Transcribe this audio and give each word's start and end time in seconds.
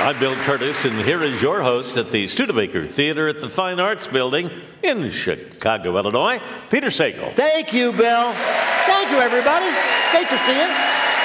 I'm 0.07 0.19
Bill 0.19 0.33
Kurtis, 0.37 0.83
and 0.83 0.99
here 1.05 1.21
is 1.21 1.39
your 1.39 1.61
host 1.61 1.97
at 1.97 2.09
the 2.09 2.27
Studebaker 2.27 2.87
Theater 2.87 3.27
at 3.27 3.41
the 3.41 3.49
Fine 3.49 3.79
Arts 3.79 4.07
Building 4.07 4.49
in 4.81 5.11
Chicago, 5.11 5.95
Illinois, 5.97 6.41
Peter 6.71 6.87
Sagal. 6.87 7.31
Thank 7.33 7.73
you, 7.73 7.91
Bill. 7.91 8.33
Thank 8.33 9.11
you, 9.11 9.19
everybody. 9.19 9.67
Great 10.09 10.29
to 10.29 10.37
see 10.39 10.59
you. 10.59 11.20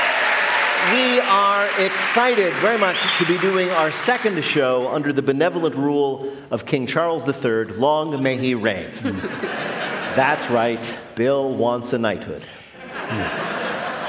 We 0.93 1.19
are 1.19 1.69
excited 1.81 2.53
very 2.55 2.79
much 2.79 2.97
to 3.19 3.27
be 3.27 3.37
doing 3.39 3.69
our 3.71 3.91
second 3.91 4.41
show 4.45 4.87
under 4.89 5.13
the 5.13 5.21
benevolent 5.21 5.75
rule 5.75 6.33
of 6.53 6.65
King 6.65 6.87
Charles 6.87 7.27
III. 7.27 7.65
Long 7.77 8.23
may 8.23 8.37
he 8.37 8.55
reign. 8.55 8.87
That's 9.03 10.49
right, 10.49 10.99
Bill 11.17 11.53
wants 11.53 11.93
a 11.93 11.99
knighthood. 11.99 12.45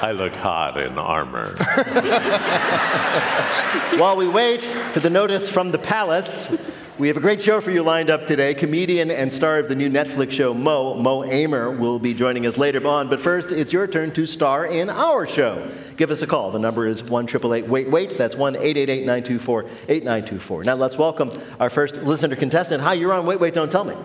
I 0.03 0.11
look 0.11 0.35
hot 0.35 0.79
in 0.79 0.99
armor. 0.99 1.55
While 3.99 4.15
we 4.15 4.27
wait 4.27 4.63
for 4.63 4.99
the 4.99 5.09
notice 5.09 5.49
from 5.49 5.71
the 5.71 5.79
palace, 5.79 6.63
we 6.97 7.07
have 7.07 7.17
a 7.17 7.19
great 7.19 7.41
show 7.41 7.61
for 7.61 7.69
you 7.69 7.83
lined 7.83 8.09
up 8.09 8.25
today. 8.25 8.55
Comedian 8.55 9.11
and 9.11 9.31
star 9.31 9.59
of 9.59 9.69
the 9.69 9.75
new 9.75 9.89
Netflix 9.89 10.31
show 10.31 10.53
Mo, 10.53 10.95
Mo 10.95 11.23
Amer, 11.25 11.69
will 11.69 11.99
be 11.99 12.13
joining 12.13 12.47
us 12.47 12.57
later 12.57 12.85
on. 12.87 13.07
But 13.07 13.19
first, 13.19 13.51
it's 13.51 13.71
your 13.71 13.85
turn 13.85 14.11
to 14.13 14.25
star 14.25 14.65
in 14.65 14.89
our 14.89 15.27
show. 15.27 15.69
Give 15.95 16.09
us 16.09 16.23
a 16.23 16.27
call. 16.27 16.49
The 16.49 16.59
number 16.59 16.87
is 16.87 17.03
1 17.03 17.27
Wait 17.43 17.89
Wait. 17.89 18.17
That's 18.17 18.35
1 18.35 18.55
888 18.55 19.05
924 19.05 19.63
8924. 19.87 20.63
Now 20.63 20.75
let's 20.75 20.97
welcome 20.97 21.31
our 21.59 21.69
first 21.69 21.97
listener 21.97 22.35
contestant. 22.35 22.81
Hi, 22.81 22.93
you're 22.93 23.13
on 23.13 23.25
Wait 23.27 23.39
Wait 23.39 23.53
Don't 23.53 23.71
Tell 23.71 23.83
Me. 23.83 23.95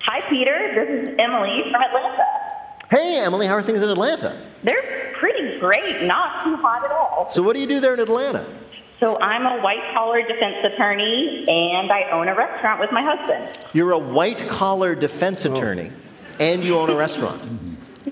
Hi, 0.00 0.20
Peter. 0.28 0.72
This 0.74 1.02
is 1.02 1.08
Emily 1.18 1.62
from 1.70 1.80
Atlanta. 1.80 2.24
Hey, 2.90 3.22
Emily, 3.24 3.46
how 3.46 3.54
are 3.54 3.62
things 3.62 3.82
in 3.82 3.88
Atlanta? 3.88 4.36
They're 4.62 5.14
pretty 5.14 5.58
great, 5.58 6.02
not 6.02 6.44
too 6.44 6.56
hot 6.56 6.84
at 6.84 6.90
all. 6.90 7.30
So, 7.30 7.40
what 7.42 7.54
do 7.54 7.60
you 7.60 7.66
do 7.66 7.80
there 7.80 7.94
in 7.94 8.00
Atlanta? 8.00 8.46
So, 9.02 9.20
I'm 9.20 9.46
a 9.46 9.60
white 9.60 9.92
collar 9.92 10.22
defense 10.22 10.58
attorney 10.62 11.44
and 11.48 11.90
I 11.90 12.08
own 12.12 12.28
a 12.28 12.36
restaurant 12.36 12.78
with 12.78 12.92
my 12.92 13.02
husband. 13.02 13.58
You're 13.72 13.90
a 13.90 13.98
white 13.98 14.48
collar 14.48 14.94
defense 14.94 15.44
oh. 15.44 15.52
attorney 15.52 15.90
and 16.38 16.62
you 16.62 16.78
own 16.78 16.88
a 16.88 16.94
restaurant. 16.94 17.42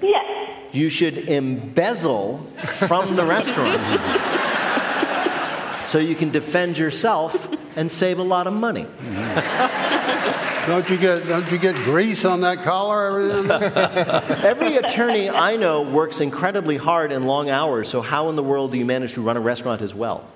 Yes. 0.02 0.58
You 0.72 0.90
should 0.90 1.30
embezzle 1.30 2.44
from 2.64 3.14
the 3.14 3.24
restaurant 3.24 3.80
so 5.86 5.98
you 5.98 6.16
can 6.16 6.30
defend 6.30 6.76
yourself 6.76 7.48
and 7.76 7.88
save 7.88 8.18
a 8.18 8.24
lot 8.24 8.48
of 8.48 8.52
money. 8.52 8.88
Don't 10.66 10.90
you 10.90 10.98
get 10.98 11.26
don't 11.26 11.50
you 11.50 11.58
get 11.58 11.74
grease 11.76 12.24
on 12.24 12.42
that 12.42 12.62
collar? 12.62 13.06
Everything? 13.06 13.50
Every 14.44 14.76
attorney 14.76 15.30
I 15.30 15.56
know 15.56 15.82
works 15.82 16.20
incredibly 16.20 16.76
hard 16.76 17.12
and 17.12 17.26
long 17.26 17.48
hours, 17.48 17.88
so 17.88 18.02
how 18.02 18.28
in 18.28 18.36
the 18.36 18.42
world 18.42 18.72
do 18.72 18.78
you 18.78 18.84
manage 18.84 19.14
to 19.14 19.22
run 19.22 19.36
a 19.36 19.40
restaurant 19.40 19.82
as 19.82 19.94
well? 19.94 20.28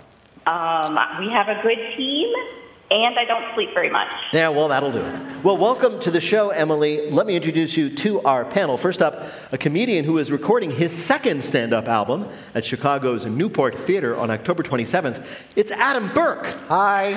Um, 0.47 0.99
we 1.19 1.31
have 1.31 1.49
a 1.49 1.61
good 1.63 1.97
team 1.97 2.33
and 2.91 3.19
I 3.19 3.25
don't 3.25 3.55
sleep 3.55 3.73
very 3.73 3.91
much. 3.91 4.13
Yeah, 4.33 4.51
well, 4.51 4.69
that'll 4.69 4.93
do 4.93 5.01
it. 5.01 5.45
Well, 5.45 5.57
welcome 5.57 5.99
to 6.01 6.11
the 6.11 6.21
show, 6.21 6.51
Emily. 6.51 7.11
Let 7.11 7.27
me 7.27 7.35
introduce 7.35 7.77
you 7.77 7.95
to 7.97 8.21
our 8.23 8.45
panel. 8.45 8.77
First 8.77 9.03
up, 9.03 9.27
a 9.53 9.59
comedian 9.59 10.05
who 10.05 10.19
is 10.19 10.31
recording 10.31 10.71
his 10.71 10.93
second 10.93 11.43
stand 11.43 11.73
up 11.73 11.89
album 11.89 12.29
at 12.55 12.65
Chicago's 12.65 13.27
Newport 13.27 13.75
Theater 13.75 14.17
on 14.17 14.31
October 14.31 14.63
27th. 14.63 15.25
It's 15.57 15.71
Adam 15.71 16.09
Burke. 16.13 16.47
Hi. 16.69 17.15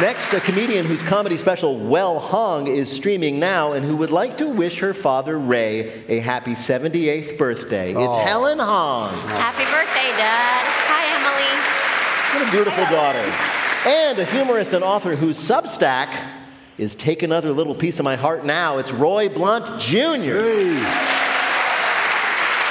Next, 0.00 0.32
a 0.32 0.40
comedian 0.40 0.84
whose 0.84 1.04
comedy 1.04 1.36
special 1.36 1.78
Well 1.78 2.18
Hung 2.18 2.66
is 2.66 2.90
streaming 2.90 3.38
now 3.38 3.74
and 3.74 3.84
who 3.84 3.94
would 3.96 4.10
like 4.10 4.36
to 4.38 4.48
wish 4.48 4.80
her 4.80 4.92
father 4.92 5.38
Ray 5.38 6.04
a 6.08 6.18
happy 6.18 6.52
78th 6.54 7.38
birthday. 7.38 7.90
It's 7.94 8.16
Helen 8.16 8.58
Hong. 8.58 9.12
Happy 9.28 9.62
birthday, 9.64 10.10
Dad. 10.18 10.64
Hi, 10.88 11.04
Emily. 11.14 12.40
What 12.40 12.48
a 12.48 12.50
beautiful 12.50 12.84
daughter. 12.86 13.20
And 13.88 14.18
a 14.18 14.24
humorist 14.24 14.72
and 14.72 14.82
author 14.82 15.14
whose 15.14 15.38
Substack 15.38 16.08
is 16.76 16.96
Take 16.96 17.22
Another 17.22 17.52
Little 17.52 17.74
Piece 17.74 18.00
of 18.00 18.04
My 18.04 18.16
Heart 18.16 18.44
Now. 18.44 18.78
It's 18.78 18.90
Roy 18.90 19.28
Blount 19.28 19.80
Jr. 19.80 19.94
hey, 19.94 20.74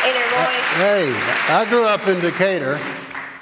Hey 0.02 0.12
there, 0.12 0.28
Roy. 0.34 0.54
hey, 0.76 1.14
I 1.54 1.66
grew 1.70 1.86
up 1.86 2.06
in 2.06 2.20
Decatur, 2.20 2.78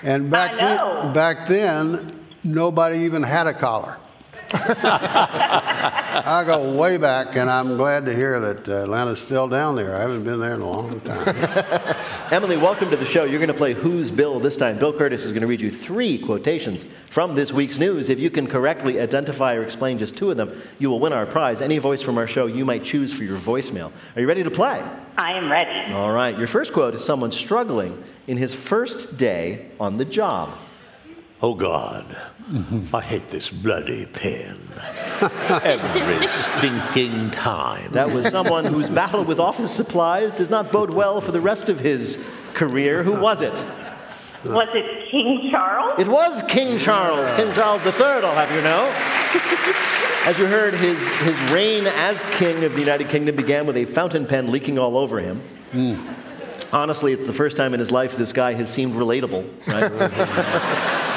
and 0.04 0.30
back 0.30 0.52
I 0.54 0.76
know. 0.76 1.02
then, 1.06 1.14
back 1.14 1.48
then, 1.48 2.21
nobody 2.44 3.00
even 3.00 3.24
had 3.24 3.48
a 3.48 3.54
collar. 3.54 3.98
I 4.54 6.44
go 6.46 6.74
way 6.74 6.98
back, 6.98 7.38
and 7.38 7.50
I'm 7.50 7.78
glad 7.78 8.04
to 8.06 8.14
hear 8.14 8.38
that 8.42 8.68
uh, 8.68 8.84
Atlanta's 8.84 9.22
still 9.22 9.48
down 9.48 9.78
there. 9.78 9.96
I 9.96 10.02
haven't 10.02 10.26
been 10.26 10.42
there 10.42 10.56
in 10.56 10.62
a 10.62 10.70
long 10.70 11.00
time. 11.02 11.96
Emily, 12.32 12.58
welcome 12.58 12.90
to 12.90 12.98
the 12.98 13.06
show. 13.06 13.24
You're 13.24 13.40
going 13.40 13.48
to 13.48 13.54
play 13.54 13.74
Who's 13.74 14.12
Bill 14.12 14.42
this 14.42 14.58
time. 14.58 14.78
Bill 14.78 14.92
Kurtis 14.92 15.24
is 15.24 15.30
going 15.30 15.42
to 15.42 15.48
read 15.48 15.62
you 15.62 15.72
three 15.72 16.18
quotations 16.18 16.84
from 17.06 17.34
this 17.34 17.54
week's 17.54 17.80
news. 17.80 18.10
If 18.10 18.20
you 18.20 18.30
can 18.30 18.46
correctly 18.46 19.00
identify 19.00 19.56
or 19.56 19.64
explain 19.64 19.98
just 19.98 20.18
two 20.18 20.32
of 20.32 20.36
them, 20.36 20.62
you 20.80 20.90
will 20.90 21.00
win 21.00 21.14
our 21.14 21.26
prize. 21.26 21.62
Any 21.62 21.78
voice 21.78 22.02
from 22.02 22.18
our 22.18 22.28
show 22.28 22.46
you 22.46 22.66
might 22.66 22.84
choose 22.84 23.14
for 23.14 23.24
your 23.24 23.38
voicemail. 23.38 23.94
Are 24.16 24.22
you 24.22 24.28
ready 24.28 24.44
to 24.44 24.52
play? 24.52 24.84
I 25.18 25.32
am 25.34 25.50
ready. 25.50 25.94
All 25.94 26.12
right. 26.12 26.38
Your 26.38 26.48
first 26.48 26.74
quote 26.74 26.94
is 26.94 27.06
someone 27.06 27.32
struggling 27.32 28.04
in 28.28 28.36
his 28.36 28.54
first 28.54 29.18
day 29.18 29.72
on 29.80 29.96
the 29.96 30.06
job. 30.06 30.50
Oh 31.44 31.56
God, 31.56 32.06
I 32.94 33.02
hate 33.02 33.30
this 33.30 33.50
bloody 33.50 34.06
pen. 34.06 34.60
Every 35.64 36.28
stinking 36.28 37.32
time. 37.32 37.92
That 37.94 38.12
was 38.12 38.28
someone 38.28 38.64
whose 38.64 38.92
battle 38.92 39.24
with 39.24 39.40
office 39.40 39.74
supplies 39.74 40.36
does 40.36 40.52
not 40.52 40.72
bode 40.72 40.92
well 40.92 41.20
for 41.20 41.32
the 41.32 41.42
rest 41.42 41.68
of 41.68 41.80
his 41.80 42.24
career. 42.54 43.02
Who 43.02 43.20
was 43.20 43.42
it? 43.42 43.54
Was 44.46 44.70
it 44.76 45.10
King 45.10 45.50
Charles? 45.50 45.94
It 45.98 46.08
was 46.08 46.44
King 46.44 46.78
Charles, 46.78 47.34
King 47.34 47.52
Charles 47.54 47.84
III, 47.86 48.04
I'll 48.04 48.36
have 48.36 48.52
you 48.52 48.62
know. 48.62 48.92
As 50.30 50.38
you 50.38 50.46
heard, 50.46 50.76
his, 50.76 51.00
his 51.22 51.40
reign 51.52 51.88
as 51.88 52.22
king 52.34 52.64
of 52.64 52.74
the 52.76 52.80
United 52.80 53.10
Kingdom 53.10 53.36
began 53.36 53.66
with 53.66 53.76
a 53.76 53.86
fountain 53.86 54.28
pen 54.28 54.52
leaking 54.52 54.78
all 54.78 54.96
over 54.96 55.20
him. 55.20 55.40
Hmm. 55.72 55.96
Honestly, 56.72 57.12
it's 57.12 57.26
the 57.26 57.34
first 57.34 57.58
time 57.58 57.74
in 57.74 57.80
his 57.80 57.92
life 57.92 58.18
this 58.18 58.32
guy 58.32 58.54
has 58.54 58.72
seemed 58.72 58.94
relatable, 58.94 59.50
right? 59.66 61.08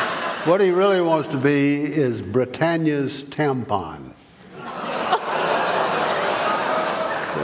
what 0.47 0.61
he 0.61 0.71
really 0.71 1.01
wants 1.01 1.29
to 1.31 1.39
be 1.39 1.83
is 1.83 2.21
Britannia's 2.21 3.25
tampon. 3.25 4.13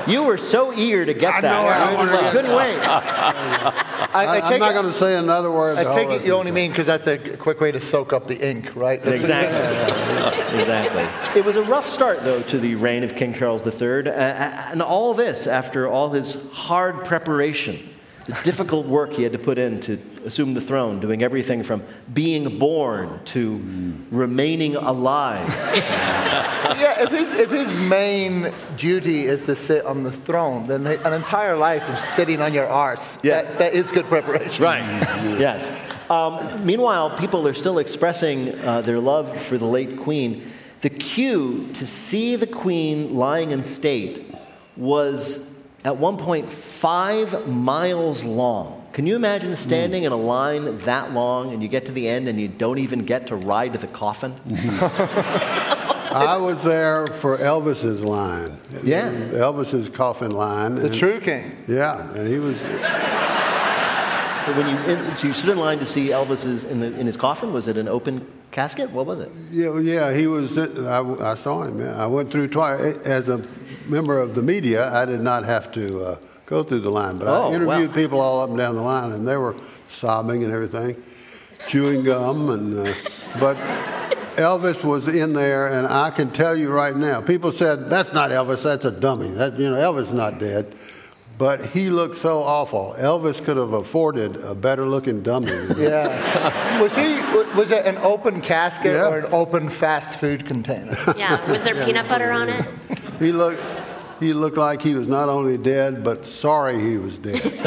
you 0.06 0.24
were 0.24 0.38
so 0.38 0.72
eager 0.72 1.04
to 1.04 1.14
get 1.14 1.34
I 1.34 1.40
that. 1.40 1.52
know, 1.52 1.68
I 1.68 1.92
You 1.92 1.98
was 1.98 2.10
like, 2.10 2.18
to 2.18 2.24
get 2.24 2.32
couldn't 2.32 2.56
wait. 2.56 2.78
I, 4.12 4.24
I 4.24 4.24
I, 4.24 4.36
am 4.38 4.48
take 4.50 4.60
not 4.60 4.70
it, 4.72 4.74
going 4.74 4.92
to 4.92 4.98
say 4.98 5.16
another 5.16 5.50
word. 5.52 5.78
I 5.78 5.94
take 5.94 6.08
it 6.10 6.24
you 6.26 6.32
only 6.34 6.50
mean 6.50 6.70
because 6.70 6.86
that's 6.86 7.06
a 7.06 7.18
quick 7.36 7.60
way 7.60 7.70
to 7.70 7.80
soak 7.80 8.12
up 8.12 8.26
the 8.26 8.36
ink, 8.48 8.74
right? 8.74 9.00
That's- 9.00 9.20
Exactly. 9.20 10.58
exactly. 10.60 11.40
It 11.40 11.44
was 11.44 11.56
a 11.56 11.62
rough 11.62 11.88
start, 11.88 12.24
though, 12.24 12.42
to 12.42 12.58
the 12.58 12.74
reign 12.76 13.04
of 13.04 13.14
King 13.14 13.34
Charles 13.34 13.64
III. 13.64 14.08
Uh, 14.08 14.12
and 14.12 14.82
all 14.82 15.14
this 15.14 15.46
after 15.46 15.86
all 15.88 16.10
his 16.10 16.50
hard 16.52 17.04
preparation, 17.04 17.88
the 18.26 18.32
difficult 18.42 18.86
work 18.86 19.12
he 19.12 19.22
had 19.22 19.32
to 19.32 19.38
put 19.38 19.58
in 19.58 19.80
to 19.80 19.98
assume 20.24 20.54
the 20.54 20.60
throne, 20.60 21.00
doing 21.00 21.22
everything 21.22 21.62
from 21.62 21.82
being 22.12 22.58
born 22.58 23.20
to 23.24 23.58
remaining 24.10 24.76
alive. 24.76 25.48
yeah, 25.74 27.02
if 27.02 27.10
his, 27.10 27.32
if 27.38 27.50
his 27.50 27.76
main 27.88 28.52
duty 28.76 29.24
is 29.24 29.46
to 29.46 29.56
sit 29.56 29.84
on 29.84 30.02
the 30.02 30.12
throne, 30.12 30.66
then 30.66 30.86
an 30.86 31.12
entire 31.12 31.56
life 31.56 31.82
of 31.88 31.98
sitting 31.98 32.40
on 32.40 32.52
your 32.52 32.66
arse, 32.66 33.18
Yeah. 33.22 33.42
that, 33.42 33.58
that 33.58 33.72
is 33.74 33.90
good 33.90 34.06
preparation. 34.06 34.62
Right. 34.62 34.80
yes. 35.38 35.72
Um, 36.10 36.64
meanwhile, 36.66 37.16
people 37.16 37.46
are 37.48 37.54
still 37.54 37.78
expressing 37.78 38.58
uh, 38.60 38.80
their 38.82 38.98
love 38.98 39.40
for 39.40 39.56
the 39.58 39.64
late 39.66 39.96
Queen. 39.96 40.42
The 40.82 40.90
queue 40.90 41.68
to 41.74 41.86
see 41.86 42.36
the 42.36 42.46
Queen 42.46 43.14
lying 43.14 43.52
in 43.52 43.62
state 43.62 44.34
was 44.76 45.49
at 45.84 45.96
one 45.96 46.16
point 46.16 46.50
five 46.50 47.46
miles 47.46 48.24
long. 48.24 48.88
Can 48.92 49.06
you 49.06 49.14
imagine 49.14 49.54
standing 49.54 50.02
in 50.02 50.12
a 50.12 50.16
line 50.16 50.76
that 50.78 51.12
long 51.12 51.52
and 51.52 51.62
you 51.62 51.68
get 51.68 51.86
to 51.86 51.92
the 51.92 52.08
end 52.08 52.28
and 52.28 52.40
you 52.40 52.48
don't 52.48 52.78
even 52.78 53.04
get 53.04 53.28
to 53.28 53.36
ride 53.36 53.72
the 53.72 53.86
coffin? 53.86 54.34
I 56.12 56.36
was 56.38 56.60
there 56.64 57.06
for 57.06 57.38
Elvis's 57.38 58.02
line. 58.02 58.58
Yeah. 58.82 59.10
Elvis's 59.10 59.88
coffin 59.88 60.32
line. 60.32 60.74
The 60.74 60.86
and- 60.86 60.94
true 60.94 61.20
king. 61.20 61.56
Yeah, 61.68 62.12
and 62.14 62.26
he 62.26 62.38
was. 62.38 62.60
But 64.46 64.56
when 64.56 64.68
you, 64.68 65.14
so 65.14 65.28
you 65.28 65.34
stood 65.34 65.50
in 65.50 65.58
line 65.58 65.78
to 65.78 65.86
see 65.86 66.08
Elvis's 66.08 66.64
in, 66.64 66.80
the, 66.80 66.98
in 66.98 67.06
his 67.06 67.16
coffin? 67.16 67.52
Was 67.52 67.68
it 67.68 67.76
an 67.76 67.86
open 67.86 68.26
casket? 68.50 68.90
What 68.90 69.06
was 69.06 69.20
it? 69.20 69.30
Yeah, 69.50 69.78
yeah, 69.78 70.12
he 70.12 70.26
was. 70.26 70.58
I, 70.58 71.00
I 71.30 71.34
saw 71.36 71.62
him. 71.62 71.78
Yeah. 71.78 72.02
I 72.02 72.06
went 72.06 72.32
through 72.32 72.48
twice 72.48 72.80
as 73.06 73.28
a 73.28 73.38
member 73.90 74.18
of 74.18 74.34
the 74.34 74.42
media. 74.42 74.90
I 74.92 75.04
did 75.04 75.20
not 75.20 75.44
have 75.44 75.70
to 75.72 76.02
uh, 76.04 76.18
go 76.46 76.62
through 76.62 76.80
the 76.80 76.90
line, 76.90 77.18
but 77.18 77.28
Oh, 77.28 77.50
I 77.50 77.54
interviewed 77.54 77.88
wow. 77.90 77.94
people 77.94 78.20
all 78.20 78.40
up 78.40 78.48
and 78.48 78.58
down 78.58 78.76
the 78.76 78.82
line, 78.82 79.12
and 79.12 79.26
they 79.26 79.36
were 79.36 79.54
sobbing 79.92 80.44
and 80.44 80.52
everything, 80.52 80.96
chewing 81.68 82.04
gum, 82.04 82.50
and 82.50 82.88
uh, 82.88 82.92
but. 83.38 83.56
Elvis 84.36 84.82
was 84.84 85.06
in 85.08 85.32
there, 85.34 85.66
and 85.66 85.86
I 85.86 86.10
can 86.10 86.30
tell 86.30 86.56
you 86.56 86.70
right 86.70 86.96
now. 86.96 87.20
People 87.20 87.52
said 87.52 87.90
that's 87.90 88.14
not 88.14 88.30
Elvis. 88.30 88.62
That's 88.62 88.84
a 88.86 88.90
dummy. 88.90 89.28
That 89.32 89.58
you 89.58 89.68
know, 89.68 89.74
Elvis 89.76 90.04
is 90.04 90.12
not 90.12 90.38
dead, 90.38 90.72
but 91.36 91.62
he 91.66 91.90
looked 91.90 92.16
so 92.16 92.42
awful. 92.42 92.94
Elvis 92.96 93.44
could 93.44 93.56
have 93.58 93.72
afforded 93.74 94.36
a 94.36 94.54
better-looking 94.54 95.22
dummy. 95.22 95.50
Yeah. 95.76 96.80
was 96.80 96.94
he? 96.94 97.18
Was 97.58 97.70
it 97.72 97.84
an 97.84 97.98
open 97.98 98.40
casket 98.40 98.92
Yeah. 98.94 99.08
or 99.10 99.18
an 99.18 99.32
open 99.32 99.68
fast 99.68 100.18
food 100.18 100.46
container? 100.46 100.96
Yeah. 101.16 101.44
Was 101.50 101.64
there 101.64 101.74
peanut 101.84 102.08
butter 102.08 102.30
on 102.30 102.48
it? 102.48 102.64
He 103.18 103.32
looked, 103.32 103.60
he 104.20 104.34
looked 104.34 104.58
like 104.58 104.82
he 104.82 104.94
was 104.94 105.08
not 105.08 105.28
only 105.28 105.56
dead, 105.56 106.04
but 106.04 106.26
sorry 106.26 106.78
he 106.78 106.98
was 106.98 107.18
dead. 107.18 107.42
And 107.42 107.52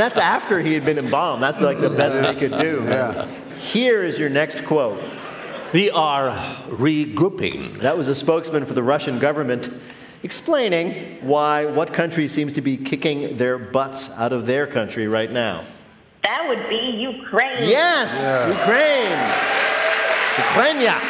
that's 0.00 0.18
after 0.18 0.60
he 0.60 0.72
had 0.72 0.84
been 0.84 0.98
embalmed. 0.98 1.42
That's 1.42 1.60
like 1.60 1.78
the 1.78 1.90
best 1.90 2.20
they 2.20 2.34
could 2.34 2.58
do. 2.58 2.82
Yeah. 2.86 3.28
Here 3.56 4.02
is 4.02 4.18
your 4.18 4.30
next 4.30 4.64
quote. 4.64 5.00
We 5.74 5.90
are 5.90 6.30
regrouping. 6.68 7.80
That 7.80 7.96
was 7.96 8.08
a 8.08 8.14
spokesman 8.14 8.64
for 8.64 8.72
the 8.72 8.82
Russian 8.82 9.18
government 9.18 9.68
explaining 10.22 11.18
why 11.20 11.66
what 11.66 11.92
country 11.92 12.26
seems 12.26 12.54
to 12.54 12.62
be 12.62 12.76
kicking 12.76 13.36
their 13.36 13.58
butts 13.58 14.10
out 14.18 14.32
of 14.32 14.46
their 14.46 14.66
country 14.66 15.06
right 15.06 15.30
now. 15.30 15.62
That 16.22 16.46
would 16.48 16.68
be 16.68 16.76
Ukraine. 16.76 17.68
Yes, 17.68 18.46
Ukraine. 18.48 19.12
Ukraine. 20.38 21.09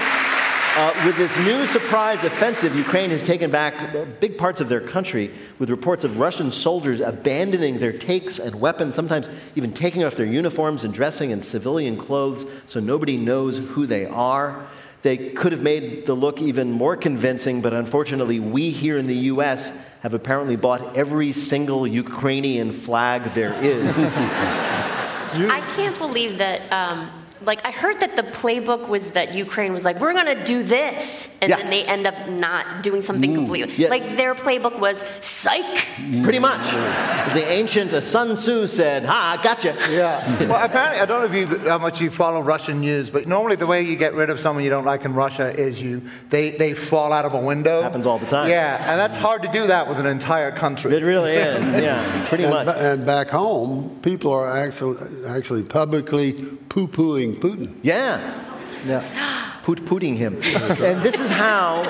Uh, 0.82 0.94
with 1.05 1.15
this 1.19 1.37
new 1.41 1.67
surprise 1.67 2.25
offensive, 2.25 2.75
Ukraine 2.75 3.11
has 3.11 3.23
taken 3.23 3.50
back 3.50 3.75
uh, 3.94 4.06
big 4.19 4.38
parts 4.38 4.62
of 4.62 4.71
their 4.71 4.81
country 4.81 5.31
with 5.59 5.69
reports 5.69 6.05
of 6.05 6.19
Russian 6.19 6.50
soldiers 6.50 7.00
abandoning 7.00 7.77
their 7.77 7.93
takes 7.93 8.38
and 8.38 8.59
weapons, 8.59 8.94
sometimes 8.94 9.29
even 9.56 9.75
taking 9.75 10.05
off 10.05 10.15
their 10.15 10.25
uniforms 10.25 10.82
and 10.82 10.94
dressing 10.94 11.32
in 11.32 11.43
civilian 11.43 11.99
clothes 11.99 12.47
so 12.65 12.81
nobody 12.81 13.19
knows 13.19 13.59
who 13.59 13.85
they 13.85 14.06
are. 14.06 14.67
They 15.03 15.19
could 15.19 15.53
have 15.53 15.61
made 15.61 16.06
the 16.06 16.15
look 16.15 16.41
even 16.41 16.73
more 16.73 16.97
convincing, 16.97 17.61
but 17.61 17.75
unfortunately, 17.75 18.41
we 18.41 18.71
here 18.71 18.97
in 18.97 19.06
the 19.06 19.19
U.S. 19.35 19.79
have 20.00 20.15
apparently 20.15 20.56
bought 20.56 20.97
every 20.97 21.35
single 21.35 21.87
Ukrainian 21.87 22.73
flag 22.73 23.25
there 23.35 23.53
is. 23.62 23.94
I 23.99 25.62
can't 25.76 25.99
believe 25.99 26.38
that. 26.38 26.62
Um, 26.73 27.20
like 27.43 27.65
I 27.65 27.71
heard 27.71 28.01
that 28.01 28.17
the 28.17 28.23
playbook 28.23 28.89
was 28.89 29.13
that 29.13 29.35
Ukraine 29.35 29.73
was 29.73 29.85
like, 29.85 29.99
we're 29.99 30.13
gonna 30.13 30.45
do 30.45 30.63
this, 30.63 31.37
and 31.41 31.49
Yeah. 31.51 31.57
then 31.57 31.71
they 31.71 31.85
end 31.85 32.07
up 32.07 32.29
not 32.29 32.83
doing 32.83 33.01
something 33.03 33.35
completely. 33.35 33.75
Yeah. 33.77 33.89
Like 33.89 34.17
their 34.17 34.35
playbook 34.35 34.79
was 34.79 35.03
psych. 35.21 35.87
Pretty 36.23 36.39
much. 36.39 36.61
As 36.73 37.35
the 37.35 37.47
ancient 37.51 37.93
uh, 37.93 38.01
Sun 38.01 38.35
Tzu 38.35 38.67
said, 38.67 39.05
Ha, 39.05 39.41
gotcha. 39.43 39.75
Yeah. 39.91 40.47
Well, 40.47 40.63
apparently, 40.65 41.01
I 41.01 41.07
don't 41.07 41.21
know 41.21 41.35
if 41.35 41.51
you 41.51 41.59
how 41.69 41.79
much 41.79 42.01
you 42.01 42.11
follow 42.11 42.43
Russian 42.43 42.81
news, 42.81 43.09
but 43.11 43.27
normally 43.27 43.57
the 43.57 43.67
way 43.67 43.83
you 43.83 43.97
get 43.97 44.15
rid 44.15 44.29
of 44.31 44.39
someone 44.39 44.63
you 44.65 44.71
don't 44.71 44.85
like 44.85 45.05
in 45.05 45.15
Russia 45.15 45.49
is 45.59 45.81
you 45.81 46.03
they 46.29 46.51
they 46.51 46.75
fall 46.75 47.13
out 47.13 47.25
of 47.25 47.35
a 47.35 47.41
window. 47.41 47.81
Happens 47.83 48.07
all 48.07 48.19
the 48.19 48.27
time. 48.27 48.49
Yeah, 48.51 48.91
and 48.91 48.99
that's 49.01 49.17
hard 49.17 49.43
to 49.43 49.49
do 49.53 49.67
that 49.67 49.89
with 49.89 49.99
an 49.99 50.07
entire 50.07 50.53
country. 50.53 50.95
It 50.95 51.03
really 51.03 51.33
is, 51.33 51.79
yeah, 51.81 52.27
pretty 52.29 52.45
and, 52.45 52.53
much. 52.53 52.77
and 52.77 53.07
back 53.07 53.29
home, 53.31 53.99
people 54.03 54.31
are 54.33 54.49
actually 54.57 54.97
actually 55.27 55.63
publicly 55.63 56.33
poo-pooing 56.69 57.30
Putin. 57.37 57.75
Yeah, 57.82 58.21
Yeah. 58.85 59.56
Put 59.62 59.85
pooting 59.85 60.17
him. 60.17 60.35
and 60.43 61.03
this 61.03 61.21
is 61.21 61.29
how 61.29 61.85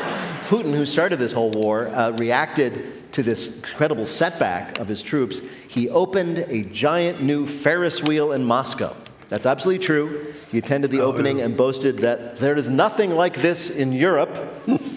Putin, 0.49 0.75
who 0.75 0.85
started 0.85 1.19
this 1.21 1.33
whole 1.33 1.51
war, 1.51 1.87
uh, 1.89 2.11
reacted 2.13 3.13
to 3.13 3.23
this 3.23 3.57
incredible 3.57 4.07
setback 4.07 4.79
of 4.79 4.89
his 4.89 5.03
troops. 5.03 5.41
He 5.69 5.89
opened 5.89 6.39
a 6.49 6.63
giant 6.63 7.23
new 7.23 7.47
Ferris 7.47 8.03
wheel 8.03 8.33
in 8.33 8.45
Moscow. 8.45 8.95
That's 9.29 9.47
absolutely 9.47 9.85
true. 9.85 10.35
He 10.51 10.59
attended 10.59 10.91
the 10.91 11.01
opening 11.01 11.41
and 11.41 11.57
boasted 11.57 12.01
that 12.01 12.39
there 12.39 12.57
is 12.57 12.69
nothing 12.69 13.15
like 13.15 13.37
this 13.37 13.71
in 13.71 13.93
Europe. 13.93 14.37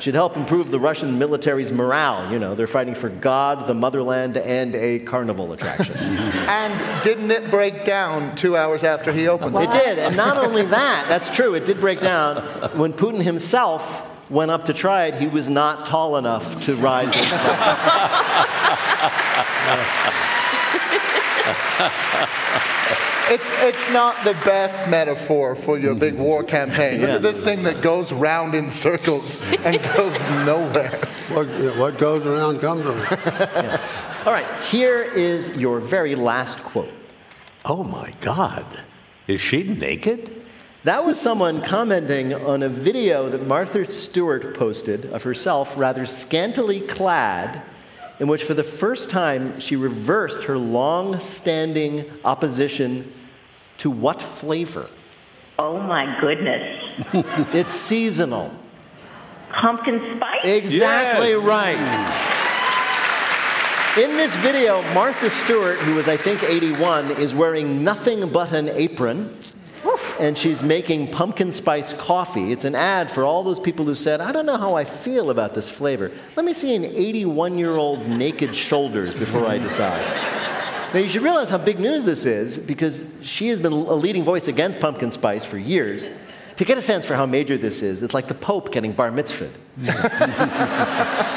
It 0.00 0.04
should 0.04 0.14
help 0.14 0.38
improve 0.38 0.70
the 0.70 0.80
Russian 0.80 1.18
military's 1.18 1.70
morale. 1.70 2.32
You 2.32 2.38
know, 2.38 2.54
they're 2.54 2.66
fighting 2.66 2.94
for 2.94 3.10
God, 3.10 3.66
the 3.66 3.74
motherland, 3.74 4.38
and 4.38 4.74
a 4.74 5.00
carnival 5.00 5.52
attraction. 5.52 5.94
And 6.48 7.04
didn't 7.04 7.30
it 7.30 7.50
break 7.50 7.84
down 7.84 8.34
two 8.34 8.56
hours 8.56 8.82
after 8.82 9.12
he 9.12 9.28
opened 9.28 9.54
It 9.56 9.64
it? 9.64 9.70
did, 9.72 9.98
and 9.98 10.16
not 10.16 10.38
only 10.38 10.62
that, 10.62 11.04
that's 11.06 11.28
true, 11.28 11.52
it 11.52 11.66
did 11.66 11.80
break 11.80 12.00
down. 12.00 12.36
When 12.78 12.94
Putin 12.94 13.22
himself 13.22 14.02
went 14.30 14.50
up 14.50 14.64
to 14.64 14.72
try 14.72 15.04
it, 15.04 15.16
he 15.16 15.28
was 15.28 15.50
not 15.50 15.84
tall 15.84 16.16
enough 16.16 16.58
to 16.64 16.76
ride 16.76 17.12
this 17.12 17.30
bike. 17.44 17.50
It's, 23.32 23.44
it's 23.62 23.92
not 23.92 24.16
the 24.24 24.32
best 24.44 24.90
metaphor 24.90 25.54
for 25.54 25.78
your 25.78 25.94
big 25.94 26.14
war 26.14 26.42
campaign. 26.42 27.00
Look 27.00 27.08
Yeah. 27.10 27.14
at 27.16 27.22
this 27.22 27.40
thing 27.40 27.62
that 27.62 27.80
goes 27.80 28.12
round 28.12 28.56
in 28.56 28.72
circles 28.72 29.38
and 29.64 29.80
goes 29.96 30.18
nowhere. 30.44 30.98
What, 31.28 31.46
what 31.76 31.96
goes 31.96 32.26
around 32.26 32.58
comes 32.60 32.84
around. 32.84 33.80
All 34.26 34.32
right, 34.32 34.46
here 34.64 35.02
is 35.02 35.56
your 35.56 35.78
very 35.78 36.16
last 36.16 36.58
quote. 36.58 36.92
Oh 37.64 37.84
my 37.84 38.14
God. 38.20 38.66
Is 39.28 39.40
she 39.40 39.62
naked? 39.62 40.44
That 40.82 41.04
was 41.04 41.20
someone 41.20 41.62
commenting 41.62 42.34
on 42.34 42.64
a 42.64 42.68
video 42.68 43.28
that 43.28 43.46
Martha 43.46 43.88
Stewart 43.92 44.56
posted 44.58 45.04
of 45.12 45.22
herself, 45.22 45.76
rather 45.76 46.04
scantily 46.04 46.80
clad, 46.80 47.62
in 48.20 48.28
which 48.28 48.44
for 48.44 48.54
the 48.54 48.62
first 48.62 49.10
time 49.10 49.58
she 49.58 49.74
reversed 49.74 50.44
her 50.44 50.56
long 50.56 51.18
standing 51.18 52.04
opposition 52.24 53.10
to 53.78 53.90
what 53.90 54.20
flavor? 54.20 54.88
Oh 55.58 55.78
my 55.78 56.18
goodness. 56.20 56.76
It's 57.54 57.72
seasonal. 57.72 58.54
Pumpkin 59.50 60.16
spice? 60.16 60.44
Exactly 60.44 61.32
right. 61.32 61.78
In 63.98 64.16
this 64.16 64.34
video, 64.36 64.82
Martha 64.94 65.28
Stewart, 65.28 65.78
who 65.78 65.94
was, 65.94 66.06
I 66.06 66.16
think, 66.16 66.44
81, 66.44 67.10
is 67.12 67.34
wearing 67.34 67.82
nothing 67.82 68.28
but 68.28 68.52
an 68.52 68.68
apron. 68.68 69.36
And 70.20 70.36
she's 70.36 70.62
making 70.62 71.10
pumpkin 71.10 71.50
spice 71.50 71.94
coffee. 71.94 72.52
It's 72.52 72.64
an 72.64 72.74
ad 72.74 73.10
for 73.10 73.24
all 73.24 73.42
those 73.42 73.58
people 73.58 73.86
who 73.86 73.94
said, 73.94 74.20
I 74.20 74.32
don't 74.32 74.44
know 74.44 74.58
how 74.58 74.74
I 74.74 74.84
feel 74.84 75.30
about 75.30 75.54
this 75.54 75.70
flavor. 75.70 76.12
Let 76.36 76.44
me 76.44 76.52
see 76.52 76.76
an 76.76 76.84
81 76.84 77.56
year 77.56 77.74
old's 77.74 78.06
naked 78.06 78.54
shoulders 78.54 79.14
before 79.14 79.46
I 79.46 79.56
decide. 79.56 80.04
Now, 80.92 81.00
you 81.00 81.08
should 81.08 81.22
realize 81.22 81.48
how 81.48 81.56
big 81.56 81.80
news 81.80 82.04
this 82.04 82.26
is 82.26 82.58
because 82.58 83.10
she 83.22 83.48
has 83.48 83.60
been 83.60 83.72
a 83.72 83.94
leading 83.94 84.22
voice 84.22 84.46
against 84.46 84.78
pumpkin 84.78 85.10
spice 85.10 85.44
for 85.44 85.56
years. 85.56 86.10
To 86.56 86.64
get 86.66 86.76
a 86.76 86.82
sense 86.82 87.06
for 87.06 87.14
how 87.14 87.24
major 87.24 87.56
this 87.56 87.80
is, 87.80 88.02
it's 88.02 88.12
like 88.12 88.28
the 88.28 88.34
Pope 88.34 88.72
getting 88.72 88.92
bar 88.92 89.10
mitzvahed. 89.10 89.52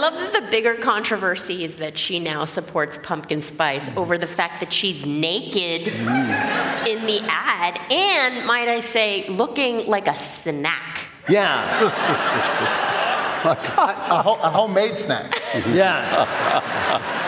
I 0.00 0.08
love 0.08 0.32
that 0.32 0.44
the 0.44 0.50
bigger 0.50 0.76
controversy 0.76 1.62
is 1.62 1.76
that 1.76 1.98
she 1.98 2.18
now 2.18 2.46
supports 2.46 2.96
pumpkin 3.02 3.42
spice 3.42 3.94
over 3.98 4.16
the 4.16 4.26
fact 4.26 4.60
that 4.60 4.72
she's 4.72 5.04
naked 5.04 5.88
in 5.88 7.04
the 7.04 7.20
ad, 7.28 7.78
and 7.92 8.46
might 8.46 8.66
I 8.66 8.80
say, 8.80 9.28
looking 9.28 9.86
like 9.86 10.08
a 10.08 10.18
snack. 10.18 11.04
Yeah, 11.28 11.82
A, 13.44 14.22
ho- 14.22 14.38
a 14.42 14.48
homemade 14.50 14.96
snack. 14.98 15.38
yeah. 15.68 17.18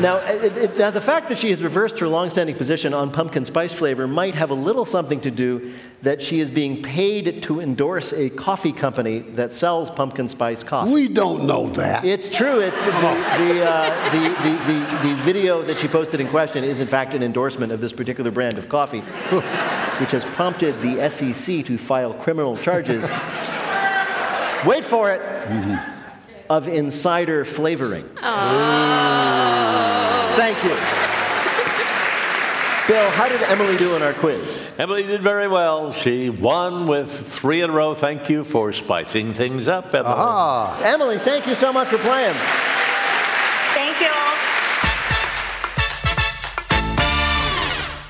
Now, 0.00 0.18
it, 0.18 0.56
it, 0.56 0.78
now, 0.78 0.90
the 0.90 1.00
fact 1.00 1.28
that 1.28 1.38
she 1.38 1.50
has 1.50 1.62
reversed 1.62 1.98
her 2.00 2.08
longstanding 2.08 2.56
position 2.56 2.94
on 2.94 3.10
pumpkin 3.10 3.44
spice 3.44 3.72
flavor 3.72 4.06
might 4.06 4.34
have 4.34 4.50
a 4.50 4.54
little 4.54 4.84
something 4.84 5.20
to 5.20 5.30
do 5.30 5.74
that 6.02 6.22
she 6.22 6.40
is 6.40 6.50
being 6.50 6.82
paid 6.82 7.42
to 7.44 7.60
endorse 7.60 8.12
a 8.12 8.30
coffee 8.30 8.72
company 8.72 9.20
that 9.20 9.52
sells 9.52 9.90
pumpkin 9.90 10.28
spice 10.28 10.62
coffee. 10.62 10.92
We 10.92 11.08
don't 11.08 11.46
know 11.46 11.68
that. 11.70 12.04
It's 12.04 12.28
true. 12.28 12.60
It, 12.60 12.72
the, 12.72 12.80
the, 12.80 13.64
uh, 13.66 14.10
the, 14.10 14.28
the, 14.28 14.72
the, 14.72 15.08
the 15.08 15.22
video 15.22 15.62
that 15.62 15.78
she 15.78 15.88
posted 15.88 16.20
in 16.20 16.28
question 16.28 16.62
is, 16.62 16.80
in 16.80 16.86
fact, 16.86 17.14
an 17.14 17.22
endorsement 17.22 17.72
of 17.72 17.80
this 17.80 17.92
particular 17.92 18.30
brand 18.30 18.58
of 18.58 18.68
coffee, 18.68 19.00
which 20.00 20.10
has 20.12 20.24
prompted 20.24 20.78
the 20.80 21.08
SEC 21.08 21.64
to 21.64 21.78
file 21.78 22.12
criminal 22.14 22.56
charges. 22.56 23.10
Wait 24.64 24.84
for 24.84 25.10
it. 25.12 25.95
Of 26.48 26.68
insider 26.68 27.44
flavoring. 27.44 28.04
Thank 30.36 30.62
you. 30.64 30.76
Bill, 32.86 33.10
how 33.10 33.28
did 33.28 33.42
Emily 33.42 33.76
do 33.76 33.96
in 33.96 34.02
our 34.02 34.12
quiz? 34.12 34.60
Emily 34.78 35.02
did 35.02 35.20
very 35.20 35.48
well. 35.48 35.90
She 35.92 36.30
won 36.30 36.86
with 36.86 37.10
three 37.10 37.62
in 37.62 37.70
a 37.70 37.72
row. 37.72 37.94
Thank 37.94 38.28
you 38.30 38.44
for 38.44 38.72
spicing 38.72 39.32
things 39.34 39.66
up, 39.66 39.92
Emily. 39.92 40.14
Emily, 40.84 41.18
thank 41.18 41.48
you 41.48 41.56
so 41.56 41.72
much 41.72 41.88
for 41.88 41.98
playing. 41.98 42.36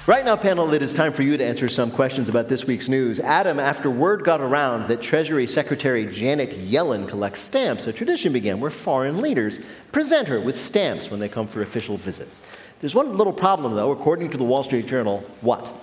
Right 0.06 0.24
now, 0.24 0.36
panel, 0.36 0.72
it 0.72 0.82
is 0.82 0.94
time 0.94 1.12
for 1.12 1.24
you 1.24 1.36
to 1.36 1.44
answer 1.44 1.68
some 1.68 1.90
questions 1.90 2.28
about 2.28 2.46
this 2.46 2.64
week's 2.64 2.88
news. 2.88 3.18
Adam, 3.18 3.58
after 3.58 3.90
word 3.90 4.22
got 4.22 4.40
around 4.40 4.86
that 4.86 5.02
Treasury 5.02 5.48
Secretary 5.48 6.06
Janet 6.06 6.50
Yellen 6.50 7.08
collects 7.08 7.40
stamps, 7.40 7.88
a 7.88 7.92
tradition 7.92 8.32
began 8.32 8.60
where 8.60 8.70
foreign 8.70 9.20
leaders 9.20 9.58
present 9.90 10.28
her 10.28 10.38
with 10.38 10.56
stamps 10.56 11.10
when 11.10 11.18
they 11.18 11.28
come 11.28 11.48
for 11.48 11.60
official 11.60 11.96
visits. 11.96 12.40
There's 12.78 12.94
one 12.94 13.18
little 13.18 13.32
problem, 13.32 13.74
though, 13.74 13.90
according 13.90 14.30
to 14.30 14.36
the 14.36 14.44
Wall 14.44 14.62
Street 14.62 14.86
Journal. 14.86 15.24
What? 15.40 15.74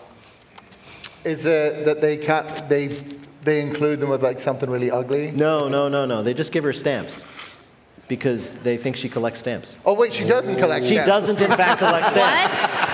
Is 1.25 1.45
uh, 1.45 1.81
that 1.83 1.99
they 1.99 2.15
can't 2.15 2.69
they 2.69 2.87
they 3.41 3.59
include 3.59 3.99
them 3.99 4.07
with 4.07 4.23
like 4.23 4.39
something 4.39 4.69
really 4.69 4.89
ugly? 4.89 5.31
No, 5.31 5.67
no, 5.67 5.89
no, 5.89 6.05
no. 6.05 6.23
They 6.23 6.33
just 6.33 6.53
give 6.53 6.63
her 6.63 6.71
stamps 6.71 7.59
because 8.07 8.51
they 8.51 8.77
think 8.77 8.95
she 8.95 9.09
collects 9.09 9.39
stamps. 9.39 9.77
Oh 9.85 9.93
wait, 9.93 10.13
she 10.13 10.25
doesn't 10.25 10.55
collect. 10.55 10.85
She 10.85 10.93
stamps. 10.93 11.07
doesn't, 11.07 11.41
in 11.41 11.51
fact, 11.57 11.79
collect 11.79 12.07
stamps. 12.11 12.73
What? 12.77 12.92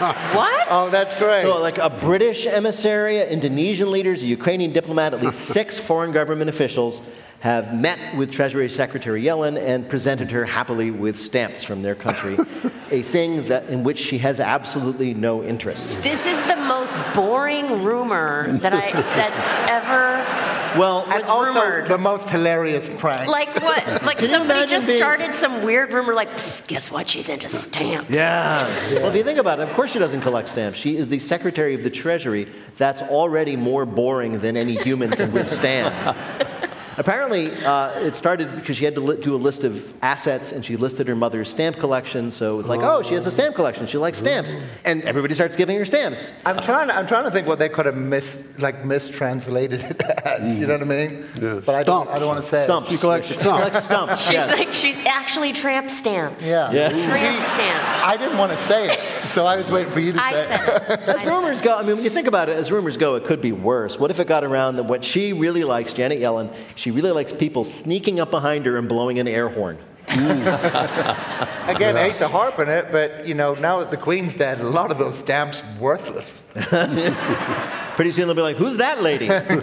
what? 0.34 0.66
Oh, 0.70 0.88
that's 0.90 1.16
great. 1.18 1.42
So, 1.42 1.60
like 1.60 1.78
a 1.78 1.90
British 1.90 2.46
emissary, 2.46 3.22
Indonesian 3.22 3.90
leaders, 3.90 4.22
a 4.22 4.26
Ukrainian 4.26 4.72
diplomat, 4.72 5.14
at 5.14 5.22
least 5.22 5.40
six 5.40 5.78
foreign 5.88 6.12
government 6.12 6.48
officials 6.50 7.00
have 7.40 7.72
met 7.72 7.98
with 8.16 8.32
Treasury 8.32 8.68
Secretary 8.68 9.22
Yellen 9.22 9.60
and 9.60 9.88
presented 9.88 10.30
her 10.30 10.44
happily 10.44 10.90
with 10.90 11.16
stamps 11.16 11.62
from 11.62 11.82
their 11.82 11.94
country, 11.94 12.36
a 12.90 13.02
thing 13.02 13.42
that 13.44 13.68
in 13.68 13.84
which 13.84 13.98
she 13.98 14.18
has 14.18 14.40
absolutely 14.40 15.14
no 15.14 15.44
interest. 15.44 15.92
This 16.02 16.26
is 16.26 16.42
the 16.44 16.56
most 16.56 16.96
boring 17.14 17.84
rumor 17.84 18.52
that 18.58 18.72
I 18.72 18.90
that 18.92 19.68
ever 19.68 20.47
Well, 20.78 21.04
and 21.04 21.20
was 21.20 21.28
also 21.28 21.52
rumored. 21.60 21.88
the 21.88 21.98
most 21.98 22.28
hilarious 22.30 22.88
prank. 22.98 23.30
like 23.30 23.54
what? 23.62 24.02
Like 24.08 24.18
Can 24.18 24.28
somebody 24.30 24.66
just 24.66 24.86
being- 24.86 24.98
started 24.98 25.34
some 25.34 25.62
weird 25.64 25.92
rumor 25.92 26.14
like, 26.14 26.30
guess 26.66 26.90
what? 26.90 27.08
She's 27.08 27.28
into 27.28 27.48
stamps. 27.48 28.10
yeah. 28.10 28.66
Well, 28.94 29.06
if 29.08 29.14
you 29.14 29.24
think 29.24 29.38
about 29.38 29.60
it, 29.60 29.68
of 29.68 29.74
course 29.74 29.92
she 29.92 29.98
doesn't 29.98 30.20
collect 30.22 30.48
stamps. 30.48 30.78
She 30.78 30.96
is 30.96 31.08
the 31.08 31.18
Secretary 31.18 31.74
of 31.74 31.82
the 31.82 31.90
Treasury. 31.90 32.48
That's 32.76 33.02
already 33.02 33.56
more 33.56 33.84
boring 33.86 34.38
than 34.40 34.56
any 34.56 34.74
human 34.76 35.10
can 35.10 35.32
withstand. 35.32 35.94
Apparently, 36.98 37.52
uh, 37.64 37.98
it 38.00 38.14
started 38.14 38.54
because 38.56 38.76
she 38.76 38.84
had 38.84 38.94
to 38.96 39.00
li- 39.00 39.20
do 39.20 39.34
a 39.34 39.36
list 39.38 39.62
of 39.64 39.94
assets 40.02 40.52
and 40.52 40.64
she 40.64 40.76
listed 40.76 41.06
her 41.08 41.14
mother's 41.14 41.48
stamp 41.48 41.76
collection. 41.76 42.30
So 42.30 42.54
it 42.54 42.56
was 42.56 42.68
like, 42.68 42.80
oh, 42.80 43.02
she 43.02 43.14
has 43.14 43.26
a 43.26 43.30
stamp 43.30 43.54
collection. 43.54 43.86
She 43.86 43.98
likes 43.98 44.18
stamps. 44.18 44.56
And 44.84 45.02
everybody 45.04 45.34
starts 45.34 45.54
giving 45.56 45.78
her 45.78 45.84
stamps. 45.84 46.32
I'm 46.44 46.60
trying. 46.62 46.90
I'm 46.90 47.06
trying 47.06 47.24
to 47.24 47.30
think 47.30 47.46
what 47.46 47.58
they 47.60 47.68
could 47.68 47.86
have 47.86 47.96
mis 47.96 48.36
like 48.58 48.84
mistranslated 48.84 49.80
it 49.90 50.00
as. 50.24 50.58
You 50.58 50.66
know 50.66 50.74
what 50.74 50.82
I 50.82 50.86
mean? 50.86 51.24
Yeah. 51.40 51.60
But 51.64 51.76
I 51.76 51.82
don't. 51.84 52.08
I 52.08 52.18
don't 52.18 52.28
want 52.28 52.42
to 52.42 52.46
say. 52.48 52.62
it. 52.62 52.64
Stumps. 52.64 52.90
She 52.90 52.96
collects 52.98 53.28
She 53.28 53.34
stumps. 53.38 53.58
collects 53.58 53.84
stumps. 53.84 54.22
She's 54.24 54.32
yes. 54.32 54.58
like 54.58 54.74
she's 54.74 54.96
actually 55.06 55.52
tramp 55.52 55.90
stamps. 55.90 56.44
Yeah. 56.44 56.72
Yeah. 56.72 56.88
Tramp 56.90 57.46
stamps. 57.46 58.00
I 58.04 58.16
didn't 58.16 58.38
want 58.38 58.52
to 58.52 58.58
say 58.58 58.88
it, 58.90 58.98
so 59.28 59.46
I 59.46 59.56
was 59.56 59.70
waiting 59.70 59.92
for 59.92 60.00
you 60.00 60.12
to 60.14 60.22
I 60.22 60.32
say 60.32 60.40
it. 60.42 60.46
said 60.48 61.00
it. 61.00 61.08
As 61.08 61.24
rumors 61.24 61.60
go, 61.62 61.76
I 61.76 61.82
mean, 61.82 61.96
when 61.96 62.04
you 62.04 62.10
think 62.10 62.26
about 62.26 62.48
it, 62.48 62.56
as 62.56 62.72
rumors 62.72 62.96
go, 62.96 63.14
it 63.14 63.24
could 63.24 63.40
be 63.40 63.52
worse. 63.52 63.98
What 63.98 64.10
if 64.10 64.18
it 64.20 64.26
got 64.26 64.42
around 64.44 64.76
that 64.76 64.84
what 64.84 65.04
she 65.04 65.32
really 65.32 65.64
likes, 65.64 65.92
Janet 65.92 66.18
Yellen, 66.18 66.52
she 66.76 66.87
really 66.90 67.12
likes 67.12 67.32
people 67.32 67.64
sneaking 67.64 68.20
up 68.20 68.30
behind 68.30 68.66
her 68.66 68.76
and 68.76 68.88
blowing 68.88 69.18
an 69.18 69.26
air 69.28 69.48
horn. 69.48 69.78
Again, 70.08 71.96
I 71.96 72.08
hate 72.08 72.18
to 72.18 72.28
harp 72.28 72.58
on 72.58 72.68
it, 72.68 72.90
but 72.90 73.26
you 73.26 73.34
know, 73.34 73.52
now 73.54 73.80
that 73.80 73.90
the 73.90 73.98
Queen's 73.98 74.34
dead, 74.34 74.60
a 74.60 74.64
lot 74.64 74.90
of 74.90 74.96
those 74.96 75.18
stamps 75.18 75.62
worthless. 75.78 76.32
Pretty 76.54 78.10
soon 78.12 78.26
they'll 78.26 78.34
be 78.34 78.40
like, 78.40 78.56
who's 78.56 78.78
that 78.78 79.02
lady? 79.02 79.28
Never 79.38 79.60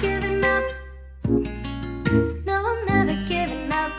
giving 0.00 0.44
up. 0.44 0.64
No, 2.44 2.66
I'm 2.66 2.84
never 2.84 3.14
giving 3.26 3.72
up. 3.72 3.90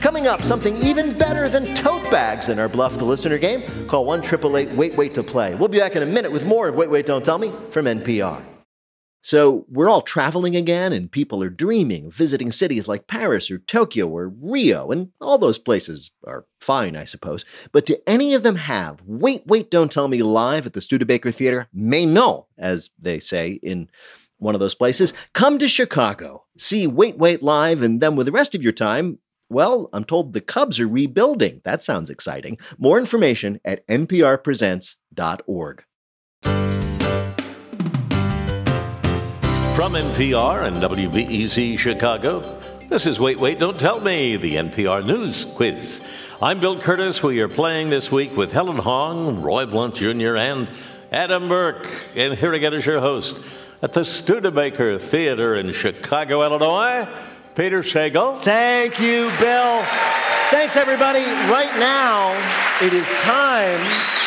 Coming 0.00 0.26
up, 0.26 0.42
something 0.42 0.76
even 0.78 1.16
better 1.16 1.48
than 1.48 1.74
tote 1.74 2.10
bags 2.10 2.50
in 2.50 2.58
our 2.58 2.68
Bluff 2.68 2.98
the 2.98 3.06
Listener 3.06 3.38
game. 3.38 3.62
Call 3.86 4.04
1 4.04 4.18
888 4.20 4.76
Wait 4.76 4.94
Wait 4.96 5.14
to 5.14 5.22
play. 5.22 5.54
We'll 5.54 5.68
be 5.68 5.78
back 5.78 5.96
in 5.96 6.02
a 6.02 6.06
minute 6.06 6.30
with 6.30 6.44
more 6.44 6.68
of 6.68 6.74
Wait 6.74 6.90
Wait 6.90 7.06
Don't 7.06 7.24
Tell 7.24 7.38
Me 7.38 7.50
from 7.70 7.86
NPR. 7.86 8.42
So, 9.22 9.64
we're 9.68 9.88
all 9.88 10.02
traveling 10.02 10.56
again, 10.56 10.92
and 10.92 11.10
people 11.10 11.42
are 11.42 11.48
dreaming 11.48 12.10
visiting 12.10 12.50
cities 12.50 12.88
like 12.88 13.06
Paris 13.06 13.50
or 13.50 13.58
Tokyo 13.58 14.08
or 14.08 14.28
Rio, 14.28 14.90
and 14.90 15.12
all 15.20 15.38
those 15.38 15.58
places 15.58 16.10
are 16.26 16.44
fine, 16.60 16.96
I 16.96 17.04
suppose. 17.04 17.44
But 17.70 17.86
do 17.86 17.96
any 18.06 18.34
of 18.34 18.42
them 18.42 18.56
have 18.56 19.00
Wait 19.06 19.46
Wait 19.46 19.70
Don't 19.70 19.92
Tell 19.92 20.08
Me 20.08 20.22
live 20.22 20.66
at 20.66 20.72
the 20.72 20.80
Studebaker 20.80 21.30
Theater? 21.30 21.68
May 21.72 22.04
no, 22.04 22.48
as 22.58 22.90
they 22.98 23.20
say 23.20 23.60
in 23.62 23.88
one 24.38 24.54
of 24.54 24.60
those 24.60 24.74
places. 24.74 25.14
Come 25.32 25.58
to 25.58 25.68
Chicago, 25.68 26.44
see 26.58 26.86
Wait 26.86 27.16
Wait 27.16 27.42
live, 27.42 27.80
and 27.80 28.00
then 28.00 28.16
with 28.16 28.26
the 28.26 28.32
rest 28.32 28.54
of 28.54 28.62
your 28.62 28.72
time, 28.72 29.18
well, 29.48 29.88
I'm 29.92 30.04
told 30.04 30.32
the 30.32 30.40
Cubs 30.40 30.80
are 30.80 30.88
rebuilding. 30.88 31.60
That 31.64 31.82
sounds 31.82 32.10
exciting. 32.10 32.58
More 32.78 32.98
information 32.98 33.60
at 33.64 33.86
nprpresents.org. 33.86 35.84
From 39.74 39.94
NPR 39.94 40.64
and 40.66 40.76
WBEZ 40.76 41.78
Chicago, 41.78 42.40
this 42.90 43.06
is 43.06 43.18
Wait, 43.18 43.40
Wait, 43.40 43.58
Don't 43.58 43.80
Tell 43.80 44.00
Me, 44.00 44.36
the 44.36 44.56
NPR 44.56 45.02
News 45.02 45.46
Quiz. 45.46 46.02
I'm 46.42 46.60
Bill 46.60 46.76
Kurtis. 46.76 47.22
We 47.22 47.40
are 47.40 47.48
playing 47.48 47.88
this 47.88 48.12
week 48.12 48.36
with 48.36 48.52
Helen 48.52 48.76
Hong, 48.76 49.40
Roy 49.40 49.64
Blount 49.64 49.94
Jr., 49.94 50.36
and 50.36 50.68
Adam 51.10 51.48
Burke. 51.48 51.88
And 52.14 52.34
here 52.34 52.52
again 52.52 52.74
is 52.74 52.84
your 52.84 53.00
host 53.00 53.34
at 53.80 53.94
the 53.94 54.04
Studebaker 54.04 54.98
Theater 54.98 55.54
in 55.54 55.72
Chicago, 55.72 56.42
Illinois, 56.42 57.08
Peter 57.54 57.82
Sagal. 57.82 58.40
Thank 58.40 59.00
you, 59.00 59.32
Bill. 59.40 59.82
Thanks, 60.50 60.76
everybody. 60.76 61.24
Right 61.50 61.74
now, 61.78 62.34
it 62.82 62.92
is 62.92 63.08
time 63.22 64.21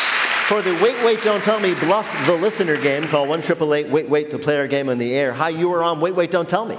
for 0.46 0.62
the 0.62 0.72
Wait, 0.80 0.94
Wait, 1.04 1.20
Don't 1.22 1.42
Tell 1.42 1.58
Me 1.58 1.74
Bluff 1.74 2.08
the 2.26 2.34
Listener 2.36 2.76
game. 2.80 3.04
Call 3.04 3.26
1 3.26 3.40
888 3.40 3.88
Wait, 3.90 4.08
Wait 4.08 4.30
to 4.30 4.38
play 4.38 4.58
our 4.58 4.68
game 4.68 4.88
on 4.88 4.98
the 4.98 5.12
air. 5.14 5.32
Hi, 5.32 5.48
you 5.48 5.72
are 5.72 5.82
on 5.82 6.00
Wait, 6.00 6.14
Wait, 6.14 6.30
Don't 6.30 6.48
Tell 6.48 6.64
Me. 6.64 6.78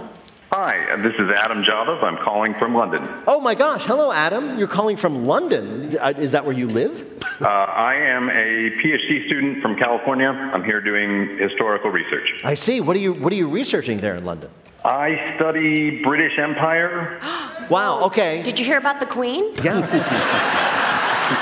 Hi, 0.54 0.96
this 1.04 1.14
is 1.16 1.30
Adam 1.36 1.64
Javas. 1.64 2.02
I'm 2.02 2.16
calling 2.24 2.54
from 2.58 2.74
London. 2.74 3.06
Oh 3.28 3.42
my 3.42 3.54
gosh. 3.54 3.86
Hello, 3.86 4.14
Adam. 4.14 4.58
You're 4.58 4.70
calling 4.70 4.96
from 4.96 5.26
London. 5.26 5.98
Uh, 5.98 6.14
Is 6.18 6.32
that 6.32 6.46
where 6.46 6.56
you 6.56 6.68
live? 6.68 7.22
Uh, 7.42 7.48
I 7.50 7.96
am 7.96 8.30
a 8.30 8.72
PhD 8.82 9.26
student 9.28 9.62
from 9.62 9.76
California. 9.76 10.30
I'm 10.30 10.64
here 10.64 10.80
doing 10.80 11.38
historical 11.38 11.90
research. 11.92 12.40
I 12.46 12.54
see. 12.54 12.80
What 12.80 12.96
are 12.96 13.00
you, 13.00 13.12
what 13.14 13.34
are 13.34 13.36
you 13.36 13.50
researching 13.50 13.98
there 13.98 14.16
in 14.16 14.24
London? 14.24 14.50
I 14.86 15.36
study 15.36 16.02
British 16.02 16.40
Empire. 16.40 17.20
Wow, 17.68 18.04
okay. 18.06 18.44
Did 18.44 18.60
you 18.60 18.66
hear 18.66 18.78
about 18.78 19.02
the 19.02 19.06
Queen? 19.06 19.54
Yeah. 19.62 19.82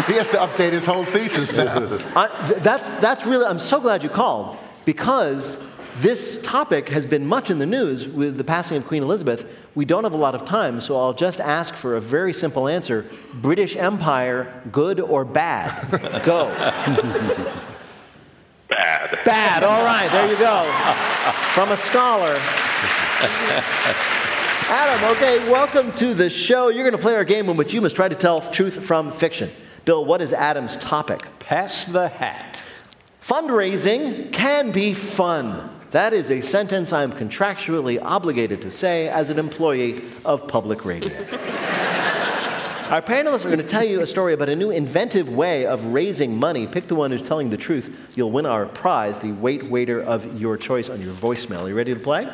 He 0.08 0.14
has 0.14 0.30
to 0.30 0.38
update 0.38 0.72
his 0.72 0.86
whole 0.86 1.04
thesis 1.04 1.52
now. 1.52 1.80
Th- 2.48 2.62
that's, 2.62 2.92
that's 2.92 3.26
really, 3.26 3.46
I'm 3.46 3.58
so 3.58 3.82
glad 3.82 4.04
you 4.04 4.10
called 4.10 4.56
because 4.86 5.66
this 5.98 6.40
topic 6.44 6.90
has 6.90 7.08
been 7.08 7.26
much 7.26 7.50
in 7.50 7.58
the 7.58 7.66
news 7.66 8.08
with 8.08 8.38
the 8.38 8.44
passing 8.44 8.78
of 8.78 8.86
Queen 8.86 9.02
Elizabeth. 9.02 9.52
We 9.74 9.84
don't 9.84 10.04
have 10.04 10.14
a 10.14 10.18
lot 10.18 10.36
of 10.36 10.46
time, 10.46 10.80
so 10.80 10.96
I'll 10.96 11.14
just 11.14 11.40
ask 11.40 11.74
for 11.74 11.96
a 11.96 12.02
very 12.02 12.34
simple 12.34 12.68
answer 12.68 13.10
British 13.34 13.76
Empire, 13.76 14.62
good 14.72 15.00
or 15.00 15.26
bad? 15.26 16.22
Go. 16.24 16.50
Bad. 18.70 19.26
Bad, 19.26 19.64
all 19.64 19.84
right, 19.84 20.12
there 20.12 20.30
you 20.30 20.38
go. 20.38 20.64
From 21.54 21.72
a 21.72 21.78
scholar. 21.78 22.38
Adam, 24.70 25.16
okay, 25.16 25.50
welcome 25.50 25.92
to 25.94 26.14
the 26.14 26.30
show. 26.30 26.68
You're 26.68 26.84
going 26.84 26.96
to 26.96 27.02
play 27.02 27.16
our 27.16 27.24
game 27.24 27.50
in 27.50 27.58
which 27.58 27.74
you 27.74 27.82
must 27.82 27.96
try 27.96 28.08
to 28.08 28.16
tell 28.16 28.42
truth 28.42 28.84
from 28.84 29.12
fiction. 29.12 29.50
Bill, 29.86 30.04
what 30.04 30.20
is 30.20 30.34
Adam's 30.34 30.78
topic? 30.78 31.28
Pass 31.40 31.86
the 31.86 32.08
hat. 32.08 32.64
Fundraising 33.22 34.34
can 34.34 34.72
be 34.72 34.96
fun. 34.96 35.70
That 35.92 36.12
is 36.12 36.32
a 36.32 36.42
sentence 36.42 36.92
I'm 36.92 37.12
contractually 37.12 38.02
obligated 38.02 38.64
to 38.64 38.72
say 38.72 39.08
as 39.08 39.30
an 39.30 39.38
employee 39.38 40.04
of 40.26 40.48
public 40.48 40.86
radio. 40.86 41.16
Our 42.90 43.02
panelists 43.02 43.46
are 43.46 43.50
going 43.50 43.60
to 43.60 43.64
tell 43.64 43.84
you 43.84 44.02
a 44.02 44.06
story 44.06 44.34
about 44.34 44.50
a 44.50 44.56
new 44.56 44.72
inventive 44.72 45.30
way 45.30 45.66
of 45.66 45.86
raising 45.86 46.36
money. 46.38 46.68
Pick 46.68 46.88
the 46.88 46.96
one 46.96 47.12
who's 47.12 47.28
telling 47.28 47.50
the 47.50 47.58
truth. 47.58 48.12
You'll 48.16 48.32
win 48.32 48.46
our 48.46 48.66
prize, 48.66 49.20
the 49.20 49.32
Wait 49.32 49.64
Waiter 49.64 50.02
of 50.02 50.40
your 50.40 50.58
choice 50.58 50.90
on 50.90 51.02
your 51.02 51.14
voicemail. 51.14 51.64
Are 51.64 51.70
you 51.70 51.76
ready 51.76 51.94
to 51.94 52.00
play? 52.00 52.32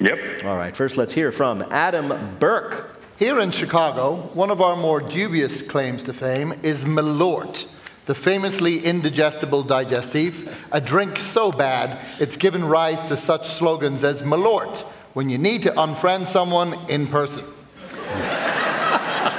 Yep. 0.00 0.44
All 0.44 0.56
right, 0.56 0.76
first 0.76 0.96
let's 0.96 1.12
hear 1.12 1.32
from 1.32 1.62
Adam 1.70 2.36
Burke. 2.38 2.97
Here 3.18 3.40
in 3.40 3.50
Chicago, 3.50 4.14
one 4.34 4.48
of 4.48 4.60
our 4.60 4.76
more 4.76 5.00
dubious 5.00 5.60
claims 5.60 6.04
to 6.04 6.12
fame 6.12 6.54
is 6.62 6.84
Malort, 6.84 7.66
the 8.06 8.14
famously 8.14 8.78
indigestible 8.78 9.64
digestive, 9.64 10.56
a 10.70 10.80
drink 10.80 11.18
so 11.18 11.50
bad 11.50 11.98
it's 12.20 12.36
given 12.36 12.64
rise 12.64 13.08
to 13.08 13.16
such 13.16 13.48
slogans 13.48 14.04
as 14.04 14.22
Malort, 14.22 14.82
when 15.14 15.28
you 15.28 15.36
need 15.36 15.62
to 15.62 15.72
unfriend 15.72 16.28
someone 16.28 16.78
in 16.88 17.08
person. 17.08 17.42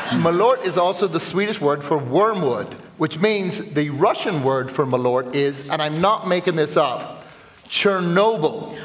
Malort 0.10 0.66
is 0.66 0.78
also 0.78 1.08
the 1.08 1.22
Swedish 1.22 1.62
word 1.62 1.82
for 1.82 1.98
wormwood, 1.98 2.68
which 2.98 3.22
means 3.22 3.60
the 3.60 3.92
Russian 3.92 4.44
word 4.44 4.70
for 4.70 4.86
Malort 4.86 5.34
is, 5.34 5.66
and 5.70 5.82
I'm 5.82 6.02
not 6.02 6.28
making 6.28 6.58
this 6.58 6.76
up, 6.76 7.26
Chernobyl 7.70 8.78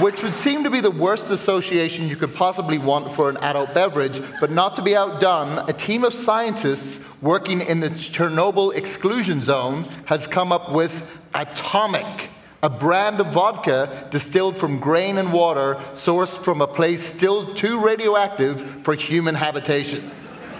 which 0.00 0.22
would 0.22 0.34
seem 0.34 0.64
to 0.64 0.70
be 0.70 0.80
the 0.80 0.90
worst 0.90 1.30
association 1.30 2.08
you 2.08 2.16
could 2.16 2.34
possibly 2.34 2.78
want 2.78 3.12
for 3.14 3.28
an 3.28 3.36
adult 3.38 3.74
beverage, 3.74 4.20
but 4.40 4.50
not 4.50 4.74
to 4.76 4.82
be 4.82 4.96
outdone, 4.96 5.68
a 5.68 5.72
team 5.72 6.04
of 6.04 6.14
scientists 6.14 7.00
working 7.20 7.60
in 7.60 7.80
the 7.80 7.90
Chernobyl 7.90 8.74
exclusion 8.74 9.40
zone 9.40 9.84
has 10.06 10.26
come 10.26 10.52
up 10.52 10.72
with 10.72 11.04
Atomik, 11.34 12.28
a 12.62 12.70
brand 12.70 13.20
of 13.20 13.28
vodka 13.32 14.08
distilled 14.10 14.56
from 14.56 14.78
grain 14.78 15.18
and 15.18 15.32
water 15.32 15.74
sourced 15.94 16.36
from 16.36 16.60
a 16.60 16.66
place 16.66 17.04
still 17.04 17.54
too 17.54 17.80
radioactive 17.80 18.84
for 18.84 18.94
human 18.94 19.34
habitation. 19.34 20.10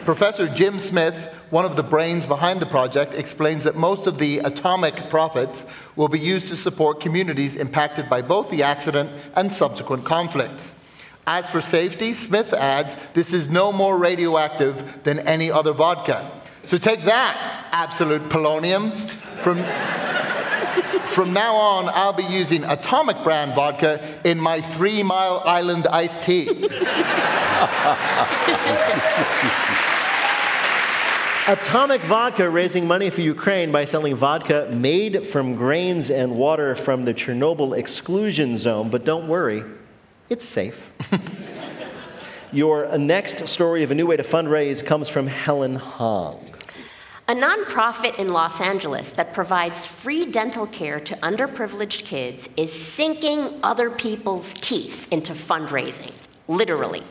Professor 0.04 0.48
Jim 0.48 0.80
Smith, 0.80 1.14
one 1.52 1.64
of 1.66 1.76
the 1.76 1.82
brains 1.82 2.24
behind 2.26 2.60
the 2.60 2.66
project, 2.66 3.12
explains 3.12 3.64
that 3.64 3.76
most 3.76 4.06
of 4.06 4.16
the 4.16 4.38
atomik 4.38 5.10
profits 5.10 5.66
will 5.96 6.08
be 6.08 6.18
used 6.18 6.48
to 6.48 6.56
support 6.56 6.98
communities 6.98 7.56
impacted 7.56 8.08
by 8.08 8.22
both 8.22 8.50
the 8.50 8.62
accident 8.62 9.10
and 9.36 9.52
subsequent 9.52 10.02
conflicts. 10.02 10.72
As 11.26 11.46
for 11.50 11.60
safety, 11.60 12.14
Smith 12.14 12.54
adds, 12.54 12.96
this 13.12 13.34
is 13.34 13.50
no 13.50 13.70
more 13.70 13.98
radioactive 13.98 15.02
than 15.04 15.18
any 15.18 15.50
other 15.50 15.74
vodka. 15.74 16.40
So 16.64 16.78
take 16.78 17.04
that, 17.04 17.68
absolute 17.70 18.22
polonium. 18.30 18.96
From, 19.40 19.58
from 21.08 21.34
now 21.34 21.54
on, 21.54 21.90
I'll 21.90 22.14
be 22.14 22.24
using 22.24 22.62
atomik 22.62 23.22
brand 23.22 23.54
vodka 23.54 24.00
in 24.24 24.40
my 24.40 24.62
Three 24.62 25.02
Mile 25.02 25.42
Island 25.44 25.86
iced 25.86 26.22
tea. 26.22 26.46
Atomik 31.46 31.98
Vodka 32.02 32.48
raising 32.48 32.86
money 32.86 33.10
for 33.10 33.20
Ukraine 33.20 33.72
by 33.72 33.84
selling 33.84 34.14
vodka 34.14 34.70
made 34.72 35.26
from 35.26 35.56
grains 35.56 36.08
and 36.08 36.36
water 36.36 36.76
from 36.76 37.04
the 37.04 37.12
Chernobyl 37.12 37.76
exclusion 37.76 38.56
zone. 38.56 38.90
But 38.90 39.04
don't 39.04 39.26
worry, 39.26 39.64
it's 40.28 40.44
safe. 40.44 40.92
Your 42.52 42.96
next 42.96 43.48
story 43.48 43.82
of 43.82 43.90
a 43.90 43.94
new 43.96 44.06
way 44.06 44.16
to 44.16 44.22
fundraise 44.22 44.86
comes 44.86 45.08
from 45.08 45.26
Helen 45.26 45.74
Hong. 45.74 46.54
A 47.26 47.34
nonprofit 47.34 48.20
in 48.20 48.28
Los 48.28 48.60
Angeles 48.60 49.12
that 49.14 49.34
provides 49.34 49.84
free 49.84 50.30
dental 50.30 50.68
care 50.68 51.00
to 51.00 51.16
underprivileged 51.16 52.04
kids 52.04 52.48
is 52.56 52.72
sinking 52.72 53.58
other 53.64 53.90
people's 53.90 54.54
teeth 54.54 55.08
into 55.10 55.32
fundraising, 55.32 56.12
literally. 56.46 57.02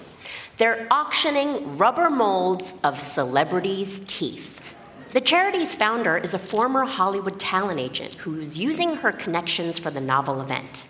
They're 0.58 0.88
auctioning 0.92 1.78
rubber 1.78 2.10
molds 2.10 2.74
of 2.84 3.00
celebrities' 3.00 4.02
teeth. 4.08 4.76
The 5.12 5.22
charity's 5.22 5.76
founder 5.76 6.16
is 6.18 6.34
a 6.34 6.40
former 6.40 6.86
Hollywood 6.86 7.40
talent 7.40 7.80
agent 7.80 8.14
who's 8.16 8.58
using 8.58 8.96
her 8.98 9.12
connections 9.12 9.78
for 9.78 9.92
the 9.92 10.00
novel 10.00 10.40
event. 10.40 10.86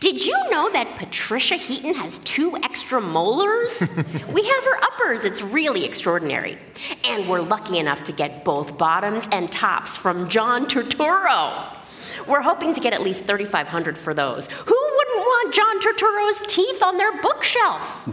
Did 0.00 0.24
you 0.24 0.34
know 0.50 0.70
that 0.72 0.96
Patricia 0.96 1.56
Heaton 1.56 1.94
has 1.94 2.18
two 2.20 2.56
extra 2.62 3.00
molars? 3.00 3.80
we 4.32 4.44
have 4.44 4.64
her 4.64 4.82
uppers. 4.82 5.24
It's 5.24 5.42
really 5.42 5.84
extraordinary. 5.84 6.56
And 7.04 7.28
we're 7.28 7.42
lucky 7.42 7.78
enough 7.78 8.04
to 8.04 8.12
get 8.12 8.44
both 8.44 8.78
bottoms 8.78 9.28
and 9.32 9.52
tops 9.52 9.96
from 9.96 10.28
John 10.28 10.66
Turturro. 10.66 11.76
We're 12.26 12.42
hoping 12.42 12.74
to 12.74 12.80
get 12.80 12.92
at 12.94 13.02
least 13.02 13.24
3500 13.24 13.98
for 13.98 14.14
those. 14.14 14.48
Who 14.48 14.90
wouldn't 14.96 15.18
want 15.18 15.54
John 15.54 15.80
Turturro's 15.80 16.46
teeth 16.46 16.82
on 16.82 16.96
their 16.96 17.20
bookshelf? 17.20 18.08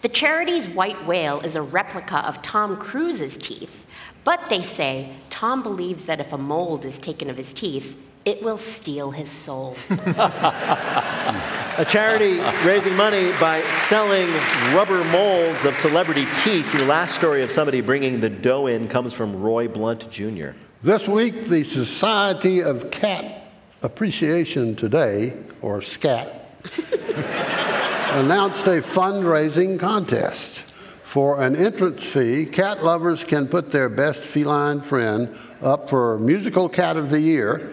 The 0.00 0.08
charity's 0.08 0.68
white 0.68 1.06
whale 1.06 1.40
is 1.40 1.56
a 1.56 1.62
replica 1.62 2.18
of 2.18 2.40
Tom 2.40 2.76
Cruise's 2.76 3.36
teeth, 3.36 3.84
but 4.22 4.48
they 4.48 4.62
say 4.62 5.12
Tom 5.28 5.62
believes 5.62 6.06
that 6.06 6.20
if 6.20 6.32
a 6.32 6.38
mold 6.38 6.84
is 6.84 6.98
taken 6.98 7.28
of 7.28 7.36
his 7.36 7.52
teeth, 7.52 7.96
it 8.24 8.42
will 8.42 8.58
steal 8.58 9.10
his 9.10 9.30
soul. 9.30 9.76
A 9.90 11.84
charity 11.88 12.40
raising 12.66 12.94
money 12.94 13.30
by 13.40 13.62
selling 13.62 14.28
rubber 14.74 15.02
molds 15.04 15.64
of 15.64 15.76
celebrity 15.76 16.26
teeth. 16.42 16.74
Your 16.74 16.86
last 16.86 17.14
story 17.14 17.42
of 17.42 17.50
somebody 17.50 17.80
bringing 17.80 18.20
the 18.20 18.28
dough 18.28 18.66
in 18.66 18.86
comes 18.88 19.14
from 19.14 19.40
Roy 19.40 19.66
Blount 19.66 20.10
Jr. 20.10 20.50
This 20.82 21.08
week, 21.08 21.44
the 21.44 21.64
Society 21.64 22.60
of 22.62 22.90
Cat 22.90 23.50
Appreciation 23.82 24.74
Today, 24.74 25.34
or 25.62 25.80
SCAT, 25.80 26.52
announced 28.12 28.66
a 28.66 28.80
fundraising 28.80 29.78
contest. 29.78 30.60
For 31.02 31.42
an 31.42 31.56
entrance 31.56 32.02
fee, 32.02 32.46
cat 32.46 32.82
lovers 32.84 33.24
can 33.24 33.48
put 33.48 33.70
their 33.70 33.88
best 33.88 34.20
feline 34.20 34.80
friend 34.80 35.34
up 35.62 35.88
for 35.88 36.18
Musical 36.18 36.68
Cat 36.68 36.96
of 36.96 37.10
the 37.10 37.20
Year 37.20 37.70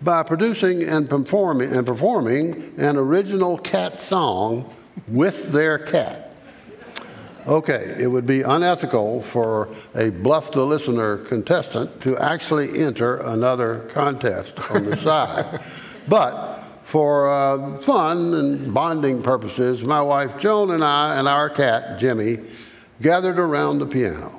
by 0.00 0.22
producing 0.22 0.82
and 0.82 1.08
performing, 1.08 1.72
and 1.72 1.86
performing 1.86 2.74
an 2.78 2.96
original 2.96 3.58
cat 3.58 4.00
song 4.00 4.72
with 5.08 5.52
their 5.52 5.78
cat. 5.78 6.34
Okay, 7.46 7.96
it 7.98 8.06
would 8.06 8.26
be 8.26 8.42
unethical 8.42 9.22
for 9.22 9.68
a 9.94 10.10
bluff 10.10 10.52
the 10.52 10.64
listener 10.64 11.18
contestant 11.18 12.00
to 12.02 12.16
actually 12.18 12.78
enter 12.78 13.16
another 13.18 13.80
contest 13.92 14.58
on 14.70 14.84
the 14.84 14.96
side. 14.96 15.60
But 16.08 16.51
for 16.92 17.26
uh, 17.26 17.78
fun 17.78 18.34
and 18.34 18.74
bonding 18.74 19.22
purposes, 19.22 19.82
my 19.82 20.02
wife 20.02 20.38
Joan 20.38 20.72
and 20.72 20.84
I 20.84 21.16
and 21.18 21.26
our 21.26 21.48
cat 21.48 21.98
Jimmy 21.98 22.38
gathered 23.00 23.38
around 23.38 23.78
the 23.78 23.86
piano. 23.86 24.38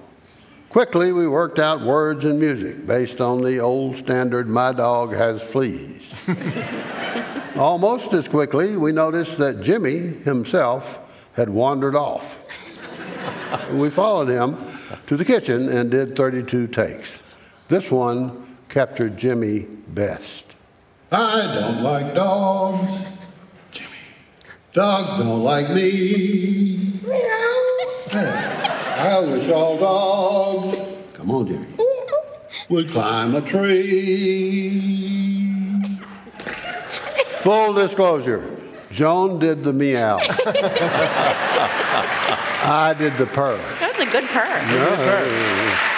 Quickly, 0.70 1.12
we 1.12 1.28
worked 1.28 1.58
out 1.58 1.82
words 1.82 2.26
and 2.26 2.40
music 2.40 2.86
based 2.86 3.20
on 3.20 3.42
the 3.42 3.58
old 3.58 3.96
standard 3.96 4.48
My 4.48 4.72
Dog 4.72 5.14
Has 5.14 5.42
Fleas. 5.42 6.14
Almost 7.56 8.14
as 8.14 8.28
quickly, 8.28 8.78
we 8.78 8.92
noticed 8.92 9.40
that 9.40 9.62
Jimmy 9.64 9.98
himself 9.98 11.00
had 11.34 11.50
wandered 11.50 11.96
off. 11.96 12.38
we 13.72 13.90
followed 13.90 14.28
him 14.28 14.64
to 15.08 15.18
the 15.18 15.26
kitchen 15.26 15.70
and 15.70 15.90
did 15.90 16.16
32 16.16 16.68
takes. 16.68 17.18
This 17.68 17.90
one 17.90 18.58
captured 18.70 19.18
Jimmy 19.18 19.62
best. 19.62 20.53
I 21.16 21.54
don't 21.54 21.84
like 21.84 22.16
dogs. 22.16 23.20
Jimmy. 23.72 23.90
Dogs 24.74 25.10
don't 25.20 25.44
like 25.44 25.70
me. 25.70 27.00
I 28.16 29.20
wish 29.20 29.50
all 29.50 29.78
dogs, 29.78 30.76
come 31.14 31.30
on, 31.30 31.48
Jimmy, 31.48 31.68
would 32.70 32.92
climb 32.92 33.36
a 33.36 33.42
tree. 33.42 34.80
Full 37.42 37.74
disclosure, 37.74 38.58
Joan 38.92 39.38
did 39.40 39.64
the 39.64 39.74
meow. 39.74 40.18
I 42.66 42.96
did 42.98 43.14
the 43.14 43.26
purr. 43.28 43.60
That's 43.80 44.00
a 44.00 44.06
good 44.06 44.26
purr. 44.26 45.90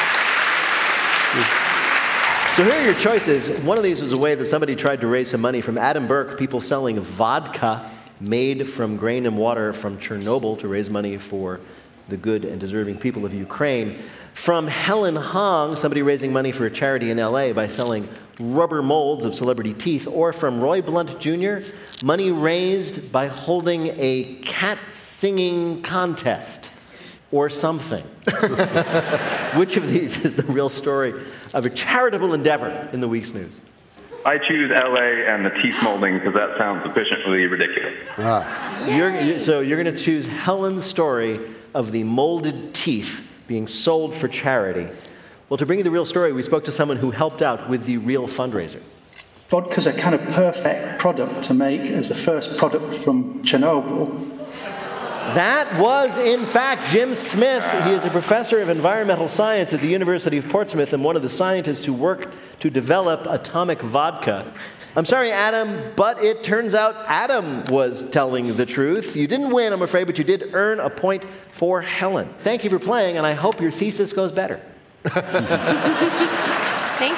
So 2.56 2.64
here 2.64 2.72
are 2.72 2.86
your 2.86 2.94
choices. 2.94 3.50
One 3.66 3.78
of 3.78 3.84
these 3.84 4.02
was 4.02 4.14
a 4.14 4.18
way 4.18 4.34
that 4.34 4.46
somebody 4.46 4.78
tried 4.78 5.02
to 5.02 5.08
raise 5.08 5.32
some 5.32 5.42
money 5.42 5.60
from 5.60 5.78
Adam 5.78 6.08
Burke, 6.08 6.40
people 6.40 6.62
selling 6.62 6.98
vodka 7.02 7.92
made 8.22 8.70
from 8.70 8.96
grain 8.96 9.26
and 9.26 9.38
water 9.38 9.74
from 9.74 9.98
Chernobyl 9.98 10.58
to 10.60 10.70
raise 10.70 10.90
money 10.90 11.18
for 11.18 11.60
the 12.08 12.16
good 12.16 12.46
and 12.46 12.58
deserving 12.58 13.00
people 13.00 13.26
of 13.26 13.34
Ukraine. 13.34 13.98
From 14.34 14.68
Helen 14.68 15.18
Hong, 15.18 15.76
somebody 15.76 16.02
raising 16.02 16.32
money 16.32 16.54
for 16.54 16.66
a 16.66 16.72
charity 16.72 17.12
in 17.12 17.18
LA 17.18 17.52
by 17.52 17.68
selling 17.68 18.08
rubber 18.40 18.82
molds 18.82 19.26
of 19.26 19.36
celebrity 19.36 19.74
teeth. 19.74 20.08
Or 20.08 20.32
from 20.32 20.62
Roy 20.62 20.82
Blount 20.82 21.20
Jr., 21.20 21.58
money 22.06 22.32
raised 22.32 23.12
by 23.12 23.28
holding 23.28 23.92
a 23.98 24.40
cat 24.46 24.78
singing 24.92 25.82
contest 25.82 26.72
or 27.34 27.50
something. 27.50 28.06
Which 29.56 29.78
of 29.78 29.90
these 29.90 30.24
is 30.26 30.36
the 30.36 30.44
real 30.44 30.70
story 30.70 31.14
of 31.54 31.66
a 31.66 31.70
charitable 31.70 32.34
endeavor 32.34 32.90
in 32.94 33.00
the 33.00 33.08
week's 33.08 33.34
news? 33.34 33.60
I 34.26 34.38
choose 34.40 34.72
LA 34.72 34.98
and 35.32 35.46
the 35.46 35.52
teeth 35.62 35.76
molding 35.84 36.16
because 36.18 36.34
that 36.34 36.58
sounds 36.58 36.84
sufficiently 36.84 37.46
ridiculous. 37.46 37.94
Ah. 38.18 38.86
You're, 38.88 39.20
you- 39.22 39.40
so 39.40 39.60
you're 39.62 39.82
going 39.82 39.96
to 39.96 40.02
choose 40.04 40.26
Helen's 40.28 40.84
story 40.84 41.40
of 41.76 41.92
the 41.92 42.04
molded 42.04 42.74
teeth 42.74 43.22
being 43.48 43.68
sold 43.68 44.16
for 44.16 44.28
charity. 44.28 44.88
Well, 45.48 45.58
to 45.58 45.66
bring 45.68 45.78
you 45.78 45.84
the 45.84 45.92
real 45.92 46.06
story, 46.06 46.34
we 46.34 46.42
spoke 46.42 46.66
to 46.66 46.72
someone 46.72 46.98
who 46.98 47.12
helped 47.12 47.44
out 47.44 47.70
with 47.70 47.86
the 47.86 47.98
real 47.98 48.28
fundraiser. 48.28 48.82
Vodka's 49.50 49.86
a 49.86 49.94
kind 49.94 50.16
of 50.16 50.22
perfect 50.30 50.98
product 51.00 51.44
to 51.44 51.54
make 51.54 51.82
as 51.82 52.10
the 52.10 52.16
first 52.16 52.58
product 52.58 52.96
from 52.96 53.44
Chernobyl. 53.44 54.32
That 55.34 55.80
was, 55.80 56.18
in 56.18 56.46
fact, 56.46 56.92
Jim 56.92 57.16
Smith. 57.16 57.64
He 57.86 57.92
is 57.92 58.06
a 58.06 58.10
professor 58.10 58.62
of 58.62 58.70
environmental 58.70 59.28
science 59.28 59.74
at 59.74 59.82
the 59.82 59.88
University 59.88 60.38
of 60.38 60.48
Portsmouth 60.50 60.94
and 60.94 61.04
one 61.04 61.16
of 61.16 61.22
the 61.22 61.30
scientists 61.30 61.84
who 61.86 61.94
worked 61.94 62.34
to 62.60 62.70
develop 62.70 63.24
atomik 63.24 63.82
vodka. 63.82 64.54
I'm 64.96 65.04
sorry, 65.04 65.32
Adam, 65.32 65.92
but 65.98 66.24
it 66.24 66.44
turns 66.44 66.74
out 66.74 66.96
Adam 67.08 67.66
was 67.66 68.10
telling 68.12 68.56
the 68.56 68.66
truth. 68.66 69.18
You 69.18 69.28
didn't 69.28 69.50
win, 69.50 69.74
I'm 69.74 69.82
afraid, 69.82 70.06
but 70.06 70.18
you 70.18 70.24
did 70.24 70.52
earn 70.54 70.80
a 70.80 70.90
point 70.90 71.26
for 71.52 71.82
Helen. 71.82 72.30
Thank 72.38 72.64
you 72.64 72.70
for 72.70 72.80
playing, 72.80 73.18
and 73.18 73.26
I 73.26 73.34
hope 73.34 73.60
your 73.60 73.72
thesis 73.72 74.14
goes 74.14 74.32
better. 74.32 74.62
Thank 75.04 75.22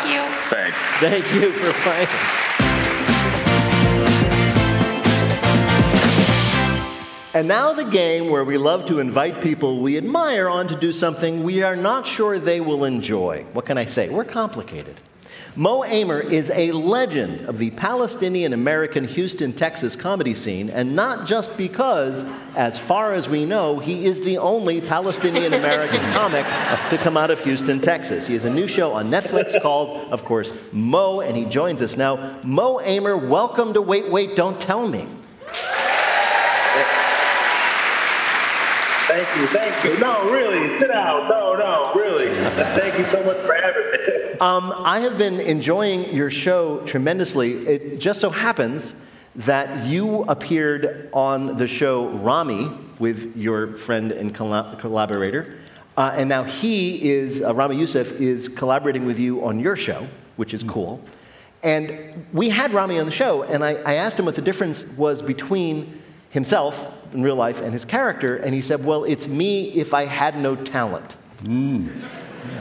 you. 0.07 0.21
Thanks. 0.49 0.77
Thank 0.99 1.33
you 1.35 1.51
for 1.51 1.71
playing. 1.83 2.07
And 7.33 7.47
now 7.47 7.73
the 7.73 7.83
game 7.83 8.29
where 8.29 8.45
we 8.45 8.57
love 8.57 8.85
to 8.85 8.99
invite 8.99 9.41
people 9.41 9.81
we 9.81 9.97
admire 9.97 10.47
on 10.47 10.67
to 10.69 10.75
do 10.75 10.93
something 10.93 11.43
we 11.43 11.61
are 11.61 11.75
not 11.75 12.05
sure 12.05 12.39
they 12.39 12.61
will 12.61 12.85
enjoy. 12.85 13.45
What 13.51 13.65
can 13.65 13.77
I 13.77 13.85
say? 13.85 14.07
We're 14.07 14.23
complicated. 14.23 14.95
Mo 15.55 15.83
Amer 15.83 16.19
is 16.21 16.51
a 16.51 16.71
legend 16.71 17.41
of 17.49 17.57
the 17.57 17.71
Palestinian 17.71 18.53
American 18.53 19.03
Houston, 19.03 19.51
Texas 19.51 19.95
comedy 19.95 20.35
scene, 20.35 20.69
and 20.69 20.95
not 20.95 21.27
just 21.27 21.57
because, 21.57 22.23
as 22.55 22.79
far 22.79 23.13
as 23.13 23.27
we 23.27 23.43
know, 23.43 23.79
he 23.79 24.05
is 24.05 24.21
the 24.21 24.37
only 24.37 24.79
Palestinian 24.79 25.53
American 25.53 25.99
comic 26.13 26.45
to 26.91 26.97
come 26.99 27.17
out 27.17 27.31
of 27.31 27.39
Houston, 27.41 27.81
Texas. 27.81 28.27
He 28.27 28.33
has 28.33 28.45
a 28.45 28.53
new 28.53 28.67
show 28.67 28.93
on 28.93 29.09
Netflix 29.09 29.59
called, 29.63 30.11
of 30.11 30.23
course, 30.23 30.53
Mo, 30.71 31.21
and 31.21 31.35
he 31.35 31.43
joins 31.43 31.81
us 31.81 31.97
now. 31.97 32.39
Mo 32.43 32.79
Amer, 32.81 33.17
welcome 33.17 33.73
to 33.73 33.81
Wait, 33.81 34.09
Wait, 34.09 34.35
Don't 34.35 34.61
Tell 34.61 34.87
Me. 34.87 35.07
Thank 39.07 39.39
you, 39.39 39.47
thank 39.47 39.83
you. 39.85 39.97
No, 39.99 40.29
really, 40.29 40.79
sit 40.79 40.89
down. 40.89 41.29
No, 41.29 41.55
no, 41.55 41.93
really. 41.95 42.33
Thank 42.33 42.99
you 42.99 43.05
so 43.05 43.23
much 43.23 43.37
for 43.45 43.53
having 43.53 43.91
me. 43.91 44.39
Um, 44.39 44.73
I 44.79 44.99
have 44.99 45.17
been 45.17 45.39
enjoying 45.39 46.13
your 46.13 46.29
show 46.29 46.79
tremendously. 46.81 47.53
It 47.65 47.99
just 47.99 48.19
so 48.19 48.29
happens 48.29 48.95
that 49.35 49.85
you 49.85 50.23
appeared 50.23 51.09
on 51.13 51.55
the 51.55 51.67
show 51.67 52.09
Ramy 52.09 52.69
with 52.99 53.37
your 53.37 53.77
friend 53.77 54.11
and 54.11 54.35
colla- 54.35 54.75
collaborator, 54.77 55.55
uh, 55.95 56.13
and 56.15 56.27
now 56.27 56.43
he 56.43 57.09
is, 57.09 57.41
uh, 57.41 57.53
Ramy 57.53 57.77
Youssef, 57.77 58.19
is 58.19 58.49
collaborating 58.49 59.05
with 59.05 59.19
you 59.19 59.45
on 59.45 59.59
your 59.59 59.77
show, 59.77 60.05
which 60.35 60.53
is 60.53 60.63
cool. 60.63 60.99
And 61.63 62.25
we 62.33 62.49
had 62.49 62.73
Ramy 62.73 62.99
on 62.99 63.05
the 63.05 63.11
show, 63.11 63.43
and 63.43 63.63
I, 63.63 63.75
I 63.85 63.93
asked 63.93 64.19
him 64.19 64.25
what 64.25 64.35
the 64.35 64.41
difference 64.41 64.97
was 64.97 65.21
between 65.21 66.01
himself 66.29 66.93
in 67.17 67.23
real 67.23 67.35
life 67.35 67.61
and 67.61 67.73
his 67.73 67.83
character, 67.83 68.37
and 68.37 68.53
he 68.53 68.61
said, 68.61 68.85
Well, 68.85 69.03
it's 69.03 69.27
me 69.27 69.69
if 69.71 69.93
I 69.93 70.05
had 70.05 70.37
no 70.37 70.55
talent. 70.55 71.15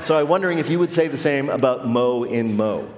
So 0.01 0.19
I'm 0.19 0.29
wondering 0.29 0.59
if 0.59 0.69
you 0.69 0.79
would 0.79 0.92
say 0.92 1.09
the 1.09 1.16
same 1.16 1.49
about 1.49 1.87
Mo 1.87 2.25
in 2.25 2.57
Mo. 2.57 2.88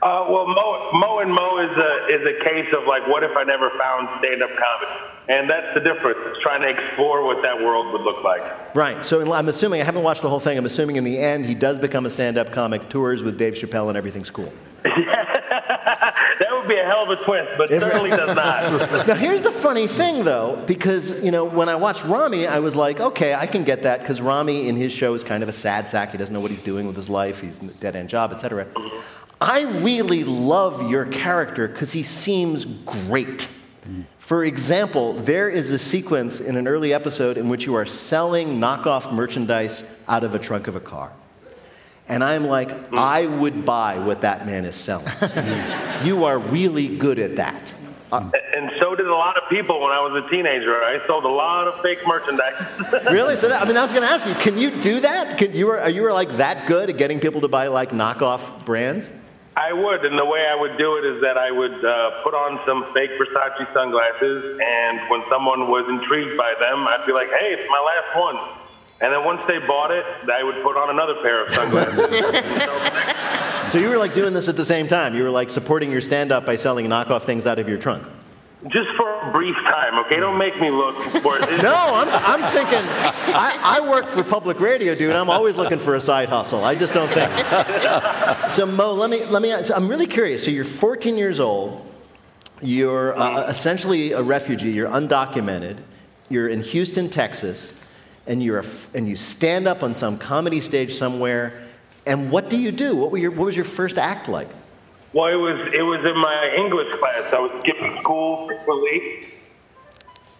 Uh, 0.00 0.26
well, 0.30 0.46
Mo, 0.46 0.90
Mo 0.92 1.18
and 1.18 1.32
Mo 1.32 1.58
is 1.58 1.76
a 1.76 2.14
is 2.14 2.36
a 2.36 2.44
case 2.44 2.72
of 2.76 2.86
like, 2.86 3.06
what 3.08 3.24
if 3.24 3.36
I 3.36 3.42
never 3.42 3.70
found 3.70 4.08
stand 4.20 4.42
up 4.42 4.50
comedy? 4.50 5.14
And 5.28 5.50
that's 5.50 5.74
the 5.74 5.80
difference. 5.80 6.18
It's 6.26 6.40
trying 6.40 6.62
to 6.62 6.68
explore 6.68 7.24
what 7.24 7.42
that 7.42 7.58
world 7.58 7.92
would 7.92 8.02
look 8.02 8.22
like. 8.22 8.74
Right. 8.74 9.04
So 9.04 9.32
I'm 9.32 9.48
assuming, 9.48 9.80
I 9.80 9.84
haven't 9.84 10.04
watched 10.04 10.22
the 10.22 10.28
whole 10.28 10.40
thing, 10.40 10.56
I'm 10.56 10.66
assuming 10.66 10.96
in 10.96 11.04
the 11.04 11.18
end 11.18 11.46
he 11.46 11.54
does 11.54 11.78
become 11.78 12.06
a 12.06 12.10
stand 12.10 12.38
up 12.38 12.52
comic, 12.52 12.88
tours 12.88 13.22
with 13.22 13.38
Dave 13.38 13.54
Chappelle, 13.54 13.88
and 13.88 13.96
everything's 13.96 14.30
cool. 14.30 14.52
That 16.38 16.52
would 16.52 16.68
be 16.68 16.76
a 16.76 16.84
hell 16.84 17.02
of 17.02 17.10
a 17.10 17.24
twist, 17.24 17.52
but 17.58 17.68
certainly 17.68 18.10
does 18.10 18.34
not. 18.34 19.06
now 19.08 19.14
here's 19.14 19.42
the 19.42 19.50
funny 19.50 19.86
thing 19.86 20.24
though 20.24 20.62
because 20.66 21.22
you 21.22 21.30
know 21.30 21.44
when 21.44 21.68
i 21.68 21.74
watched 21.74 22.04
ramy 22.04 22.46
i 22.46 22.58
was 22.58 22.76
like 22.76 23.00
okay 23.00 23.34
i 23.34 23.46
can 23.46 23.64
get 23.64 23.82
that 23.82 24.00
because 24.00 24.20
ramy 24.20 24.68
in 24.68 24.76
his 24.76 24.92
show 24.92 25.14
is 25.14 25.24
kind 25.24 25.42
of 25.42 25.48
a 25.48 25.52
sad 25.52 25.88
sack. 25.88 26.12
He 26.12 26.18
doesn't 26.18 26.32
know 26.32 26.40
what 26.40 26.50
he's 26.50 26.60
doing 26.60 26.86
with 26.86 26.96
his 26.96 27.08
life. 27.08 27.40
He's 27.40 27.58
a 27.58 27.66
dead-end 27.66 28.08
job 28.08 28.32
etc 28.32 28.66
i 29.40 29.62
really 29.82 30.24
love 30.24 30.90
your 30.90 31.06
character 31.06 31.68
because 31.68 31.92
he 31.92 32.02
seems 32.02 32.64
great. 32.64 33.48
For 34.18 34.44
example 34.44 35.14
there 35.14 35.48
is 35.48 35.70
a 35.70 35.78
sequence 35.78 36.40
in 36.40 36.56
an 36.56 36.68
early 36.68 36.92
episode 36.92 37.36
in 37.38 37.48
which 37.48 37.66
you 37.66 37.74
are 37.74 37.86
selling 37.86 38.58
knockoff 38.58 39.12
merchandise 39.12 39.98
out 40.06 40.24
of 40.24 40.34
a 40.34 40.38
trunk 40.38 40.68
of 40.68 40.76
a 40.76 40.80
car 40.80 41.12
and 42.08 42.24
i'm 42.24 42.46
like 42.46 42.70
i 42.92 43.26
would 43.26 43.64
buy 43.64 43.98
what 43.98 44.20
that 44.22 44.46
man 44.46 44.64
is 44.64 44.76
selling 44.76 45.06
you 46.04 46.24
are 46.24 46.38
really 46.38 46.96
good 46.96 47.18
at 47.18 47.36
that 47.36 47.74
and 48.10 48.70
so 48.80 48.94
did 48.94 49.06
a 49.06 49.14
lot 49.14 49.36
of 49.36 49.48
people 49.50 49.80
when 49.80 49.92
I 49.92 50.00
was 50.00 50.24
a 50.24 50.30
teenager. 50.30 50.82
I 50.82 51.06
sold 51.06 51.24
a 51.24 51.28
lot 51.28 51.68
of 51.68 51.80
fake 51.82 51.98
merchandise. 52.06 52.54
Really? 53.10 53.36
So 53.36 53.48
that, 53.48 53.62
I 53.62 53.64
mean, 53.64 53.76
I 53.76 53.82
was 53.82 53.92
going 53.92 54.02
to 54.02 54.08
ask 54.08 54.26
you, 54.26 54.34
can 54.34 54.58
you 54.58 54.70
do 54.82 55.00
that? 55.00 55.38
Can 55.38 55.54
you 55.54 55.68
are 55.70 55.90
you 55.90 56.02
were 56.02 56.12
like 56.12 56.36
that 56.36 56.66
good 56.66 56.90
at 56.90 56.96
getting 56.96 57.20
people 57.20 57.40
to 57.42 57.48
buy 57.48 57.68
like 57.68 57.90
knockoff 57.90 58.64
brands? 58.64 59.10
I 59.56 59.72
would, 59.72 60.04
and 60.04 60.18
the 60.18 60.24
way 60.24 60.46
I 60.46 60.54
would 60.54 60.78
do 60.78 60.96
it 60.98 61.04
is 61.04 61.20
that 61.22 61.36
I 61.36 61.50
would 61.50 61.84
uh, 61.84 62.22
put 62.22 62.34
on 62.34 62.60
some 62.64 62.92
fake 62.94 63.10
Versace 63.18 63.72
sunglasses, 63.72 64.58
and 64.62 65.00
when 65.10 65.22
someone 65.28 65.68
was 65.68 65.88
intrigued 65.88 66.36
by 66.36 66.54
them, 66.60 66.86
I'd 66.86 67.04
be 67.06 67.12
like, 67.12 67.28
"Hey, 67.28 67.54
it's 67.58 67.68
my 67.68 67.80
last 67.80 68.16
one." 68.16 68.67
And 69.00 69.12
then 69.12 69.24
once 69.24 69.40
they 69.46 69.58
bought 69.58 69.90
it, 69.92 70.04
I 70.30 70.42
would 70.42 70.62
put 70.62 70.76
on 70.76 70.90
another 70.90 71.14
pair 71.22 71.44
of 71.44 71.54
sunglasses. 71.54 72.66
So 73.68 73.76
you 73.76 73.90
were 73.90 73.98
like 73.98 74.14
doing 74.14 74.32
this 74.32 74.48
at 74.48 74.56
the 74.56 74.64
same 74.64 74.88
time. 74.88 75.14
You 75.14 75.22
were 75.24 75.30
like 75.30 75.50
supporting 75.50 75.92
your 75.92 76.00
stand-up 76.00 76.46
by 76.46 76.56
selling 76.56 76.86
knockoff 76.86 77.24
things 77.24 77.46
out 77.46 77.58
of 77.58 77.68
your 77.68 77.76
trunk. 77.76 78.02
Just 78.68 78.88
for 78.96 79.12
a 79.20 79.30
brief 79.30 79.54
time, 79.56 79.98
okay? 80.06 80.16
Don't 80.16 80.38
make 80.38 80.58
me 80.58 80.70
look. 80.70 80.96
No, 81.62 81.74
I'm, 81.74 82.08
I'm 82.08 82.52
thinking. 82.52 82.78
I, 82.78 83.58
I 83.62 83.90
work 83.90 84.08
for 84.08 84.24
public 84.24 84.58
radio, 84.58 84.94
dude. 84.94 85.14
I'm 85.14 85.28
always 85.28 85.56
looking 85.56 85.78
for 85.78 85.96
a 85.96 86.00
side 86.00 86.30
hustle. 86.30 86.64
I 86.64 86.74
just 86.76 86.94
don't 86.94 87.10
think. 87.10 87.30
So 88.50 88.64
Mo, 88.64 88.94
let 88.94 89.10
me 89.10 89.26
let 89.26 89.42
me. 89.42 89.52
ask- 89.52 89.70
I'm 89.74 89.86
really 89.86 90.06
curious. 90.06 90.42
So 90.42 90.50
you're 90.50 90.64
14 90.64 91.18
years 91.18 91.38
old. 91.38 91.84
You're 92.62 93.18
uh, 93.18 93.46
essentially 93.48 94.12
a 94.12 94.22
refugee. 94.22 94.70
You're 94.70 94.88
undocumented. 94.88 95.78
You're 96.30 96.48
in 96.48 96.62
Houston, 96.62 97.10
Texas, 97.10 97.72
and 98.28 98.42
you're 98.42 98.60
a 98.60 98.64
and 98.94 99.08
you 99.08 99.16
stand 99.16 99.66
up 99.66 99.82
on 99.82 99.94
some 99.94 100.18
comedy 100.18 100.60
stage 100.60 100.94
somewhere. 100.94 101.64
And 102.06 102.30
what 102.30 102.48
do 102.48 102.58
you 102.58 102.72
do? 102.72 102.96
What, 102.96 103.10
were 103.10 103.18
your, 103.18 103.30
what 103.32 103.46
was 103.46 103.56
your 103.56 103.64
first 103.64 103.98
act 103.98 104.28
like? 104.28 104.48
Well, 105.12 105.26
it 105.26 105.34
was 105.36 105.72
it 105.74 105.82
was 105.82 106.04
in 106.04 106.16
my 106.16 106.54
English 106.56 106.94
class. 107.00 107.32
I 107.32 107.40
was 107.40 107.50
skipping 107.60 107.98
school 108.00 108.46
frequently, 108.46 109.26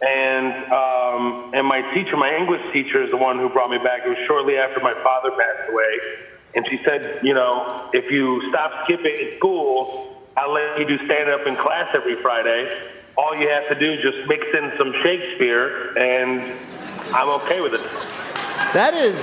and 0.07 0.73
um, 0.73 1.53
and 1.55 1.67
my 1.67 1.81
teacher, 1.95 2.17
my 2.17 2.35
English 2.37 2.73
teacher, 2.73 3.03
is 3.03 3.11
the 3.11 3.17
one 3.17 3.39
who 3.39 3.49
brought 3.49 3.71
me 3.71 3.79
back. 3.79 4.03
It 4.05 4.11
was 4.11 4.19
shortly 4.27 4.59
after 4.59 4.81
my 4.81 4.95
father 5.03 5.31
passed 5.31 5.71
away, 5.71 5.99
and 6.55 6.67
she 6.69 6.81
said, 6.85 7.21
you 7.23 7.33
know, 7.33 7.91
if 7.95 8.11
you 8.11 8.43
stop 8.51 8.85
skipping 8.85 9.17
in 9.19 9.37
school, 9.39 10.23
I'll 10.37 10.53
let 10.53 10.79
you 10.79 10.87
do 10.87 11.05
stand 11.07 11.31
up 11.31 11.47
in 11.47 11.57
class 11.57 11.89
every 11.95 12.17
Friday. 12.17 12.91
All 13.17 13.35
you 13.35 13.49
have 13.49 13.67
to 13.69 13.75
do 13.75 13.95
is 13.95 14.03
just 14.03 14.29
mix 14.29 14.47
in 14.53 14.73
some 14.77 14.93
Shakespeare, 15.03 15.97
and 15.97 16.53
I'm 17.13 17.29
okay 17.43 17.61
with 17.61 17.75
it. 17.75 17.83
That 18.75 18.95
is 18.95 19.17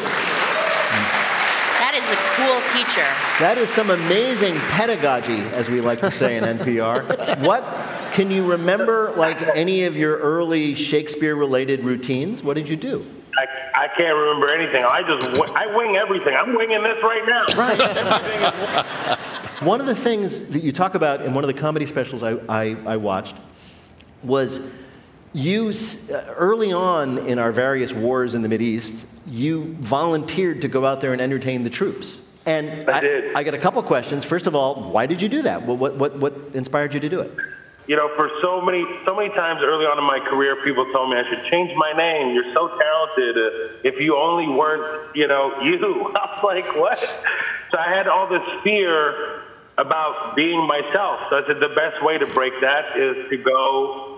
That 1.79 1.93
is 1.95 2.03
a 2.11 2.15
cool 2.35 2.61
teacher. 2.73 3.07
that 3.39 3.57
is 3.57 3.69
some 3.69 3.89
amazing 3.89 4.55
pedagogy, 4.71 5.39
as 5.53 5.69
we 5.69 5.81
like 5.81 5.99
to 6.01 6.11
say 6.11 6.37
in 6.37 6.43
NPR. 6.43 7.39
What 7.45 7.63
can 8.13 8.31
you 8.31 8.43
remember? 8.49 9.13
Like 9.15 9.41
any 9.55 9.83
of 9.85 9.95
your 9.97 10.17
early 10.17 10.73
Shakespeare-related 10.75 11.83
routines? 11.83 12.41
What 12.43 12.55
did 12.55 12.67
you 12.69 12.75
do? 12.75 13.05
I, 13.37 13.45
I 13.83 13.87
can't 13.97 14.15
remember 14.17 14.53
anything. 14.53 14.83
I 14.83 15.01
just 15.03 15.27
wi- 15.37 15.53
I 15.61 15.75
wing 15.75 15.97
everything. 15.97 16.33
I'm 16.35 16.55
winging 16.55 16.81
this 16.81 17.03
right 17.03 17.25
now. 17.27 17.43
Right. 17.57 19.17
one 19.61 19.79
of 19.81 19.87
the 19.87 19.95
things 19.95 20.47
that 20.49 20.63
you 20.63 20.71
talk 20.71 20.95
about 20.95 21.21
in 21.21 21.33
one 21.33 21.43
of 21.43 21.47
the 21.53 21.59
comedy 21.59 21.85
specials 21.85 22.23
I, 22.23 22.33
I, 22.47 22.77
I 22.85 22.97
watched 22.97 23.35
was 24.23 24.71
you, 25.35 25.69
uh, 25.69 26.33
early 26.35 26.71
on 26.71 27.17
in 27.19 27.39
our 27.39 27.51
various 27.51 27.91
wars 27.93 28.35
in 28.35 28.41
the 28.41 28.47
Mideast, 28.47 29.05
you 29.27 29.75
volunteered 29.79 30.61
to 30.61 30.67
go 30.67 30.85
out 30.85 31.01
there 31.01 31.11
and 31.11 31.21
entertain 31.21 31.63
the 31.63 31.69
troops. 31.69 32.21
And 32.45 32.89
I 32.89 33.01
did. 33.01 33.35
I 33.35 33.43
got 33.43 33.53
a 33.53 33.57
couple 33.57 33.81
questions. 33.83 34.23
First 34.23 34.47
of 34.47 34.55
all, 34.55 34.91
why 34.91 35.07
did 35.07 35.21
you 35.21 35.27
do 35.27 35.41
that? 35.41 35.63
What, 35.63 35.77
what, 35.77 35.95
what, 35.95 36.17
what 36.17 36.33
inspired 36.53 36.93
you 36.93 36.99
to 37.01 37.09
do 37.09 37.19
it? 37.19 37.35
You 37.87 37.95
know, 37.95 38.09
for 38.15 38.29
so 38.41 38.61
many, 38.61 38.83
so 39.05 39.15
many 39.15 39.29
times 39.29 39.61
early 39.61 39.85
on 39.85 39.97
in 39.97 40.05
my 40.05 40.19
career, 40.19 40.55
people 40.63 40.85
told 40.91 41.09
me 41.09 41.17
I 41.17 41.23
should 41.29 41.51
change 41.51 41.71
my 41.75 41.91
name. 41.93 42.33
You're 42.33 42.53
so 42.53 42.69
talented. 42.69 43.37
Uh, 43.37 43.77
if 43.83 43.99
you 43.99 44.15
only 44.15 44.47
weren't, 44.47 45.15
you 45.15 45.27
know, 45.27 45.51
you. 45.61 46.13
I 46.15 46.39
was 46.39 46.43
like, 46.43 46.75
what? 46.77 46.97
So 47.71 47.77
I 47.77 47.89
had 47.89 48.07
all 48.07 48.29
this 48.29 48.41
fear 48.63 49.43
about 49.77 50.35
being 50.35 50.65
myself. 50.65 51.19
So 51.29 51.37
I 51.37 51.43
said 51.47 51.59
the 51.59 51.75
best 51.75 52.01
way 52.03 52.17
to 52.17 52.25
break 52.27 52.53
that 52.61 52.97
is 52.97 53.29
to 53.29 53.37
go, 53.37 54.14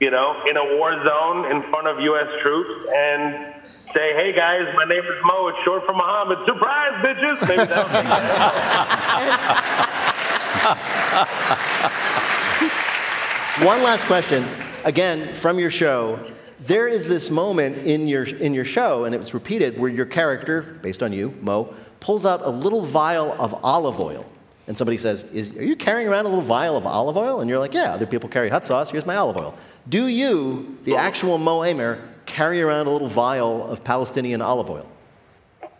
you 0.00 0.10
know, 0.10 0.42
in 0.48 0.56
a 0.56 0.76
war 0.76 0.92
zone 1.04 1.50
in 1.50 1.62
front 1.70 1.88
of 1.88 2.00
U.S. 2.00 2.28
troops 2.42 2.88
and 2.94 3.54
say, 3.94 4.12
"Hey 4.14 4.32
guys, 4.32 4.66
my 4.76 4.84
name 4.84 5.02
is 5.02 5.18
Mo. 5.24 5.48
It's 5.48 5.58
short 5.64 5.84
for 5.86 5.92
Muhammad. 5.92 6.38
Surprise, 6.46 6.92
bitches!" 7.04 7.48
Maybe 7.48 7.64
that 7.64 7.84
would 7.84 7.92
be 13.62 13.62
One 13.66 13.82
last 13.82 14.04
question, 14.04 14.44
again 14.84 15.34
from 15.34 15.58
your 15.58 15.70
show. 15.70 16.20
There 16.60 16.88
is 16.88 17.06
this 17.06 17.30
moment 17.30 17.86
in 17.86 18.08
your 18.08 18.24
in 18.24 18.54
your 18.54 18.64
show, 18.64 19.04
and 19.04 19.14
it 19.14 19.18
was 19.18 19.34
repeated, 19.34 19.78
where 19.78 19.90
your 19.90 20.06
character, 20.06 20.62
based 20.82 21.02
on 21.02 21.12
you, 21.12 21.34
Mo, 21.40 21.74
pulls 21.98 22.24
out 22.24 22.40
a 22.44 22.50
little 22.50 22.82
vial 22.82 23.32
of 23.40 23.52
olive 23.64 23.98
oil, 23.98 24.24
and 24.68 24.76
somebody 24.76 24.96
says, 24.96 25.24
is, 25.32 25.48
"Are 25.56 25.64
you 25.64 25.74
carrying 25.76 26.06
around 26.08 26.26
a 26.26 26.28
little 26.28 26.44
vial 26.44 26.76
of 26.76 26.86
olive 26.86 27.16
oil?" 27.16 27.40
And 27.40 27.50
you're 27.50 27.58
like, 27.58 27.74
"Yeah, 27.74 27.94
other 27.94 28.06
people 28.06 28.28
carry 28.28 28.48
hot 28.48 28.64
sauce. 28.64 28.90
Here's 28.90 29.06
my 29.06 29.16
olive 29.16 29.36
oil." 29.36 29.54
Do 29.88 30.06
you, 30.06 30.78
the 30.84 30.96
actual 30.96 31.38
Mo 31.38 31.64
Amer, 31.64 32.02
carry 32.26 32.60
around 32.60 32.86
a 32.86 32.90
little 32.90 33.08
vial 33.08 33.66
of 33.70 33.82
Palestinian 33.84 34.42
olive 34.42 34.70
oil? 34.70 34.88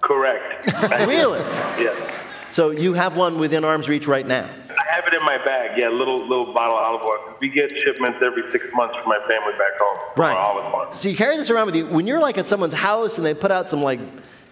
correct. 0.01 0.71
Really? 1.07 1.41
Yes. 1.41 2.15
So 2.51 2.71
you 2.71 2.95
have 2.95 3.17
one 3.17 3.39
within 3.39 3.65
arm's 3.65 3.89
reach 3.89 4.07
right 4.07 4.27
now. 4.27 4.49
I 4.71 4.95
have 4.95 5.07
it 5.07 5.15
in 5.15 5.23
my 5.25 5.37
bag. 5.45 5.79
Yeah, 5.81 5.89
little 5.91 6.19
little 6.19 6.53
bottle 6.55 6.77
of 6.79 6.83
olive 6.83 7.03
oil. 7.05 7.37
We 7.41 7.51
get 7.51 7.71
shipments 7.79 8.19
every 8.23 8.51
six 8.51 8.67
months 8.75 8.97
from 8.97 9.09
my 9.09 9.19
family 9.29 9.53
back 9.53 9.79
home. 9.79 9.97
Right. 10.17 10.37
olive 10.37 10.73
farm. 10.73 10.89
So 10.93 11.09
you 11.11 11.17
carry 11.17 11.37
this 11.37 11.51
around 11.51 11.67
with 11.67 11.77
you. 11.77 11.87
When 11.87 12.07
you're 12.07 12.21
like 12.21 12.39
at 12.39 12.47
someone's 12.47 12.73
house 12.73 13.19
and 13.19 13.27
they 13.27 13.35
put 13.35 13.51
out 13.51 13.69
some 13.69 13.83
like, 13.83 14.01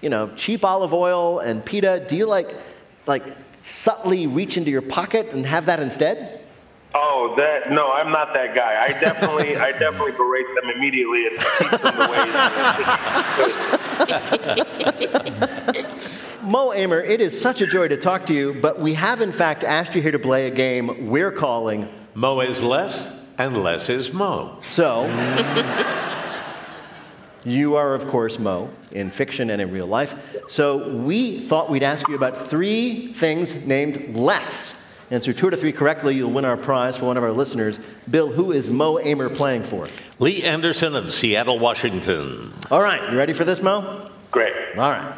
you 0.02 0.10
know, 0.10 0.30
cheap 0.36 0.64
olive 0.64 0.92
oil 0.92 1.38
and 1.38 1.64
pita, 1.64 2.04
do 2.06 2.16
you 2.16 2.26
like, 2.26 2.54
like 3.06 3.22
subtly 3.52 4.26
reach 4.26 4.56
into 4.56 4.70
your 4.70 4.82
pocket 4.82 5.28
and 5.32 5.46
have 5.46 5.66
that 5.66 5.80
instead? 5.80 6.45
Oh, 6.94 7.34
that 7.36 7.70
no, 7.70 7.92
I'm 7.92 8.10
not 8.10 8.32
that 8.34 8.54
guy. 8.54 8.82
I 8.82 8.88
definitely, 8.98 9.56
I 9.56 9.72
definitely 9.72 10.12
berate 10.12 10.46
them 10.54 10.70
immediately 10.70 11.26
and 11.26 11.38
keep 11.58 11.70
them 11.82 12.00
away. 12.00 12.24
Mo 16.42 16.72
Amer, 16.72 17.00
it 17.00 17.20
is 17.20 17.38
such 17.38 17.60
a 17.60 17.66
joy 17.66 17.88
to 17.88 17.96
talk 17.96 18.24
to 18.26 18.32
you, 18.32 18.54
but 18.54 18.80
we 18.80 18.94
have 18.94 19.20
in 19.20 19.32
fact 19.32 19.64
asked 19.64 19.94
you 19.94 20.00
here 20.00 20.12
to 20.12 20.18
play 20.18 20.46
a 20.46 20.50
game 20.50 21.08
we're 21.08 21.32
calling 21.32 21.88
Mo 22.16 22.40
is 22.40 22.62
less, 22.62 23.12
and 23.36 23.62
less 23.62 23.90
is 23.90 24.10
Mo. 24.10 24.58
So, 24.64 25.04
you 27.44 27.76
are, 27.76 27.92
of 27.94 28.08
course, 28.08 28.38
Mo 28.38 28.70
in 28.90 29.10
fiction 29.10 29.50
and 29.50 29.60
in 29.60 29.70
real 29.70 29.86
life. 29.86 30.14
So, 30.48 30.88
we 30.96 31.40
thought 31.42 31.68
we'd 31.68 31.82
ask 31.82 32.08
you 32.08 32.14
about 32.14 32.38
three 32.38 33.12
things 33.12 33.66
named 33.66 34.16
less. 34.16 34.85
Answer 35.10 35.32
two 35.32 35.46
out 35.46 35.52
of 35.52 35.60
three 35.60 35.72
correctly, 35.72 36.16
you'll 36.16 36.32
win 36.32 36.44
our 36.44 36.56
prize 36.56 36.98
for 36.98 37.06
one 37.06 37.16
of 37.16 37.22
our 37.22 37.30
listeners. 37.30 37.78
Bill, 38.10 38.28
who 38.28 38.50
is 38.50 38.68
Mo 38.68 38.98
Amer 38.98 39.28
playing 39.28 39.62
for? 39.62 39.86
Lee 40.18 40.42
Anderson 40.42 40.96
of 40.96 41.14
Seattle, 41.14 41.60
Washington. 41.60 42.52
All 42.72 42.82
right, 42.82 43.12
you 43.12 43.16
ready 43.16 43.32
for 43.32 43.44
this, 43.44 43.62
Mo? 43.62 44.10
Great. 44.32 44.52
All 44.76 44.90
right. 44.90 45.14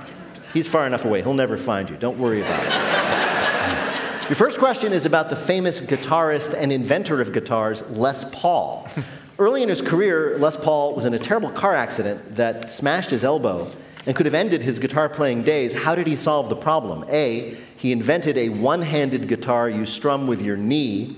He's 0.52 0.68
far 0.68 0.86
enough 0.86 1.06
away, 1.06 1.22
he'll 1.22 1.32
never 1.32 1.56
find 1.56 1.88
you. 1.88 1.96
Don't 1.96 2.18
worry 2.18 2.42
about 2.42 2.64
it. 2.64 4.28
Your 4.28 4.36
first 4.36 4.58
question 4.58 4.92
is 4.92 5.06
about 5.06 5.30
the 5.30 5.36
famous 5.36 5.80
guitarist 5.80 6.52
and 6.52 6.70
inventor 6.70 7.22
of 7.22 7.32
guitars, 7.32 7.82
Les 7.88 8.24
Paul. 8.30 8.86
Early 9.38 9.62
in 9.62 9.70
his 9.70 9.80
career, 9.80 10.36
Les 10.36 10.56
Paul 10.58 10.94
was 10.94 11.06
in 11.06 11.14
a 11.14 11.18
terrible 11.18 11.50
car 11.50 11.74
accident 11.74 12.36
that 12.36 12.70
smashed 12.70 13.08
his 13.08 13.24
elbow 13.24 13.70
and 14.04 14.14
could 14.14 14.26
have 14.26 14.34
ended 14.34 14.60
his 14.60 14.78
guitar 14.78 15.08
playing 15.08 15.44
days. 15.44 15.72
How 15.72 15.94
did 15.94 16.06
he 16.06 16.14
solve 16.16 16.50
the 16.50 16.56
problem? 16.56 17.06
A, 17.08 17.56
he 17.78 17.92
invented 17.92 18.36
a 18.36 18.48
one 18.48 18.82
handed 18.82 19.28
guitar 19.28 19.70
you 19.70 19.86
strum 19.86 20.26
with 20.26 20.42
your 20.42 20.56
knee. 20.56 21.16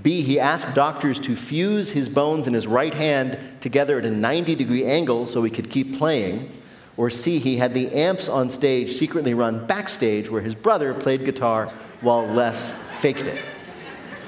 B, 0.00 0.22
he 0.22 0.38
asked 0.38 0.72
doctors 0.72 1.18
to 1.18 1.34
fuse 1.34 1.90
his 1.90 2.08
bones 2.08 2.46
in 2.46 2.54
his 2.54 2.68
right 2.68 2.94
hand 2.94 3.36
together 3.60 3.98
at 3.98 4.06
a 4.06 4.10
90 4.10 4.54
degree 4.54 4.84
angle 4.84 5.26
so 5.26 5.42
he 5.42 5.50
could 5.50 5.68
keep 5.68 5.98
playing. 5.98 6.52
Or 6.96 7.10
C, 7.10 7.40
he 7.40 7.56
had 7.56 7.74
the 7.74 7.92
amps 7.92 8.28
on 8.28 8.48
stage 8.48 8.92
secretly 8.92 9.34
run 9.34 9.66
backstage 9.66 10.30
where 10.30 10.40
his 10.40 10.54
brother 10.54 10.94
played 10.94 11.24
guitar 11.24 11.66
while 12.00 12.24
Les 12.28 12.70
faked 13.00 13.26
it. 13.26 13.42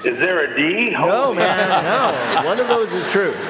Is 0.03 0.19
there 0.19 0.43
a 0.43 0.57
D? 0.57 0.91
No, 0.91 1.33
man, 1.33 1.69
no. 1.85 2.45
One 2.45 2.59
of 2.59 2.67
those 2.67 2.91
is 2.91 3.07
true. 3.07 3.33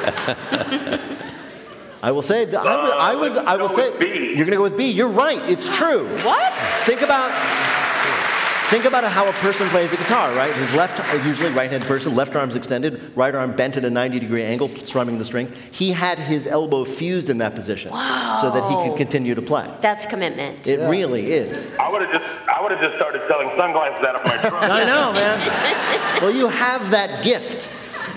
I 2.04 2.12
will 2.12 2.24
say, 2.24 2.46
that 2.46 2.66
I 2.66 2.76
was, 2.76 2.92
I, 2.92 3.16
was, 3.16 3.38
I 3.38 3.56
will 3.58 3.66
uh, 3.66 3.70
say, 3.70 3.90
you're 4.00 4.46
going 4.46 4.52
to 4.52 4.58
go 4.58 4.64
with 4.64 4.76
B. 4.76 4.90
You're 4.90 5.08
right. 5.08 5.42
It's 5.48 5.70
true. 5.70 6.08
What? 6.24 6.54
Think 6.84 7.02
about, 7.02 7.30
think 8.72 8.86
about 8.86 9.04
how 9.04 9.28
a 9.28 9.34
person 9.34 9.68
plays 9.68 9.92
a 9.92 9.98
guitar, 9.98 10.34
right? 10.34 10.54
His 10.56 10.74
left, 10.74 10.98
uh, 11.14 11.28
usually 11.28 11.50
right-handed 11.52 11.86
person, 11.86 12.16
left 12.16 12.34
arm's 12.38 12.56
extended, 12.56 13.12
right 13.18 13.36
arm 13.36 13.54
bent 13.54 13.76
at 13.76 13.84
a 13.84 13.90
90-degree 13.90 14.44
angle, 14.44 14.70
strumming 14.70 15.18
the 15.18 15.26
strings. 15.26 15.52
He 15.72 15.92
had 15.92 16.18
his 16.18 16.48
elbow 16.48 16.86
fused 16.86 17.30
in 17.30 17.38
that 17.40 17.54
position 17.54 17.92
so 17.92 18.50
that 18.50 18.64
he 18.70 18.88
could 18.88 18.98
continue 18.98 19.36
to 19.36 19.42
play. 19.42 19.70
That's 19.82 20.06
commitment. 20.06 20.66
It 20.70 20.80
really 20.90 21.34
is. 21.34 21.70
I 21.78 21.92
would 21.92 22.02
have 22.02 22.14
just, 22.14 22.50
I 22.50 22.62
would 22.62 22.72
have 22.72 22.80
just 22.80 22.96
started 22.96 23.22
selling 23.28 23.50
sunglasses 23.58 24.06
out 24.06 24.16
of 24.16 24.26
my 24.26 24.38
trunk. 24.50 24.66
I 24.70 24.86
know, 24.86 25.12
man. 25.12 26.22
Well, 26.22 26.32
you 26.34 26.48
have 26.48 26.92
that 26.92 27.26
gift. 27.26 27.68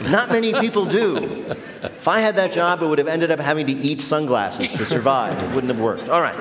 Not 0.02 0.30
many 0.30 0.52
people 0.52 0.85
do. 0.85 1.46
If 1.83 2.09
I 2.09 2.20
had 2.20 2.37
that 2.37 2.52
job, 2.52 2.83
it 2.83 2.87
would 2.87 2.98
have 2.98 3.09
ended 3.09 3.30
up 3.30 3.38
having 3.38 3.66
to 3.66 3.72
eat 3.72 4.00
sunglasses 4.00 4.72
to 4.72 4.85
survive. 4.85 5.42
It 5.42 5.54
wouldn't 5.54 5.72
have 5.72 5.80
worked. 5.80 6.09
All 6.09 6.20
right. 6.20 6.37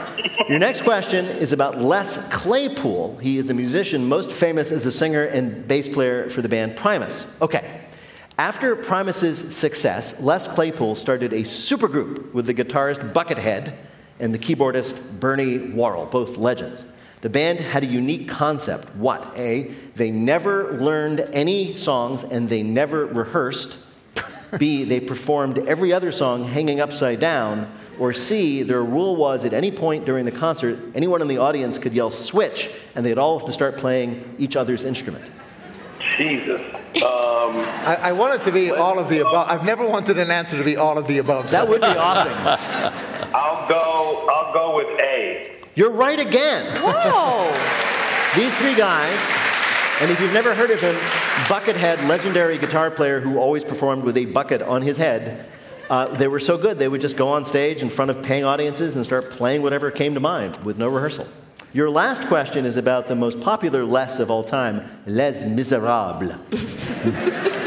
Your 0.49 0.59
next 0.59 0.81
question 0.81 1.25
is 1.25 1.53
about 1.53 1.79
Les 1.79 2.29
Claypool. 2.29 3.17
He 3.17 3.37
is 3.37 3.49
a 3.49 3.53
musician 3.53 4.07
most 4.07 4.31
famous 4.31 4.71
as 4.71 4.85
a 4.85 4.91
singer 4.91 5.23
and 5.23 5.67
bass 5.67 5.87
player 5.87 6.29
for 6.29 6.41
the 6.41 6.49
band 6.49 6.75
Primus. 6.75 7.37
Okay. 7.41 7.81
After 8.37 8.75
Primus's 8.75 9.55
success, 9.55 10.19
Les 10.19 10.47
Claypool 10.47 10.95
started 10.95 11.33
a 11.33 11.41
supergroup 11.41 12.33
with 12.33 12.47
the 12.47 12.53
guitarist 12.53 13.13
Buckethead 13.13 13.75
and 14.19 14.33
the 14.33 14.39
keyboardist 14.39 15.19
Bernie 15.19 15.69
Worrell, 15.71 16.05
both 16.07 16.37
legends. 16.37 16.85
The 17.23 17.29
band 17.29 17.61
had 17.61 17.85
a 17.85 17.87
unique 17.87 18.27
concept. 18.27 18.93
What? 18.97 19.31
A, 19.37 19.71
they 19.95 20.11
never 20.11 20.73
learned 20.73 21.21
any 21.31 21.77
songs 21.77 22.21
and 22.23 22.49
they 22.49 22.63
never 22.63 23.05
rehearsed. 23.05 23.79
B, 24.59 24.83
they 24.83 24.99
performed 24.99 25.59
every 25.59 25.93
other 25.93 26.11
song 26.11 26.43
hanging 26.43 26.81
upside 26.81 27.21
down. 27.21 27.73
Or 27.97 28.11
C, 28.11 28.61
their 28.61 28.83
rule 28.83 29.15
was 29.15 29.45
at 29.45 29.53
any 29.53 29.71
point 29.71 30.03
during 30.03 30.25
the 30.25 30.33
concert, 30.33 30.77
anyone 30.95 31.21
in 31.21 31.29
the 31.29 31.37
audience 31.37 31.77
could 31.79 31.93
yell 31.93 32.11
switch 32.11 32.69
and 32.93 33.05
they'd 33.05 33.17
all 33.17 33.39
have 33.39 33.45
to 33.45 33.53
start 33.53 33.77
playing 33.77 34.35
each 34.37 34.57
other's 34.57 34.83
instrument. 34.83 35.23
Jesus. 36.17 36.59
Um, 36.97 37.63
I, 37.87 37.97
I 38.01 38.11
want 38.11 38.33
it 38.33 38.43
to 38.43 38.51
be 38.51 38.69
all 38.69 38.99
of 38.99 39.07
the 39.07 39.19
above. 39.19 39.49
I've 39.49 39.63
never 39.63 39.87
wanted 39.87 40.17
an 40.17 40.29
answer 40.29 40.57
to 40.57 40.63
be 40.63 40.75
all 40.75 40.97
of 40.97 41.07
the 41.07 41.19
above. 41.19 41.51
That 41.51 41.69
would 41.69 41.79
be 41.79 41.87
awesome. 41.87 42.33
I'll 43.33 43.67
go. 43.69 44.27
I'll 44.29 44.53
go 44.53 44.75
with 44.75 44.99
A. 44.99 45.12
You're 45.75 45.91
right 45.91 46.19
again. 46.19 46.75
Whoa! 46.77 47.49
These 48.39 48.53
three 48.55 48.75
guys, 48.75 49.19
and 50.01 50.11
if 50.11 50.19
you've 50.19 50.33
never 50.33 50.53
heard 50.53 50.69
of 50.69 50.79
him, 50.79 50.95
Buckethead, 51.45 52.07
legendary 52.07 52.57
guitar 52.57 52.91
player 52.91 53.19
who 53.19 53.39
always 53.39 53.63
performed 53.63 54.03
with 54.03 54.17
a 54.17 54.25
bucket 54.25 54.61
on 54.61 54.81
his 54.83 54.97
head, 54.97 55.45
uh, 55.89 56.07
they 56.07 56.27
were 56.27 56.39
so 56.39 56.57
good 56.57 56.77
they 56.79 56.87
would 56.87 57.01
just 57.01 57.17
go 57.17 57.27
on 57.29 57.43
stage 57.43 57.81
in 57.81 57.89
front 57.89 58.11
of 58.11 58.21
paying 58.21 58.43
audiences 58.43 58.95
and 58.95 59.03
start 59.03 59.31
playing 59.31 59.61
whatever 59.61 59.89
came 59.91 60.13
to 60.13 60.19
mind 60.19 60.55
with 60.63 60.77
no 60.77 60.87
rehearsal. 60.87 61.27
Your 61.73 61.89
last 61.89 62.21
question 62.23 62.65
is 62.65 62.77
about 62.77 63.07
the 63.07 63.15
most 63.15 63.41
popular 63.41 63.83
Les 63.83 64.19
of 64.19 64.29
all 64.29 64.43
time, 64.43 64.87
Les 65.07 65.43
Miserables. 65.43 66.33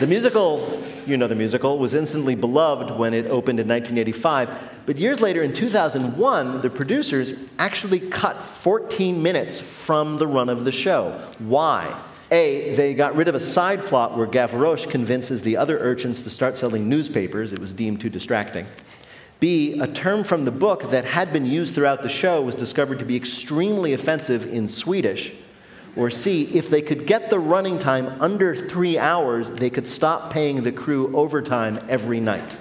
The 0.00 0.06
musical, 0.06 0.79
you 1.10 1.16
know 1.16 1.26
the 1.26 1.34
musical, 1.34 1.78
was 1.78 1.94
instantly 1.94 2.34
beloved 2.34 2.96
when 2.96 3.12
it 3.12 3.26
opened 3.26 3.60
in 3.60 3.68
1985. 3.68 4.84
But 4.86 4.96
years 4.96 5.20
later, 5.20 5.42
in 5.42 5.52
2001, 5.52 6.62
the 6.62 6.70
producers 6.70 7.34
actually 7.58 8.00
cut 8.00 8.44
14 8.44 9.22
minutes 9.22 9.60
from 9.60 10.18
the 10.18 10.26
run 10.26 10.48
of 10.48 10.64
the 10.64 10.72
show. 10.72 11.10
Why? 11.38 11.94
A, 12.30 12.74
they 12.76 12.94
got 12.94 13.16
rid 13.16 13.26
of 13.26 13.34
a 13.34 13.40
side 13.40 13.84
plot 13.84 14.16
where 14.16 14.26
Gavroche 14.26 14.88
convinces 14.88 15.42
the 15.42 15.56
other 15.56 15.78
urchins 15.80 16.22
to 16.22 16.30
start 16.30 16.56
selling 16.56 16.88
newspapers. 16.88 17.52
It 17.52 17.58
was 17.58 17.72
deemed 17.72 18.00
too 18.00 18.08
distracting. 18.08 18.66
B, 19.40 19.80
a 19.80 19.86
term 19.86 20.22
from 20.22 20.44
the 20.44 20.50
book 20.50 20.90
that 20.90 21.04
had 21.04 21.32
been 21.32 21.46
used 21.46 21.74
throughout 21.74 22.02
the 22.02 22.08
show 22.08 22.42
was 22.42 22.54
discovered 22.54 22.98
to 23.00 23.04
be 23.04 23.16
extremely 23.16 23.94
offensive 23.94 24.52
in 24.52 24.68
Swedish. 24.68 25.32
Or 25.96 26.10
C, 26.10 26.44
if 26.54 26.70
they 26.70 26.82
could 26.82 27.06
get 27.06 27.30
the 27.30 27.38
running 27.38 27.78
time 27.78 28.20
under 28.20 28.54
three 28.54 28.98
hours, 28.98 29.50
they 29.50 29.70
could 29.70 29.86
stop 29.86 30.32
paying 30.32 30.62
the 30.62 30.72
crew 30.72 31.14
overtime 31.16 31.80
every 31.88 32.20
night. 32.20 32.56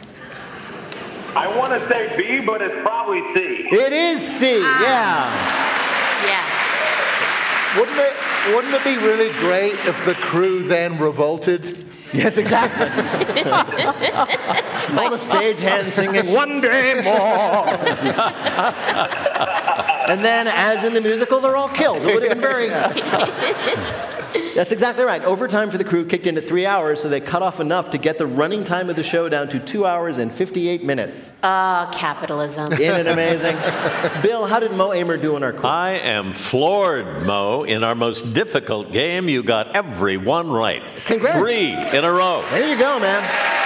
I 1.35 1.47
want 1.55 1.73
to 1.73 1.87
say 1.87 2.15
B, 2.17 2.43
but 2.43 2.61
it's 2.61 2.81
probably 2.81 3.21
C. 3.35 3.67
It 3.71 3.93
is 3.93 4.21
C, 4.21 4.61
ah. 4.63 4.81
yeah. 4.81 6.25
Yeah. 6.27 7.79
Wouldn't 7.79 7.99
it, 7.99 8.55
wouldn't 8.55 8.73
it 8.73 8.83
be 8.83 8.97
really 8.97 9.31
great 9.39 9.73
if 9.85 10.03
the 10.05 10.15
crew 10.15 10.67
then 10.67 10.97
revolted? 10.97 11.85
Yes, 12.11 12.37
exactly. 12.37 12.85
All 14.97 15.11
the 15.11 15.17
stagehands 15.17 15.91
singing, 15.91 16.33
One 16.33 16.59
Day 16.61 17.01
More. 17.03 17.67
and 20.09 20.25
then, 20.25 20.47
as 20.47 20.83
in 20.83 20.93
the 20.93 21.01
musical, 21.01 21.39
they're 21.39 21.55
all 21.55 21.69
killed. 21.69 22.01
It 22.01 22.15
would 22.15 22.23
have 22.23 22.31
been 22.31 22.41
very. 22.41 22.69
That's 24.55 24.71
exactly 24.71 25.03
right. 25.03 25.23
Overtime 25.23 25.71
for 25.71 25.77
the 25.77 25.83
crew 25.83 26.05
kicked 26.05 26.27
into 26.27 26.41
three 26.41 26.65
hours, 26.65 27.01
so 27.01 27.09
they 27.09 27.21
cut 27.21 27.41
off 27.41 27.59
enough 27.59 27.89
to 27.91 27.97
get 27.97 28.17
the 28.17 28.27
running 28.27 28.63
time 28.63 28.89
of 28.89 28.95
the 28.95 29.03
show 29.03 29.29
down 29.29 29.49
to 29.49 29.59
two 29.59 29.85
hours 29.85 30.17
and 30.17 30.31
58 30.31 30.83
minutes. 30.83 31.37
Ah, 31.43 31.89
capitalism. 31.93 32.73
Isn't 32.73 33.07
it 33.07 33.07
amazing? 33.07 33.55
Bill, 34.21 34.45
how 34.45 34.59
did 34.59 34.71
Mo 34.71 34.93
Amer 34.93 35.17
do 35.17 35.35
in 35.35 35.43
our 35.43 35.51
quiz? 35.53 35.65
I 35.65 35.91
am 35.91 36.31
floored, 36.31 37.23
Mo. 37.25 37.63
In 37.63 37.83
our 37.83 37.95
most 37.95 38.33
difficult 38.33 38.91
game, 38.91 39.29
you 39.29 39.43
got 39.43 39.75
every 39.75 40.17
one 40.17 40.49
right. 40.49 40.85
Congrats. 41.05 41.37
Three 41.37 41.71
in 41.73 42.03
a 42.03 42.11
row. 42.11 42.43
There 42.51 42.69
you 42.69 42.77
go, 42.77 42.99
man. 42.99 43.58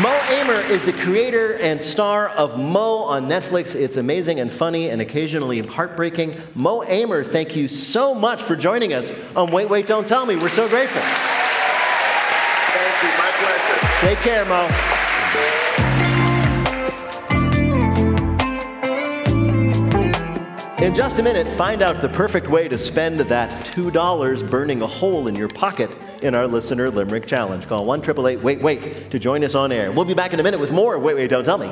Mo 0.00 0.18
Amer 0.28 0.60
is 0.72 0.82
the 0.82 0.94
creator 0.94 1.54
and 1.58 1.80
star 1.80 2.30
of 2.30 2.58
Mo 2.58 3.04
on 3.04 3.28
Netflix. 3.28 3.76
It's 3.76 3.96
amazing 3.98 4.40
and 4.40 4.50
funny 4.50 4.88
and 4.88 5.00
occasionally 5.00 5.60
heartbreaking. 5.60 6.34
Mo 6.54 6.82
Amer, 6.84 7.22
thank 7.22 7.54
you 7.54 7.68
so 7.68 8.14
much 8.14 8.42
for 8.42 8.56
joining 8.56 8.94
us 8.94 9.12
on 9.36 9.50
Wait, 9.52 9.68
Wait, 9.68 9.86
Don't 9.86 10.08
Tell 10.08 10.24
Me. 10.24 10.36
We're 10.36 10.48
so 10.48 10.68
grateful. 10.68 11.02
Thank 12.72 13.02
you. 13.02 13.10
My 13.18 13.30
pleasure. 13.36 13.78
Take 14.00 14.18
care, 14.18 14.44
Mo. 14.46 14.68
In 20.84 20.94
just 20.94 21.18
a 21.18 21.22
minute, 21.22 21.46
find 21.46 21.82
out 21.82 22.00
the 22.00 22.08
perfect 22.08 22.48
way 22.48 22.68
to 22.68 22.76
spend 22.76 23.20
that 23.20 23.50
$2 23.66 24.50
burning 24.50 24.82
a 24.82 24.86
hole 24.86 25.28
in 25.28 25.34
your 25.34 25.48
pocket 25.48 25.96
in 26.24 26.34
our 26.34 26.46
Listener 26.46 26.90
Limerick 26.90 27.26
Challenge. 27.26 27.66
Call 27.68 27.84
1 27.84 28.00
888 28.00 28.42
Wait 28.42 28.62
Wait 28.62 29.10
to 29.10 29.18
join 29.18 29.44
us 29.44 29.54
on 29.54 29.70
air. 29.70 29.92
We'll 29.92 30.04
be 30.04 30.14
back 30.14 30.32
in 30.32 30.40
a 30.40 30.42
minute 30.42 30.58
with 30.58 30.72
more 30.72 30.98
Wait 30.98 31.14
Wait 31.14 31.28
Don't 31.28 31.44
Tell 31.44 31.58
Me 31.58 31.70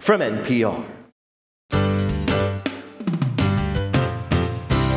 from 0.00 0.20
NPR. 0.20 0.84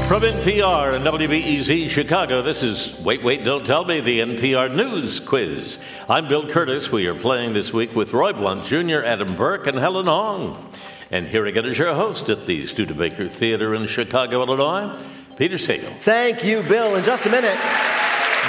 From 0.08 0.22
NPR 0.22 0.96
and 0.96 1.04
WBEZ 1.04 1.90
Chicago, 1.90 2.44
this 2.44 2.62
is 2.62 2.96
Wait, 3.00 3.24
Wait, 3.24 3.44
Don't 3.44 3.66
Tell 3.66 3.86
Me, 3.86 4.02
the 4.02 4.20
NPR 4.20 4.74
News 4.74 5.20
Quiz. 5.20 5.80
I'm 6.08 6.28
Bill 6.28 6.44
Kurtis. 6.44 6.92
We 6.92 7.08
are 7.08 7.16
playing 7.16 7.54
this 7.54 7.74
week 7.74 7.96
with 7.96 8.14
Roy 8.14 8.32
Blount 8.32 8.66
Jr., 8.66 9.04
Adam 9.04 9.36
Burke, 9.36 9.66
and 9.66 9.80
Helen 9.80 10.06
Hong. 10.06 10.72
And 11.10 11.28
here 11.28 11.48
again 11.48 11.66
is 11.66 11.80
your 11.80 11.96
host 11.96 12.30
at 12.30 12.46
the 12.46 12.68
Studebaker 12.68 13.26
Theater 13.26 13.74
in 13.74 13.88
Chicago, 13.88 14.44
Illinois, 14.44 14.96
Peter 15.38 15.56
Sagal. 15.56 15.98
Thank 15.98 16.44
you, 16.44 16.62
Bill. 16.64 16.96
In 16.96 17.04
just 17.04 17.26
a 17.26 17.30
minute, 17.30 17.58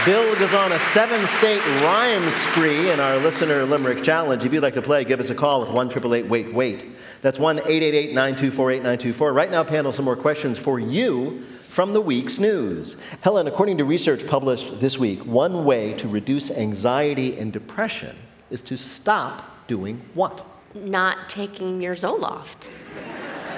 Bill 0.05 0.35
goes 0.37 0.55
on 0.55 0.73
a 0.73 0.79
seven 0.79 1.27
state 1.27 1.65
rhyme 1.83 2.31
spree 2.31 2.91
in 2.91 3.01
our 3.01 3.17
Listener 3.17 3.65
Limerick 3.65 4.05
Challenge. 4.05 4.45
If 4.45 4.53
you'd 4.53 4.63
like 4.63 4.75
to 4.75 4.83
play, 4.83 5.05
give 5.05 5.19
us 5.19 5.31
a 5.31 5.35
call 5.35 5.65
at 5.65 5.73
1 5.73 6.29
Wait 6.29 6.53
Wait. 6.53 6.85
That's 7.23 7.39
1 7.39 7.59
888 7.59 8.15
924 8.15 8.71
8924. 8.71 9.33
Right 9.33 9.51
now, 9.51 9.65
panel, 9.65 9.91
some 9.93 10.05
more 10.05 10.15
questions 10.15 10.59
for 10.59 10.79
you 10.79 11.41
from 11.69 11.93
the 11.93 12.01
week's 12.01 12.39
news. 12.39 12.97
Helen, 13.23 13.49
according 13.49 13.79
to 13.79 13.85
research 13.85 14.27
published 14.27 14.81
this 14.81 14.97
week, 14.97 15.27
one 15.27 15.65
way 15.65 15.95
to 15.95 16.07
reduce 16.07 16.51
anxiety 16.53 17.37
and 17.37 17.53
depression 17.53 18.17
is 18.51 18.63
to 18.63 18.77
stop 18.77 19.67
doing 19.67 20.01
what? 20.15 20.47
Not 20.75 21.29
taking 21.29 21.83
your 21.83 21.95
Zoloft. 21.95 22.69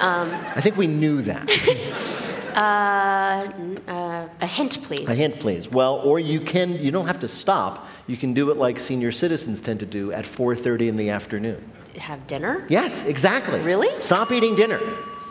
I 0.01 0.61
think 0.61 0.77
we 0.77 0.87
knew 0.87 1.20
that. 1.22 1.48
Uh, 2.59 3.53
uh, 3.87 4.29
a 4.40 4.47
hint, 4.47 4.83
please. 4.83 5.09
A 5.09 5.14
hint, 5.14 5.38
please. 5.38 5.71
Well, 5.71 5.97
or 5.97 6.18
you 6.18 6.40
can, 6.40 6.83
you 6.83 6.90
don't 6.90 7.07
have 7.07 7.21
to 7.21 7.29
stop. 7.29 7.87
You 8.09 8.16
can 8.16 8.35
do 8.35 8.51
it 8.51 8.57
like 8.57 8.81
senior 8.81 9.12
citizens 9.12 9.61
tend 9.61 9.79
to 9.79 9.87
do 9.87 10.11
at 10.11 10.25
4.30 10.25 10.88
in 10.88 10.97
the 10.97 11.11
afternoon. 11.11 11.71
Have 11.99 12.27
dinner? 12.27 12.66
Yes, 12.68 13.07
exactly. 13.07 13.61
Really? 13.61 13.88
Stop 14.01 14.33
eating 14.33 14.57
dinner. 14.57 14.79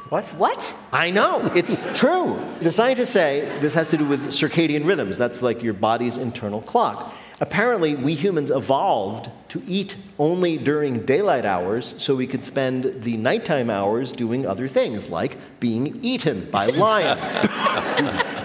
What? 0.07 0.23
What? 0.35 0.73
I 0.93 1.11
know, 1.11 1.51
it's 1.53 1.99
true. 1.99 2.41
The 2.61 2.71
scientists 2.71 3.09
say 3.09 3.41
this 3.59 3.73
has 3.73 3.89
to 3.89 3.97
do 3.97 4.05
with 4.05 4.27
circadian 4.27 4.85
rhythms. 4.85 5.17
That's 5.17 5.41
like 5.41 5.61
your 5.61 5.73
body's 5.73 6.15
internal 6.15 6.61
clock. 6.61 7.13
Apparently, 7.39 7.95
we 7.95 8.15
humans 8.15 8.49
evolved 8.49 9.29
to 9.49 9.61
eat 9.67 9.95
only 10.17 10.57
during 10.57 11.05
daylight 11.05 11.45
hours 11.45 11.93
so 11.97 12.15
we 12.15 12.25
could 12.25 12.43
spend 12.43 13.03
the 13.03 13.15
nighttime 13.15 13.69
hours 13.69 14.11
doing 14.11 14.45
other 14.47 14.67
things, 14.67 15.09
like 15.09 15.37
being 15.59 16.03
eaten 16.03 16.49
by 16.49 16.65
lions. 16.85 17.37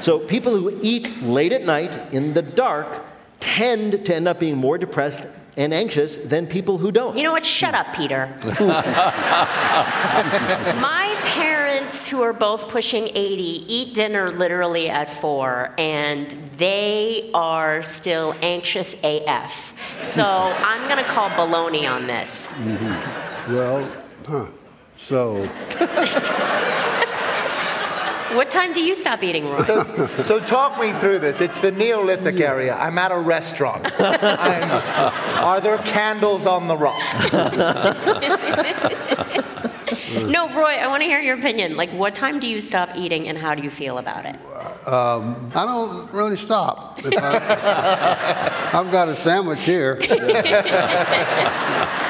so, 0.05 0.19
people 0.19 0.57
who 0.57 0.79
eat 0.83 1.23
late 1.23 1.53
at 1.53 1.65
night 1.65 2.13
in 2.13 2.35
the 2.35 2.43
dark 2.43 3.03
tend 3.41 4.05
to 4.05 4.15
end 4.15 4.29
up 4.29 4.39
being 4.39 4.57
more 4.57 4.77
depressed 4.77 5.27
and 5.57 5.75
anxious 5.75 6.17
than 6.17 6.47
people 6.47 6.79
who 6.79 6.91
don't. 6.91 7.17
You 7.17 7.25
know 7.25 7.33
what? 7.33 7.45
Shut 7.45 7.75
up, 7.75 7.95
Peter. 7.95 8.27
My 10.81 11.02
parents, 11.93 12.09
who 12.09 12.23
are 12.23 12.33
both 12.33 12.69
pushing 12.69 13.09
80, 13.09 13.43
eat 13.73 13.95
dinner 13.95 14.29
literally 14.29 14.89
at 14.89 15.13
4, 15.13 15.75
and 15.79 16.31
they 16.57 17.31
are 17.35 17.83
still 17.83 18.35
anxious 18.43 18.97
AF. 19.03 19.75
So 20.01 20.25
I'm 20.25 20.89
going 20.89 21.05
to 21.05 21.11
call 21.11 21.29
baloney 21.31 21.89
on 21.91 22.07
this. 22.07 22.53
Mm-hmm. 22.53 23.55
Well, 23.55 23.91
huh. 24.27 24.47
So, 25.05 25.49
What 28.37 28.51
time 28.51 28.73
do 28.73 28.83
you 28.83 28.95
stop 28.95 29.23
eating, 29.23 29.45
Roy? 29.45 29.63
So, 29.65 30.07
so 30.23 30.41
talk 30.41 30.81
me 30.81 30.93
through 30.95 31.19
this. 31.19 31.43
It's 31.43 31.61
the 31.61 31.71
Neolithic 31.71 32.41
area. 32.41 32.75
I'm 32.75 32.97
at 32.97 33.13
a 33.13 33.19
restaurant. 33.19 33.93
I'm, 34.01 34.71
are 35.45 35.61
there 35.61 35.77
candles 35.77 36.47
on 36.47 36.67
the 36.67 36.77
rock? 36.77 37.03
no, 40.29 40.49
Roy, 40.49 40.77
I 40.77 40.87
want 40.89 41.03
to 41.03 41.09
hear 41.09 41.21
your 41.21 41.37
opinion. 41.37 41.77
Like, 41.77 41.91
what 41.91 42.15
time 42.15 42.41
do 42.41 42.49
you 42.49 42.61
stop 42.61 42.91
eating, 42.97 43.29
and 43.29 43.39
how 43.39 43.55
do 43.55 43.63
you 43.63 43.71
feel 43.71 43.99
about 43.99 44.25
it? 44.25 44.37
um, 44.87 45.51
I 45.55 45.65
don't 45.65 46.11
really 46.13 46.37
stop. 46.37 46.99
If 47.05 47.15
I, 47.17 48.71
I've 48.73 48.91
got 48.91 49.09
a 49.09 49.17
sandwich 49.17 49.61
here. 49.61 50.01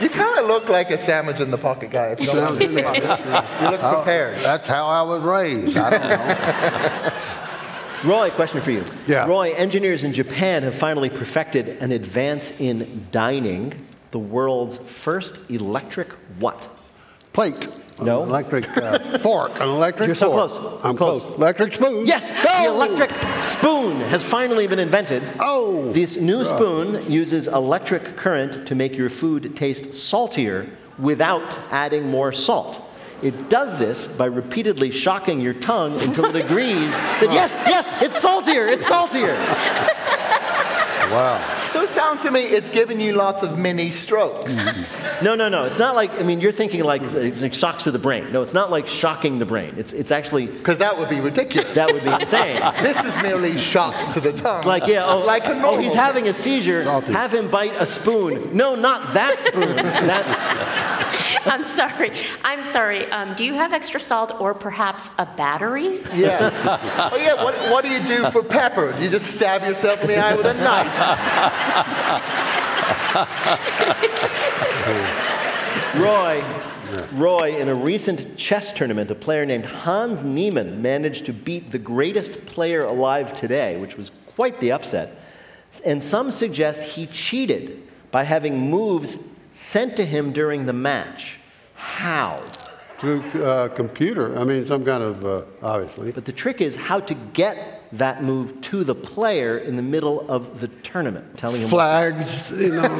You 0.00 0.08
kind 0.08 0.40
of 0.40 0.46
look 0.46 0.68
like 0.68 0.90
a 0.90 0.98
sandwich 0.98 1.38
in 1.38 1.52
the 1.52 1.56
pocket 1.56 1.92
guy. 1.92 2.08
If 2.08 2.20
you, 2.20 2.26
don't 2.26 2.58
mind 2.58 2.74
me 2.74 2.82
you 2.82 3.70
look 3.70 3.80
prepared. 3.80 4.38
That's 4.38 4.66
how 4.66 4.88
I 4.88 5.02
was 5.02 5.22
raised. 5.22 5.76
I 5.76 5.90
don't 5.90 6.08
know. 8.04 8.04
Roy, 8.12 8.30
question 8.30 8.60
for 8.60 8.72
you. 8.72 8.84
Yeah. 9.06 9.24
Roy, 9.26 9.52
engineers 9.52 10.02
in 10.02 10.12
Japan 10.12 10.64
have 10.64 10.74
finally 10.74 11.10
perfected 11.10 11.80
an 11.80 11.92
advance 11.92 12.58
in 12.60 13.06
dining, 13.12 13.72
the 14.10 14.18
world's 14.18 14.78
first 14.78 15.38
electric 15.48 16.08
what? 16.40 16.68
Plate. 17.34 17.68
No. 18.00 18.22
An 18.22 18.28
electric 18.28 18.76
uh, 18.76 19.18
fork. 19.18 19.60
An 19.60 19.68
electric 19.68 20.06
You're 20.06 20.14
so 20.14 20.30
fork. 20.32 20.50
close. 20.50 20.84
I'm 20.84 20.96
Close. 20.96 21.22
close. 21.22 21.36
Electric 21.36 21.72
spoon. 21.74 22.06
Yes, 22.06 22.30
the 22.30 22.66
electric 22.66 23.10
spoon 23.42 24.00
has 24.08 24.22
finally 24.22 24.66
been 24.66 24.78
invented. 24.78 25.22
Oh. 25.38 25.92
This 25.92 26.16
new 26.16 26.44
spoon 26.44 27.10
uses 27.10 27.46
electric 27.46 28.16
current 28.16 28.66
to 28.68 28.74
make 28.74 28.96
your 28.96 29.10
food 29.10 29.54
taste 29.54 29.94
saltier 29.94 30.68
without 30.98 31.58
adding 31.70 32.08
more 32.10 32.32
salt. 32.32 32.80
It 33.22 33.48
does 33.48 33.78
this 33.78 34.06
by 34.06 34.26
repeatedly 34.26 34.90
shocking 34.90 35.40
your 35.40 35.54
tongue 35.54 36.00
until 36.02 36.24
it 36.26 36.36
agrees 36.44 36.90
that 37.20 37.30
yes, 37.32 37.52
yes, 37.66 37.90
it's 38.02 38.18
saltier, 38.18 38.66
it's 38.66 38.86
saltier. 38.86 39.36
Wow. 41.04 41.53
So 41.84 41.90
it 41.90 41.94
sounds 41.94 42.22
to 42.22 42.30
me 42.30 42.40
it's 42.40 42.70
giving 42.70 42.98
you 42.98 43.12
lots 43.12 43.42
of 43.42 43.58
mini 43.58 43.90
strokes. 43.90 44.54
No, 45.22 45.34
no, 45.34 45.50
no. 45.50 45.64
It's 45.64 45.78
not 45.78 45.94
like, 45.94 46.18
I 46.18 46.24
mean, 46.24 46.40
you're 46.40 46.52
thinking 46.52 46.82
like, 46.82 47.02
it's 47.02 47.42
like 47.42 47.52
shocks 47.52 47.82
to 47.82 47.90
the 47.90 47.98
brain. 47.98 48.32
No, 48.32 48.40
it's 48.40 48.54
not 48.54 48.70
like 48.70 48.88
shocking 48.88 49.38
the 49.38 49.44
brain. 49.44 49.74
It's, 49.76 49.92
it's 49.92 50.10
actually, 50.10 50.46
Because 50.46 50.78
that 50.78 50.98
would 50.98 51.10
be 51.10 51.20
ridiculous. 51.20 51.70
that 51.74 51.92
would 51.92 52.02
be 52.02 52.10
insane. 52.10 52.56
this 52.82 52.98
is 53.04 53.14
merely 53.22 53.58
shocks 53.58 54.14
to 54.14 54.20
the 54.20 54.32
tongue. 54.32 54.58
It's 54.58 54.66
like, 54.66 54.86
yeah, 54.86 55.04
oh, 55.04 55.18
like 55.18 55.44
a 55.44 55.62
oh, 55.62 55.78
he's 55.78 55.94
having 55.94 56.26
a 56.28 56.32
seizure. 56.32 56.84
Salty. 56.84 57.12
Have 57.12 57.34
him 57.34 57.50
bite 57.50 57.74
a 57.78 57.84
spoon. 57.84 58.56
No, 58.56 58.74
not 58.74 59.12
that 59.12 59.38
spoon. 59.38 59.76
That's, 59.76 60.34
I'm 61.46 61.64
sorry. 61.64 62.12
I'm 62.42 62.64
sorry. 62.64 63.10
Um, 63.10 63.34
do 63.34 63.44
you 63.44 63.54
have 63.54 63.72
extra 63.72 64.00
salt 64.00 64.40
or 64.40 64.54
perhaps 64.54 65.10
a 65.18 65.26
battery? 65.26 66.02
Yeah. 66.14 67.10
Oh 67.12 67.16
yeah. 67.16 67.42
What, 67.42 67.54
what 67.70 67.84
do 67.84 67.90
you 67.90 68.02
do 68.04 68.30
for 68.30 68.42
pepper? 68.42 68.92
Do 68.92 69.02
you 69.02 69.10
just 69.10 69.26
stab 69.26 69.62
yourself 69.62 70.00
in 70.02 70.08
the 70.08 70.16
eye 70.16 70.34
with 70.34 70.46
a 70.46 70.54
knife? 70.54 71.73
Roy, 75.96 76.44
Roy, 77.12 77.56
in 77.58 77.68
a 77.68 77.74
recent 77.74 78.36
chess 78.36 78.72
tournament, 78.72 79.10
a 79.10 79.14
player 79.14 79.44
named 79.46 79.64
Hans 79.64 80.24
Niemann 80.24 80.82
managed 80.82 81.26
to 81.26 81.32
beat 81.32 81.70
the 81.70 81.78
greatest 81.78 82.46
player 82.46 82.82
alive 82.82 83.34
today, 83.34 83.76
which 83.78 83.96
was 83.96 84.10
quite 84.36 84.60
the 84.60 84.72
upset. 84.72 85.16
And 85.84 86.02
some 86.02 86.30
suggest 86.30 86.82
he 86.82 87.06
cheated 87.06 87.82
by 88.10 88.22
having 88.22 88.70
moves 88.70 89.16
sent 89.50 89.96
to 89.96 90.04
him 90.04 90.32
during 90.32 90.66
the 90.66 90.72
match. 90.72 91.40
How? 91.74 92.40
Through 92.98 93.22
uh, 93.42 93.68
computer. 93.68 94.38
I 94.38 94.44
mean, 94.44 94.66
some 94.66 94.84
kind 94.84 95.02
of, 95.02 95.26
uh, 95.26 95.42
obviously. 95.62 96.12
But 96.12 96.24
the 96.24 96.32
trick 96.32 96.60
is 96.60 96.76
how 96.76 97.00
to 97.00 97.14
get 97.14 97.82
that 97.92 98.22
move 98.22 98.60
to 98.60 98.82
the 98.82 98.94
player 98.94 99.58
in 99.58 99.76
the 99.76 99.82
middle 99.82 100.28
of 100.28 100.60
the 100.60 100.68
tournament, 100.68 101.36
telling 101.36 101.62
him 101.62 101.68
Flags, 101.68 102.50
you 102.50 102.70
know. 102.70 102.82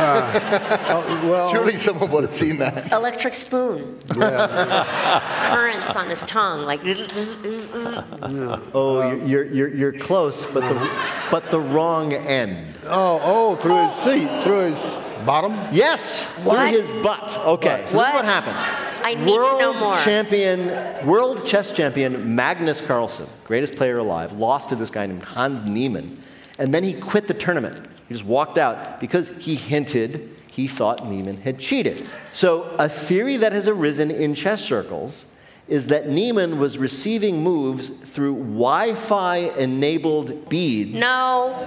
uh, 0.00 1.20
well, 1.24 1.50
Surely 1.50 1.76
someone 1.76 2.10
would 2.10 2.24
have 2.24 2.34
seen 2.34 2.58
that. 2.58 2.92
Electric 2.92 3.34
spoon. 3.34 3.98
Yeah. 4.16 5.50
Currents 5.54 5.96
on 5.96 6.08
his 6.08 6.20
tongue, 6.20 6.62
like. 6.62 6.80
Oh, 8.74 9.12
you're, 9.26 9.44
you're, 9.44 9.68
you're 9.68 9.92
close, 9.92 10.46
but 10.46 10.60
the, 10.60 10.90
but 11.30 11.50
the 11.50 11.60
wrong 11.60 12.12
end. 12.12 12.56
Oh, 12.86 13.20
oh, 13.22 13.56
through 13.56 13.88
his 13.88 14.02
seat, 14.02 14.42
through 14.42 14.74
his 14.74 15.24
bottom. 15.26 15.52
Yes, 15.72 16.24
What? 16.44 16.56
through 16.56 16.78
his 16.78 16.90
butt. 17.02 17.38
Okay, 17.38 17.84
so 17.86 17.98
this 17.98 18.08
is 18.08 18.14
what 18.14 18.24
happened. 18.24 18.81
I 19.02 19.14
need 19.14 19.32
world 19.32 19.60
to 19.60 19.64
know 19.64 19.78
more. 19.78 19.96
champion, 19.96 21.06
world 21.06 21.44
chess 21.44 21.72
champion 21.72 22.34
Magnus 22.34 22.80
Carlsen, 22.80 23.26
greatest 23.44 23.76
player 23.76 23.98
alive, 23.98 24.32
lost 24.32 24.68
to 24.70 24.76
this 24.76 24.90
guy 24.90 25.06
named 25.06 25.22
Hans 25.22 25.64
Niemann, 25.64 26.22
and 26.58 26.72
then 26.72 26.84
he 26.84 26.94
quit 26.94 27.26
the 27.26 27.34
tournament. 27.34 27.80
He 28.08 28.14
just 28.14 28.24
walked 28.24 28.58
out 28.58 29.00
because 29.00 29.28
he 29.28 29.54
hinted 29.54 30.30
he 30.52 30.68
thought 30.68 31.06
Niemann 31.06 31.38
had 31.38 31.58
cheated. 31.58 32.06
So 32.30 32.64
a 32.78 32.86
theory 32.86 33.38
that 33.38 33.52
has 33.52 33.68
arisen 33.68 34.10
in 34.10 34.34
chess 34.34 34.62
circles 34.62 35.24
is 35.66 35.86
that 35.86 36.10
Niemann 36.10 36.58
was 36.58 36.76
receiving 36.76 37.42
moves 37.42 37.88
through 37.88 38.34
Wi-Fi 38.34 39.36
enabled 39.56 40.50
beads 40.50 41.00
No. 41.00 41.66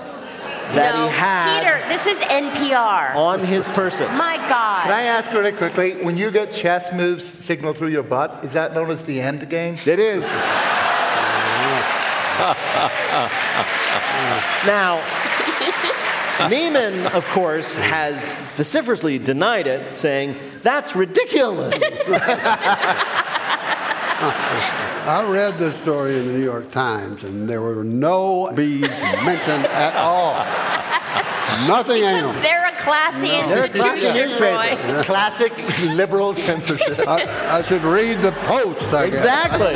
That 0.73 0.95
no. 0.95 1.07
he 1.07 1.13
had 1.15 1.59
Peter, 1.59 1.87
this 1.89 2.05
is 2.05 2.17
NPR. 2.27 3.15
on 3.15 3.39
his 3.43 3.67
person. 3.69 4.07
My 4.17 4.37
God. 4.37 4.83
Can 4.83 4.91
I 4.91 5.03
ask 5.03 5.31
really 5.31 5.51
quickly, 5.51 5.93
when 6.03 6.17
you 6.17 6.31
get 6.31 6.51
chess 6.51 6.91
moves 6.93 7.23
signaled 7.23 7.77
through 7.77 7.89
your 7.89 8.03
butt, 8.03 8.43
is 8.43 8.53
that 8.53 8.73
known 8.73 8.91
as 8.91 9.03
the 9.03 9.21
end 9.21 9.49
game? 9.49 9.77
It 9.85 9.99
is. 9.99 10.23
now, 14.65 15.01
Niemann, 16.49 17.07
of 17.13 17.25
course, 17.27 17.75
has 17.75 18.35
vociferously 18.55 19.17
denied 19.17 19.67
it, 19.67 19.95
saying, 19.95 20.35
That's 20.61 20.95
ridiculous. 20.95 21.79
I 24.27 25.25
read 25.29 25.57
this 25.57 25.75
story 25.81 26.17
in 26.17 26.27
the 26.27 26.33
New 26.33 26.43
York 26.43 26.71
Times, 26.71 27.23
and 27.23 27.47
there 27.47 27.61
were 27.61 27.83
no 27.83 28.51
bees 28.55 28.89
mentioned 29.23 29.65
at 29.67 29.95
all. 29.95 30.33
Nothing 31.67 32.03
anal. 32.03 32.33
They're 32.33 32.67
a 32.67 32.75
classy 32.81 33.27
They're 33.27 33.65
a 33.65 33.69
classy 33.69 34.07
institution, 34.07 34.41
Roy. 34.41 35.03
Classic 35.03 35.53
liberal 35.93 36.33
censorship. 36.33 37.07
I, 37.07 37.59
I 37.59 37.61
should 37.61 37.83
read 37.83 38.19
the 38.21 38.31
post. 38.43 38.87
I 38.93 39.09
guess. 39.09 39.23
Exactly. 39.23 39.75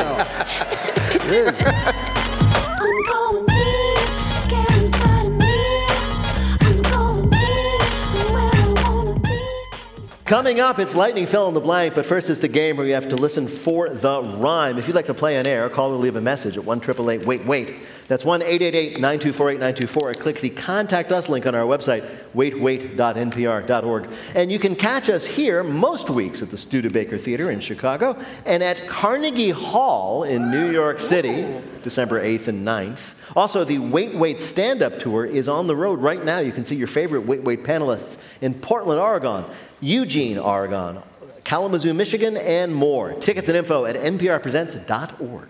Coming 10.29 10.59
up, 10.59 10.77
it's 10.77 10.95
Lightning 10.95 11.25
Fill 11.25 11.47
in 11.47 11.55
the 11.55 11.59
Blank, 11.59 11.95
but 11.95 12.05
first 12.05 12.29
it's 12.29 12.39
the 12.39 12.47
game 12.47 12.77
where 12.77 12.85
you 12.85 12.93
have 12.93 13.09
to 13.09 13.15
listen 13.15 13.47
for 13.47 13.89
the 13.89 14.21
rhyme. 14.21 14.77
If 14.77 14.85
you'd 14.85 14.93
like 14.93 15.07
to 15.07 15.13
play 15.15 15.39
on 15.39 15.47
air, 15.47 15.67
call 15.71 15.91
or 15.91 15.95
leave 15.95 16.17
a 16.17 16.21
message 16.21 16.55
at 16.55 16.63
1 16.63 16.81
Wait 17.25 17.47
Wait. 17.47 17.77
That's 18.09 18.25
1 18.25 18.39
924 18.39 19.51
8924 19.51 20.13
click 20.15 20.39
the 20.41 20.49
Contact 20.49 21.11
Us 21.11 21.29
link 21.29 21.45
on 21.45 21.53
our 21.53 21.65
website, 21.65 22.03
waitwait.npr.org. 22.33 24.09
And 24.33 24.51
you 24.51 24.57
can 24.57 24.75
catch 24.75 25.09
us 25.09 25.27
here 25.27 25.63
most 25.63 26.09
weeks 26.09 26.41
at 26.41 26.49
the 26.49 26.57
Studebaker 26.57 27.19
Theater 27.19 27.51
in 27.51 27.59
Chicago 27.59 28.19
and 28.45 28.63
at 28.63 28.87
Carnegie 28.87 29.51
Hall 29.51 30.23
in 30.23 30.49
New 30.49 30.71
York 30.71 31.01
City, 31.01 31.45
December 31.83 32.19
8th 32.23 32.47
and 32.47 32.67
9th. 32.67 33.13
Also, 33.35 33.63
the 33.63 33.77
Wait 33.77 34.15
Wait 34.15 34.41
stand 34.41 34.81
up 34.81 34.97
tour 34.97 35.23
is 35.23 35.47
on 35.47 35.67
the 35.67 35.75
road 35.75 35.99
right 35.99 36.25
now. 36.25 36.39
You 36.39 36.51
can 36.51 36.65
see 36.65 36.75
your 36.75 36.87
favorite 36.87 37.27
Wait 37.27 37.43
Wait 37.43 37.63
panelists 37.63 38.17
in 38.41 38.55
Portland, 38.55 38.99
Oregon, 38.99 39.45
Eugene, 39.81 40.39
Oregon, 40.39 41.03
Kalamazoo, 41.43 41.93
Michigan, 41.93 42.37
and 42.37 42.73
more. 42.73 43.13
Tickets 43.13 43.47
and 43.47 43.57
info 43.57 43.85
at 43.85 43.95
nprpresents.org. 43.95 45.47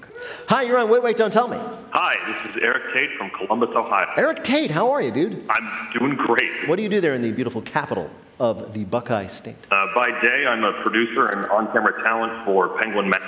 Hi, 0.48 0.62
you're 0.64 0.78
on 0.78 0.90
Wait 0.90 1.04
Wait 1.04 1.18
Don't 1.18 1.32
Tell 1.32 1.48
Me. 1.48 1.58
Hi, 1.92 2.16
this 2.32 2.56
is 2.56 2.62
Eric 2.64 2.94
Tate 2.94 3.18
from 3.18 3.30
Columbus, 3.32 3.70
Ohio. 3.76 4.08
Eric 4.18 4.44
Tate, 4.44 4.72
how 4.72 4.92
are 4.92 5.02
you, 5.02 5.12
dude? 5.12 5.46
I'm 5.50 5.70
doing 5.98 6.16
great. 6.16 6.68
What 6.68 6.76
do 6.78 6.84
you 6.84 6.90
do 6.90 7.02
there 7.02 7.14
in 7.14 7.22
the 7.22 7.32
beautiful 7.32 7.62
capital 7.62 8.10
of 8.40 8.74
the 8.74 8.86
Buckeye 8.86 9.28
State? 9.28 9.56
Uh, 9.72 9.86
by 9.96 10.10
day, 10.22 10.46
I'm 10.48 10.64
a 10.64 10.74
producer 10.82 11.28
and 11.28 11.46
on-camera 11.50 12.02
talent 12.04 12.46
for 12.46 12.78
Penguin 12.80 13.10
Magic. 13.10 13.26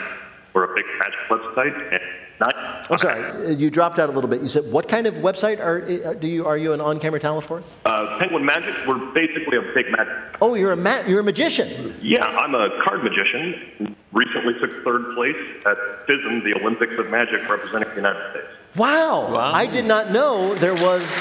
We're 0.54 0.72
a 0.72 0.76
big 0.76 0.86
magic 1.00 1.20
website. 1.30 1.94
And 1.94 2.02
night, 2.42 2.56
I'm 2.90 2.98
sorry, 2.98 3.24
uh, 3.24 3.50
you 3.52 3.70
dropped 3.70 3.98
out 4.00 4.10
a 4.10 4.12
little 4.12 4.30
bit. 4.30 4.42
You 4.42 4.50
said, 4.50 4.70
what 4.72 4.88
kind 4.90 5.08
of 5.08 5.14
website 5.16 5.60
are, 5.60 5.82
uh, 6.10 6.14
do 6.16 6.28
you, 6.28 6.46
are 6.46 6.58
you 6.58 6.74
an 6.74 6.82
on 6.82 7.00
camera 7.00 7.20
talent 7.20 7.46
for? 7.46 7.64
uh, 7.86 8.20
Penguin 8.20 8.44
Magic, 8.44 8.76
we're 8.86 9.00
basically 9.14 9.58
a 9.58 9.62
big 9.74 9.90
magic. 9.92 10.14
Oh, 10.42 10.56
you're 10.56 10.74
a, 10.74 10.78
ma- 10.78 11.02
you're 11.08 11.22
a 11.22 11.24
magician. 11.24 11.96
Yeah, 12.02 12.24
I'm 12.26 12.54
a 12.56 12.70
card 12.84 13.04
magician. 13.04 13.96
Recently 14.12 14.54
took 14.60 14.84
third 14.84 15.16
place 15.16 15.38
at 15.66 15.78
FISM, 16.08 16.44
the 16.44 16.54
Olympics 16.60 16.94
of 17.00 17.10
Magic, 17.10 17.48
representing 17.48 17.90
the 17.92 17.96
United 17.96 18.32
States. 18.32 18.48
Wow. 18.76 19.32
Wow. 19.32 19.52
I 19.54 19.66
did 19.66 19.86
not 19.86 20.12
know 20.12 20.54
there 20.56 20.74
was 20.76 21.18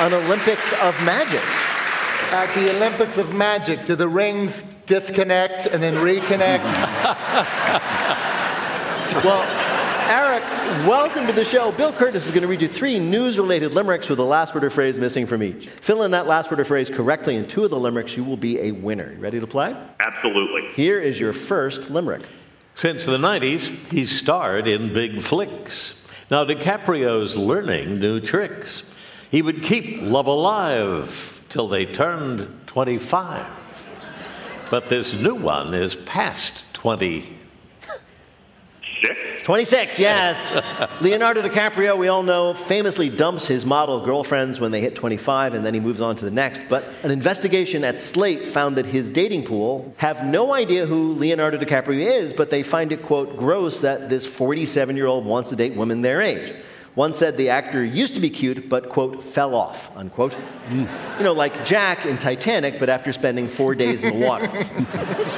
an 0.00 0.12
Olympics 0.14 0.72
of 0.82 0.94
magic. 1.04 1.42
At 2.32 2.52
the 2.54 2.74
Olympics 2.76 3.16
of 3.18 3.34
Magic, 3.34 3.86
do 3.86 3.94
the 3.94 4.08
rings 4.08 4.62
disconnect 4.86 5.66
and 5.66 5.82
then 5.82 5.94
reconnect? 5.94 6.64
Well, 9.22 9.42
Eric, 10.06 10.42
welcome 10.86 11.26
to 11.26 11.32
the 11.32 11.46
show. 11.46 11.72
Bill 11.72 11.90
Kurtis 11.90 12.26
is 12.26 12.30
going 12.30 12.42
to 12.42 12.46
read 12.46 12.60
you 12.60 12.68
three 12.68 12.98
news 12.98 13.38
related 13.38 13.72
limericks 13.72 14.10
with 14.10 14.18
the 14.18 14.24
last 14.24 14.54
word 14.54 14.62
or 14.62 14.68
phrase 14.68 14.98
missing 14.98 15.26
from 15.26 15.42
each. 15.42 15.66
Fill 15.66 16.02
in 16.02 16.10
that 16.10 16.26
last 16.26 16.50
word 16.50 16.60
or 16.60 16.66
phrase 16.66 16.90
correctly 16.90 17.36
in 17.36 17.48
two 17.48 17.64
of 17.64 17.70
the 17.70 17.80
limericks, 17.80 18.14
you 18.14 18.22
will 18.22 18.36
be 18.36 18.60
a 18.60 18.72
winner. 18.72 19.14
Ready 19.18 19.40
to 19.40 19.46
play? 19.46 19.74
Absolutely. 20.00 20.68
Here 20.72 21.00
is 21.00 21.18
your 21.18 21.32
first 21.32 21.88
limerick. 21.88 22.20
Since 22.74 23.06
the 23.06 23.16
90s, 23.16 23.68
he's 23.90 24.14
starred 24.14 24.66
in 24.66 24.92
big 24.92 25.22
flicks. 25.22 25.94
Now, 26.30 26.44
DiCaprio's 26.44 27.34
learning 27.34 27.98
new 27.98 28.20
tricks. 28.20 28.82
He 29.30 29.40
would 29.40 29.62
keep 29.62 30.02
love 30.02 30.26
alive 30.26 31.46
till 31.48 31.66
they 31.66 31.86
turned 31.86 32.66
25. 32.66 34.66
But 34.70 34.90
this 34.90 35.14
new 35.14 35.34
one 35.34 35.72
is 35.72 35.94
past 35.94 36.62
25. 36.74 37.43
26? 39.04 39.44
26, 39.44 39.98
yes. 40.00 41.00
Leonardo 41.00 41.42
DiCaprio, 41.42 41.96
we 41.98 42.08
all 42.08 42.22
know, 42.22 42.54
famously 42.54 43.10
dumps 43.10 43.46
his 43.46 43.66
model 43.66 44.00
girlfriends 44.00 44.58
when 44.60 44.70
they 44.70 44.80
hit 44.80 44.94
25 44.94 45.54
and 45.54 45.64
then 45.64 45.74
he 45.74 45.80
moves 45.80 46.00
on 46.00 46.16
to 46.16 46.24
the 46.24 46.30
next. 46.30 46.62
But 46.68 46.84
an 47.02 47.10
investigation 47.10 47.84
at 47.84 47.98
Slate 47.98 48.48
found 48.48 48.76
that 48.76 48.86
his 48.86 49.10
dating 49.10 49.44
pool 49.44 49.94
have 49.98 50.24
no 50.24 50.54
idea 50.54 50.86
who 50.86 51.14
Leonardo 51.14 51.58
DiCaprio 51.58 52.00
is, 52.00 52.32
but 52.32 52.50
they 52.50 52.62
find 52.62 52.92
it, 52.92 53.02
quote, 53.02 53.36
gross 53.36 53.80
that 53.80 54.08
this 54.08 54.26
47 54.26 54.96
year 54.96 55.06
old 55.06 55.24
wants 55.24 55.50
to 55.50 55.56
date 55.56 55.74
women 55.76 56.00
their 56.00 56.22
age. 56.22 56.54
One 56.94 57.12
said 57.12 57.36
the 57.36 57.48
actor 57.48 57.84
used 57.84 58.14
to 58.14 58.20
be 58.20 58.30
cute, 58.30 58.68
but, 58.68 58.88
quote, 58.88 59.24
fell 59.24 59.56
off, 59.56 59.94
unquote. 59.96 60.36
You 60.70 60.86
know, 61.24 61.32
like 61.32 61.64
Jack 61.64 62.06
in 62.06 62.18
Titanic, 62.18 62.78
but 62.78 62.88
after 62.88 63.12
spending 63.12 63.48
four 63.48 63.74
days 63.74 64.04
in 64.04 64.20
the 64.20 64.26
water. 64.26 64.46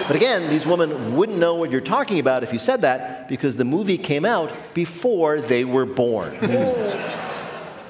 but 0.07 0.15
again, 0.15 0.51
these 0.51 0.67
women 0.67 1.17
wouldn't 1.17 1.39
know 1.39 1.55
what 1.55 1.71
you're 1.71 1.81
talking 1.81 2.19
about 2.19 2.43
if 2.43 2.53
you 2.53 2.59
said 2.59 2.83
that 2.83 3.27
because 3.27 3.57
the 3.57 3.65
movie 3.65 3.97
came 3.97 4.27
out 4.27 4.53
before 4.75 5.41
they 5.41 5.65
were 5.65 5.87
born. 5.87 6.35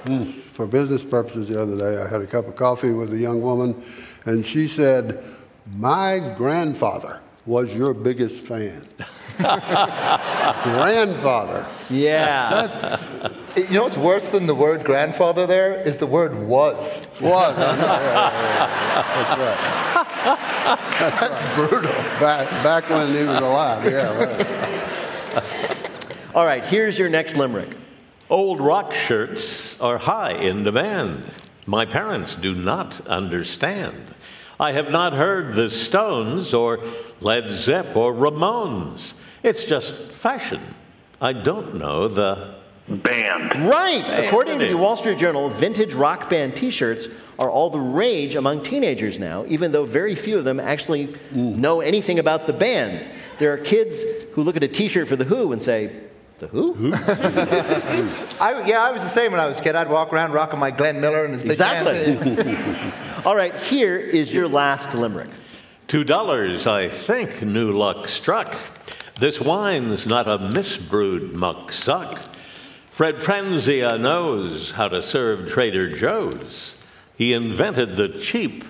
Hmm. 0.06 0.22
For 0.52 0.66
business 0.66 1.02
purposes, 1.02 1.48
the 1.48 1.60
other 1.60 1.76
day, 1.76 2.00
I 2.00 2.08
had 2.08 2.22
a 2.22 2.26
cup 2.26 2.46
of 2.46 2.54
coffee 2.54 2.90
with 2.90 3.12
a 3.12 3.18
young 3.18 3.42
woman, 3.42 3.82
and 4.24 4.46
she 4.46 4.68
said, 4.68 5.22
My 5.76 6.34
grandfather 6.38 7.20
was 7.44 7.74
your 7.74 7.92
biggest 7.92 8.46
fan. 8.46 8.86
Grandfather. 10.62 11.66
Yeah. 11.90 13.00
you 13.56 13.68
know 13.70 13.84
what's 13.84 13.96
worse 13.96 14.28
than 14.30 14.46
the 14.46 14.54
word 14.54 14.84
grandfather 14.84 15.46
there 15.46 15.74
is 15.80 15.96
the 15.96 16.06
word 16.06 16.34
was. 16.34 17.00
Was. 17.20 17.56
Yeah, 17.58 17.76
yeah, 17.76 18.30
yeah. 18.42 18.66
That's 19.14 19.38
right. 19.38 21.20
That's 21.20 21.54
brutal. 21.54 21.92
Back, 22.20 22.48
back 22.62 22.90
when 22.90 23.08
he 23.14 23.24
was 23.24 23.38
alive. 23.38 23.84
Yeah, 23.84 24.18
right. 24.18 24.46
All 26.34 26.44
right, 26.44 26.64
here's 26.64 26.98
your 26.98 27.08
next 27.08 27.36
limerick. 27.36 27.76
Old 28.28 28.60
rock 28.60 28.92
shirts 28.92 29.80
are 29.80 29.98
high 29.98 30.32
in 30.32 30.64
demand. 30.64 31.30
My 31.64 31.86
parents 31.86 32.34
do 32.34 32.54
not 32.54 33.06
understand. 33.06 34.02
I 34.58 34.72
have 34.72 34.90
not 34.90 35.12
heard 35.12 35.54
the 35.54 35.70
Stones 35.70 36.54
or 36.54 36.80
Led 37.20 37.50
Zepp 37.50 37.94
or 37.94 38.12
Ramones. 38.12 39.12
It's 39.42 39.64
just 39.64 39.94
fashion. 40.10 40.60
I 41.20 41.32
don't 41.32 41.76
know 41.76 42.08
the 42.08 42.56
Band. 42.88 43.68
Right. 43.68 44.08
Hey, 44.08 44.26
According 44.26 44.60
to 44.60 44.66
the. 44.66 44.76
Wall 44.76 44.96
Street 44.96 45.18
Journal, 45.18 45.48
vintage 45.48 45.92
rock 45.92 46.30
band 46.30 46.54
t 46.54 46.70
shirts 46.70 47.08
are 47.36 47.50
all 47.50 47.68
the 47.68 47.80
rage 47.80 48.36
among 48.36 48.62
teenagers 48.62 49.18
now, 49.18 49.44
even 49.48 49.72
though 49.72 49.84
very 49.84 50.14
few 50.14 50.38
of 50.38 50.44
them 50.44 50.60
actually 50.60 51.12
know 51.32 51.80
anything 51.80 52.20
about 52.20 52.46
the 52.46 52.52
bands. 52.52 53.10
There 53.38 53.52
are 53.52 53.58
kids 53.58 54.04
who 54.34 54.44
look 54.44 54.56
at 54.56 54.62
a 54.62 54.68
t 54.68 54.86
shirt 54.86 55.08
for 55.08 55.16
The 55.16 55.24
Who 55.24 55.50
and 55.50 55.60
say, 55.60 55.90
The 56.38 56.46
Who? 56.46 56.92
I, 58.40 58.62
yeah, 58.64 58.80
I 58.84 58.92
was 58.92 59.02
the 59.02 59.08
same 59.08 59.32
when 59.32 59.40
I 59.40 59.46
was 59.46 59.58
a 59.58 59.62
kid. 59.62 59.74
I'd 59.74 59.90
walk 59.90 60.12
around 60.12 60.30
rocking 60.30 60.60
my 60.60 60.70
Glenn 60.70 61.00
Miller 61.00 61.24
and 61.24 61.34
his 61.34 61.42
big 61.42 61.50
Exactly. 61.50 62.16
All 63.24 63.34
right, 63.34 63.54
here 63.56 63.96
is 63.96 64.32
your 64.32 64.46
last 64.46 64.94
limerick. 64.94 65.30
Two 65.88 66.04
dollars, 66.04 66.68
I 66.68 66.88
think, 66.88 67.42
new 67.42 67.72
luck 67.72 68.06
struck. 68.06 68.56
This 69.18 69.40
wine's 69.40 70.06
not 70.06 70.28
a 70.28 70.38
misbrewed 70.38 71.32
muck 71.32 71.72
suck. 71.72 72.20
Fred 72.90 73.16
Franzia 73.16 73.98
knows 74.00 74.72
how 74.72 74.88
to 74.88 75.02
serve 75.02 75.48
Trader 75.48 75.96
Joe's. 75.96 76.76
He 77.16 77.32
invented 77.32 77.96
the 77.96 78.08
cheap. 78.08 78.64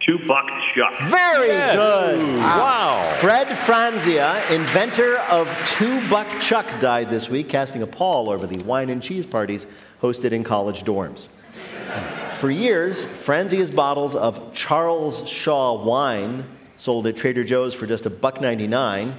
Two 0.00 0.18
buck 0.26 0.46
chuck. 0.74 0.98
Very 1.10 1.48
Yes. 1.48 1.74
good. 1.76 2.36
Wow. 2.38 3.02
Fred 3.16 3.46
Franzia, 3.48 4.50
inventor 4.50 5.16
of 5.30 5.48
Two 5.76 6.06
Buck 6.08 6.26
Chuck, 6.40 6.66
died 6.80 7.10
this 7.10 7.28
week, 7.28 7.48
casting 7.48 7.82
a 7.82 7.86
pall 7.86 8.30
over 8.30 8.46
the 8.46 8.62
wine 8.64 8.90
and 8.90 9.02
cheese 9.02 9.26
parties 9.26 9.66
hosted 10.02 10.32
in 10.32 10.44
college 10.44 10.84
dorms. 10.84 11.28
For 12.34 12.50
years, 12.50 13.04
Franzia's 13.04 13.70
bottles 13.70 14.14
of 14.14 14.54
Charles 14.54 15.28
Shaw 15.28 15.82
wine 15.82 16.44
sold 16.76 17.06
at 17.06 17.16
Trader 17.16 17.42
Joe's 17.44 17.74
for 17.74 17.86
just 17.86 18.06
a 18.06 18.10
buck 18.10 18.40
99, 18.40 19.14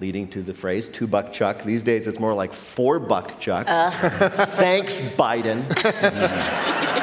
leading 0.00 0.26
to 0.28 0.42
the 0.42 0.54
phrase 0.54 0.88
two 0.88 1.06
buck 1.06 1.32
chuck. 1.32 1.62
These 1.62 1.84
days 1.84 2.06
it's 2.06 2.18
more 2.18 2.34
like 2.34 2.52
four 2.52 2.98
buck 2.98 3.38
chuck. 3.38 3.66
Uh. 3.68 3.90
Thanks, 4.30 5.00
Biden. 5.00 5.64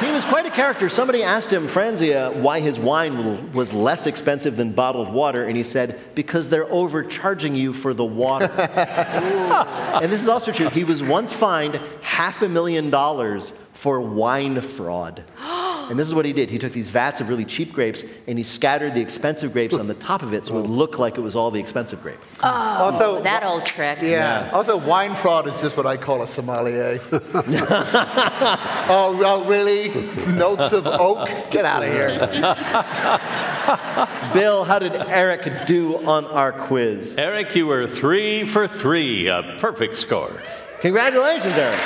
he 0.00 0.10
was 0.10 0.24
quite 0.24 0.46
a 0.46 0.50
character. 0.50 0.88
Somebody 0.88 1.22
asked 1.22 1.52
him, 1.52 1.66
Franzia, 1.66 2.34
why 2.34 2.60
his 2.60 2.78
wine 2.78 3.24
was- 3.24 3.42
was 3.54 3.72
less 3.72 4.06
expensive 4.06 4.56
than 4.56 4.72
bottled 4.72 5.12
water, 5.12 5.44
and 5.44 5.56
he 5.56 5.62
said, 5.62 5.98
because 6.14 6.48
they're 6.48 6.70
overcharging 6.70 7.54
you 7.54 7.72
for 7.72 7.94
the 7.94 8.04
water. 8.04 8.50
and 8.58 10.10
this 10.12 10.20
is 10.20 10.28
also 10.28 10.52
true. 10.52 10.68
He 10.68 10.84
was 10.84 11.02
once 11.02 11.32
fined 11.32 11.80
half 12.02 12.42
a 12.42 12.48
million 12.48 12.90
dollars 12.90 13.52
for 13.72 14.00
wine 14.00 14.60
fraud. 14.60 15.24
And 15.90 15.98
this 15.98 16.06
is 16.06 16.14
what 16.14 16.24
he 16.24 16.32
did. 16.32 16.50
He 16.50 16.58
took 16.58 16.72
these 16.72 16.88
vats 16.88 17.20
of 17.20 17.28
really 17.28 17.44
cheap 17.44 17.72
grapes 17.72 18.04
and 18.26 18.38
he 18.38 18.44
scattered 18.44 18.94
the 18.94 19.00
expensive 19.00 19.52
grapes 19.52 19.74
on 19.74 19.86
the 19.86 19.94
top 19.94 20.22
of 20.22 20.32
it 20.34 20.46
so 20.46 20.56
it 20.56 20.60
would 20.62 20.70
look 20.70 20.98
like 20.98 21.16
it 21.16 21.20
was 21.20 21.36
all 21.36 21.50
the 21.50 21.60
expensive 21.60 22.02
grape. 22.02 22.18
Oh, 22.42 22.48
also, 22.48 23.22
That 23.22 23.42
old 23.44 23.64
trick. 23.64 24.00
yeah. 24.02 24.50
Also, 24.52 24.76
wine 24.76 25.14
fraud 25.16 25.48
is 25.48 25.60
just 25.60 25.76
what 25.76 25.86
I 25.86 25.96
call 25.96 26.22
a 26.22 26.28
sommelier. 26.28 27.00
oh, 27.12 29.20
oh, 29.24 29.44
really? 29.46 29.88
Notes 30.36 30.72
of 30.72 30.86
oak? 30.86 31.28
Get 31.50 31.64
out 31.64 31.82
of 31.82 31.88
here. 31.90 32.08
Bill, 34.34 34.64
how 34.64 34.78
did 34.78 34.94
Eric 34.94 35.66
do 35.66 36.04
on 36.06 36.26
our 36.26 36.52
quiz? 36.52 37.14
Eric, 37.16 37.54
you 37.56 37.66
were 37.66 37.86
three 37.86 38.44
for 38.46 38.66
three, 38.68 39.28
a 39.28 39.56
perfect 39.58 39.96
score. 39.96 40.42
Congratulations, 40.80 41.54
Eric. 41.54 41.78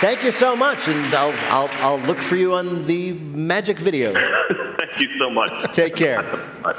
Thank 0.00 0.22
you 0.22 0.30
so 0.30 0.54
much, 0.54 0.86
and 0.86 1.12
I'll, 1.12 1.34
I'll, 1.50 1.70
I'll 1.80 1.98
look 2.06 2.18
for 2.18 2.36
you 2.36 2.54
on 2.54 2.86
the 2.86 3.14
magic 3.14 3.78
videos. 3.78 4.14
Thank 4.78 5.00
you 5.00 5.18
so 5.18 5.28
much. 5.28 5.72
Take 5.74 5.96
care. 5.96 6.22
Bye. 6.62 6.76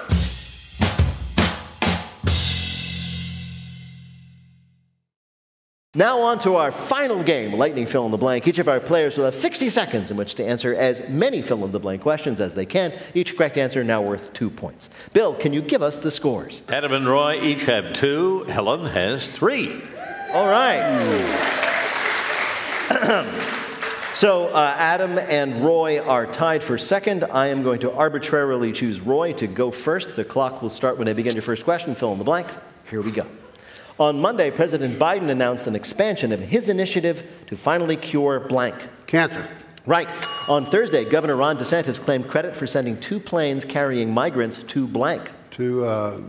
Now, 5.93 6.19
on 6.21 6.39
to 6.39 6.55
our 6.55 6.71
final 6.71 7.21
game, 7.21 7.51
Lightning 7.51 7.85
Fill 7.85 8.05
in 8.05 8.11
the 8.11 8.17
Blank. 8.17 8.47
Each 8.47 8.59
of 8.59 8.69
our 8.69 8.79
players 8.79 9.17
will 9.17 9.25
have 9.25 9.35
60 9.35 9.67
seconds 9.67 10.11
in 10.11 10.15
which 10.15 10.35
to 10.35 10.45
answer 10.45 10.73
as 10.73 11.05
many 11.09 11.41
fill 11.41 11.65
in 11.65 11.73
the 11.73 11.79
blank 11.79 12.01
questions 12.03 12.39
as 12.39 12.55
they 12.55 12.65
can. 12.65 12.93
Each 13.13 13.35
correct 13.35 13.57
answer 13.57 13.83
now 13.83 14.01
worth 14.01 14.31
two 14.31 14.49
points. 14.49 14.89
Bill, 15.11 15.35
can 15.35 15.51
you 15.51 15.61
give 15.61 15.83
us 15.83 15.99
the 15.99 16.11
scores? 16.11 16.61
Adam 16.69 16.93
and 16.93 17.05
Roy 17.05 17.41
each 17.41 17.65
have 17.65 17.91
two. 17.91 18.43
Helen 18.43 18.85
has 18.85 19.27
three. 19.27 19.81
All 20.31 20.47
right. 20.47 21.65
so 24.13 24.47
uh, 24.47 24.73
Adam 24.75 25.19
and 25.19 25.63
Roy 25.63 25.99
are 25.99 26.25
tied 26.25 26.63
for 26.63 26.75
second. 26.79 27.23
I 27.23 27.47
am 27.47 27.61
going 27.61 27.79
to 27.81 27.91
arbitrarily 27.91 28.71
choose 28.71 28.99
Roy 28.99 29.33
to 29.33 29.45
go 29.45 29.69
first. 29.69 30.15
The 30.15 30.25
clock 30.25 30.63
will 30.63 30.71
start 30.71 30.97
when 30.97 31.07
I 31.07 31.13
begin 31.13 31.33
your 31.33 31.43
first 31.43 31.63
question. 31.65 31.93
Fill 31.93 32.13
in 32.13 32.17
the 32.17 32.23
blank. 32.23 32.47
Here 32.89 33.01
we 33.01 33.11
go. 33.11 33.27
On 33.99 34.19
Monday, 34.19 34.49
President 34.49 34.97
Biden 34.97 35.29
announced 35.29 35.67
an 35.67 35.75
expansion 35.75 36.31
of 36.31 36.39
his 36.39 36.67
initiative 36.67 37.23
to 37.45 37.55
finally 37.55 37.95
cure 37.95 38.39
blank. 38.39 38.75
Cancer. 39.05 39.47
Right. 39.85 40.09
On 40.49 40.65
Thursday, 40.65 41.05
Governor 41.05 41.35
Ron 41.35 41.57
DeSantis 41.57 42.01
claimed 42.01 42.27
credit 42.27 42.55
for 42.55 42.65
sending 42.65 42.99
two 42.99 43.19
planes 43.19 43.65
carrying 43.65 44.11
migrants 44.11 44.57
to 44.57 44.87
blank. 44.87 45.31
To 45.51 45.85
uh, 45.85 46.21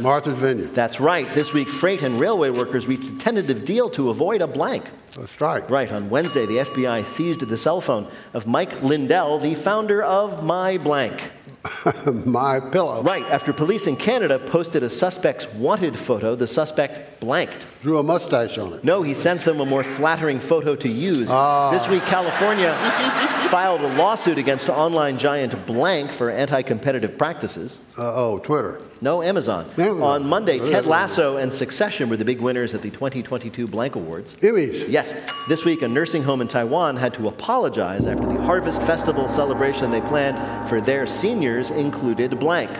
Martha's 0.00 0.36
Vineyard. 0.38 0.74
That's 0.74 0.98
right. 0.98 1.28
This 1.30 1.52
week, 1.52 1.68
freight 1.68 2.02
and 2.02 2.18
railway 2.18 2.50
workers 2.50 2.88
reached 2.88 3.08
a 3.08 3.18
tentative 3.18 3.64
deal 3.64 3.88
to 3.90 4.10
avoid 4.10 4.40
a 4.40 4.48
blank. 4.48 4.84
A 5.18 5.26
strike. 5.26 5.70
Right. 5.70 5.90
On 5.90 6.10
Wednesday, 6.10 6.44
the 6.46 6.58
FBI 6.58 7.04
seized 7.06 7.40
the 7.40 7.56
cell 7.56 7.80
phone 7.80 8.06
of 8.34 8.46
Mike 8.46 8.82
Lindell, 8.82 9.38
the 9.38 9.54
founder 9.54 10.02
of 10.02 10.44
My 10.44 10.76
Blank. 10.78 11.32
My 12.24 12.60
pillow. 12.60 13.02
Right. 13.02 13.24
After 13.24 13.52
police 13.52 13.86
in 13.86 13.96
Canada 13.96 14.38
posted 14.38 14.82
a 14.82 14.90
suspect's 14.90 15.52
wanted 15.54 15.98
photo, 15.98 16.34
the 16.34 16.46
suspect 16.46 17.20
blanked. 17.20 17.66
Drew 17.82 17.98
a 17.98 18.02
mustache 18.02 18.58
on 18.58 18.74
it. 18.74 18.84
No, 18.84 19.02
he 19.02 19.14
sent 19.14 19.40
them 19.40 19.60
a 19.60 19.66
more 19.66 19.82
flattering 19.82 20.38
photo 20.38 20.76
to 20.76 20.88
use. 20.88 21.30
This 21.72 21.88
week, 21.88 22.02
California 22.04 22.74
filed 23.50 23.80
a 23.80 23.96
lawsuit 23.96 24.38
against 24.38 24.68
online 24.68 25.18
giant 25.18 25.66
Blank 25.66 26.12
for 26.12 26.30
anti 26.30 26.62
competitive 26.62 27.16
practices. 27.16 27.80
Uh, 27.98 28.14
oh, 28.14 28.38
Twitter. 28.38 28.80
No, 29.00 29.22
Amazon. 29.22 29.66
Amazon. 29.76 30.02
On 30.02 30.26
Monday, 30.26 30.58
Oh, 30.58 30.66
Ted. 30.66 30.86
Lasso 30.86 31.36
and 31.36 31.52
Succession 31.52 32.08
were 32.08 32.16
the 32.16 32.24
big 32.24 32.40
winners 32.40 32.72
at 32.74 32.82
the 32.82 32.90
2022 32.90 33.66
Blank 33.66 33.94
Awards. 33.96 34.34
Emmys. 34.36 34.86
Yes, 34.88 35.14
this 35.48 35.64
week 35.64 35.82
a 35.82 35.88
nursing 35.88 36.22
home 36.22 36.40
in 36.40 36.48
Taiwan 36.48 36.96
had 36.96 37.12
to 37.14 37.28
apologize 37.28 38.06
after 38.06 38.26
the 38.26 38.40
Harvest 38.42 38.80
Festival 38.82 39.28
celebration 39.28 39.90
they 39.90 40.00
planned 40.00 40.68
for 40.68 40.80
their 40.80 41.06
seniors 41.06 41.70
included 41.70 42.38
blank. 42.38 42.70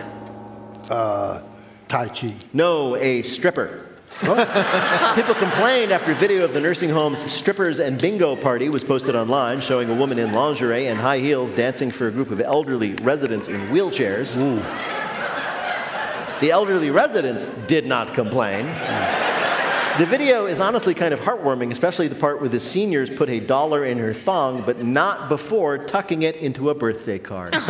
Uh, 0.89 1.41
tai 1.87 2.07
Chi. 2.07 2.33
No, 2.53 2.95
a 2.95 3.21
stripper. 3.21 3.83
People 4.21 5.35
complained 5.35 5.91
after 5.91 6.13
video 6.13 6.43
of 6.45 6.53
the 6.53 6.61
nursing 6.61 6.89
home's 6.89 7.19
strippers 7.29 7.79
and 7.79 8.01
bingo 8.01 8.35
party 8.37 8.69
was 8.69 8.83
posted 8.83 9.15
online 9.15 9.59
showing 9.59 9.89
a 9.89 9.93
woman 9.93 10.17
in 10.17 10.31
lingerie 10.31 10.87
and 10.87 10.97
high 10.97 11.19
heels 11.19 11.51
dancing 11.51 11.91
for 11.91 12.07
a 12.07 12.11
group 12.11 12.31
of 12.31 12.39
elderly 12.39 12.93
residents 12.95 13.49
in 13.49 13.59
wheelchairs. 13.67 14.35
The 16.39 16.51
elderly 16.51 16.91
residents 16.91 17.45
did 17.67 17.87
not 17.87 18.13
complain. 18.13 18.65
The 19.97 20.05
video 20.05 20.45
is 20.45 20.61
honestly 20.61 20.93
kind 20.93 21.11
of 21.11 21.19
heartwarming, 21.19 21.71
especially 21.71 22.07
the 22.07 22.13
part 22.13 22.39
where 22.39 22.49
the 22.49 22.59
seniors 22.59 23.09
put 23.09 23.29
a 23.29 23.39
dollar 23.39 23.83
in 23.83 23.97
her 23.97 24.13
thong, 24.13 24.61
but 24.61 24.83
not 24.83 25.27
before 25.27 25.79
tucking 25.79 26.21
it 26.21 26.35
into 26.35 26.69
a 26.69 26.75
birthday 26.75 27.19
card. 27.19 27.55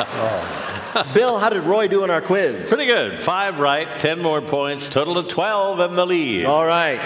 Oh. 0.00 0.94
oh, 0.94 1.12
Bill, 1.12 1.38
how 1.38 1.48
did 1.48 1.64
Roy 1.64 1.88
do 1.88 2.04
in 2.04 2.10
our 2.10 2.20
quiz? 2.20 2.68
Pretty 2.68 2.86
good. 2.86 3.18
Five 3.18 3.58
right, 3.58 3.98
ten 4.00 4.20
more 4.20 4.40
points, 4.40 4.88
total 4.88 5.18
of 5.18 5.26
12 5.28 5.80
in 5.80 5.96
the 5.96 6.06
lead. 6.06 6.44
All 6.44 6.64
right. 6.64 7.00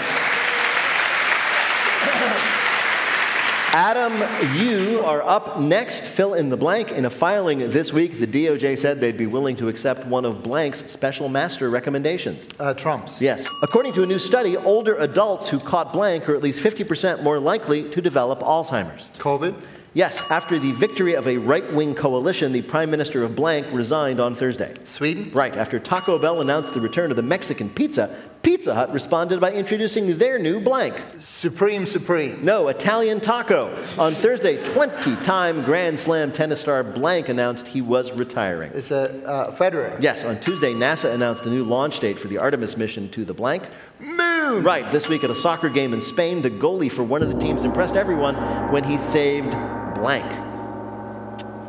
Adam, 3.75 4.13
you 4.55 4.99
are 4.99 5.23
up 5.23 5.59
next. 5.59 6.05
Fill 6.05 6.35
in 6.35 6.49
the 6.49 6.55
blank. 6.55 6.91
In 6.91 7.05
a 7.05 7.09
filing 7.09 7.57
this 7.71 7.91
week, 7.91 8.19
the 8.19 8.27
DOJ 8.27 8.77
said 8.77 8.99
they'd 9.01 9.17
be 9.17 9.25
willing 9.25 9.55
to 9.55 9.67
accept 9.67 10.05
one 10.05 10.25
of 10.25 10.43
blank's 10.43 10.91
special 10.91 11.27
master 11.27 11.71
recommendations. 11.71 12.47
Uh, 12.59 12.75
Trump's. 12.75 13.19
Yes. 13.19 13.49
According 13.63 13.93
to 13.93 14.03
a 14.03 14.05
new 14.05 14.19
study, 14.19 14.57
older 14.57 14.97
adults 14.97 15.49
who 15.49 15.59
caught 15.59 15.91
blank 15.91 16.29
are 16.29 16.35
at 16.35 16.43
least 16.43 16.63
50% 16.63 17.23
more 17.23 17.39
likely 17.39 17.89
to 17.89 17.99
develop 17.99 18.41
Alzheimer's. 18.41 19.09
COVID. 19.17 19.59
Yes, 19.95 20.23
after 20.31 20.57
the 20.57 20.71
victory 20.71 21.13
of 21.13 21.27
a 21.27 21.37
right 21.37 21.71
wing 21.71 21.93
coalition, 21.93 22.51
the 22.51 22.63
prime 22.63 22.89
minister 22.89 23.23
of 23.23 23.35
blank 23.35 23.67
resigned 23.71 24.19
on 24.19 24.33
Thursday. 24.33 24.75
Sweden. 24.85 25.29
Right, 25.31 25.55
after 25.55 25.79
Taco 25.79 26.17
Bell 26.17 26.41
announced 26.41 26.73
the 26.73 26.81
return 26.81 27.11
of 27.11 27.15
the 27.15 27.21
Mexican 27.21 27.69
pizza, 27.69 28.15
Pizza 28.41 28.73
Hut 28.73 28.91
responded 28.91 29.39
by 29.39 29.53
introducing 29.53 30.17
their 30.17 30.39
new 30.39 30.59
blank. 30.59 30.95
Supreme 31.19 31.85
Supreme. 31.85 32.43
No, 32.43 32.69
Italian 32.69 33.21
taco. 33.21 33.73
On 33.99 34.13
Thursday, 34.13 34.61
20 34.63 35.15
time 35.17 35.63
Grand 35.63 35.97
Slam 35.97 36.31
tennis 36.31 36.59
star 36.61 36.83
blank 36.83 37.29
announced 37.29 37.67
he 37.67 37.81
was 37.81 38.11
retiring. 38.11 38.71
It's 38.73 38.89
a 38.89 39.23
uh, 39.25 39.55
Federer. 39.55 39.95
Yes, 40.01 40.25
on 40.25 40.39
Tuesday, 40.39 40.73
NASA 40.73 41.13
announced 41.13 41.45
a 41.45 41.49
new 41.49 41.63
launch 41.63 41.99
date 41.99 42.17
for 42.17 42.27
the 42.27 42.39
Artemis 42.39 42.77
mission 42.77 43.09
to 43.11 43.23
the 43.23 43.33
blank. 43.33 43.69
Moon. 43.99 44.63
Right, 44.63 44.91
this 44.91 45.07
week 45.07 45.23
at 45.23 45.29
a 45.29 45.35
soccer 45.35 45.69
game 45.69 45.93
in 45.93 46.01
Spain, 46.01 46.41
the 46.41 46.49
goalie 46.49 46.91
for 46.91 47.03
one 47.03 47.21
of 47.21 47.31
the 47.31 47.39
teams 47.39 47.63
impressed 47.63 47.95
everyone 47.95 48.35
when 48.71 48.83
he 48.83 48.97
saved 48.97 49.55
blank. 50.03 50.25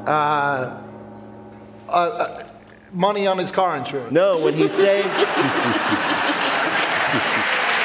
Uh, 0.09 0.77
uh, 1.89 1.93
uh, 1.93 2.43
money 2.93 3.29
on 3.29 3.39
his 3.39 3.53
car 3.53 3.77
insurance. 3.77 4.11
No, 4.11 4.41
when 4.41 4.55
he 4.55 4.67
saved. 4.67 5.09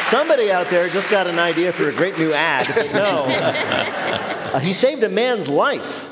Somebody 0.06 0.52
out 0.52 0.68
there 0.72 0.89
just 0.89 1.12
got 1.12 1.28
an 1.28 1.38
idea 1.38 1.72
for 1.72 1.88
a 1.88 1.93
great 1.93 2.18
new 2.18 2.34
ad, 2.34 2.68
no. 2.93 3.26
Uh, 3.26 4.60
he 4.60 4.74
saved 4.74 5.04
a 5.04 5.10
man's 5.10 5.47
life. 5.47 6.09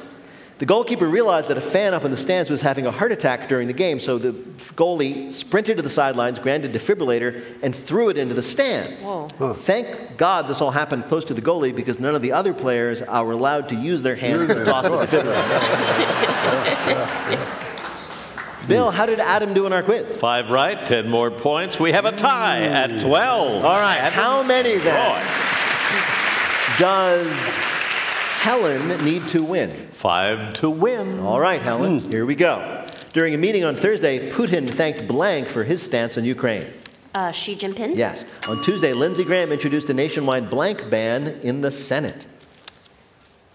The 0.60 0.66
goalkeeper 0.66 1.08
realized 1.08 1.50
that 1.50 1.58
a 1.58 1.62
fan 1.62 1.94
up 1.94 2.04
in 2.04 2.10
the 2.10 2.18
stands 2.18 2.50
was 2.50 2.62
having 2.62 2.88
a 2.88 2.92
heart 2.92 3.12
attack 3.12 3.48
during 3.48 3.68
the 3.68 3.74
game, 3.74 4.00
so 4.00 4.18
the 4.18 4.32
goalie 4.74 5.32
sprinted 5.32 5.78
to 5.78 5.84
the 5.84 5.90
sidelines, 5.90 6.40
grabbed 6.40 6.66
a 6.66 6.70
defibrillator, 6.70 7.44
and 7.62 7.76
threw 7.76 8.10
it 8.10 8.18
into 8.18 8.34
the 8.34 8.42
stands. 8.42 9.04
Whoa. 9.04 9.54
Thank 9.54 10.18
God 10.18 10.48
this 10.48 10.60
all 10.60 10.72
happened 10.72 11.06
close 11.06 11.26
to 11.26 11.36
the 11.36 11.44
goalie 11.44 11.76
because 11.76 12.00
none 12.00 12.16
of 12.16 12.24
the 12.24 12.32
other 12.32 12.56
players 12.56 13.04
are 13.04 13.32
allowed 13.32 13.70
to 13.70 13.76
use 13.76 14.02
their 14.02 14.16
hands 14.16 14.48
to 14.48 14.66
toss 14.66 14.86
the 14.86 14.98
defibrillator. 14.98 17.64
Bill, 18.68 18.92
how 18.92 19.06
did 19.06 19.20
Adam 19.20 19.54
do 19.54 19.66
in 19.66 19.74
our 19.74 19.84
quiz? 19.84 20.18
Five 20.18 20.50
right, 20.50 20.86
ten 20.86 21.08
more 21.08 21.32
points. 21.32 21.80
We 21.80 21.92
have 21.92 22.06
a 22.06 22.12
tie 22.12 22.64
at 22.64 22.92
hmm. 22.92 23.08
12. 23.08 23.64
All 23.64 23.80
right, 23.80 24.12
how 24.12 24.44
many 24.44 24.78
then 24.78 24.96
Roy. 24.96 25.22
does 26.78 27.77
Helen 28.48 29.04
need 29.04 29.28
to 29.28 29.44
win? 29.44 29.72
Five 29.92 30.54
to 30.54 30.70
win. 30.70 31.20
All 31.20 31.38
right, 31.38 31.62
Helen, 31.62 32.00
here 32.00 32.26
we 32.26 32.34
go. 32.34 32.86
During 33.12 33.34
a 33.34 33.38
meeting 33.38 33.66
on 33.66 33.76
Thursday, 33.76 34.30
Putin 34.30 34.74
thanked 34.74 35.06
Blank 35.06 35.50
for 35.50 35.66
his 35.66 35.84
stance 35.84 36.18
on 36.18 36.24
Ukraine. 36.24 36.72
Uh, 37.14 37.34
Xi 37.34 37.58
Jinping? 37.58 37.98
Yes. 37.98 38.26
On 38.48 38.64
Tuesday, 38.64 38.94
Lindsey 38.94 39.26
Graham 39.26 39.52
introduced 39.52 39.90
a 39.90 39.94
nationwide 39.94 40.50
blank 40.50 40.90
ban 40.90 41.28
in 41.44 41.60
the 41.60 41.70
Senate. 41.70 42.26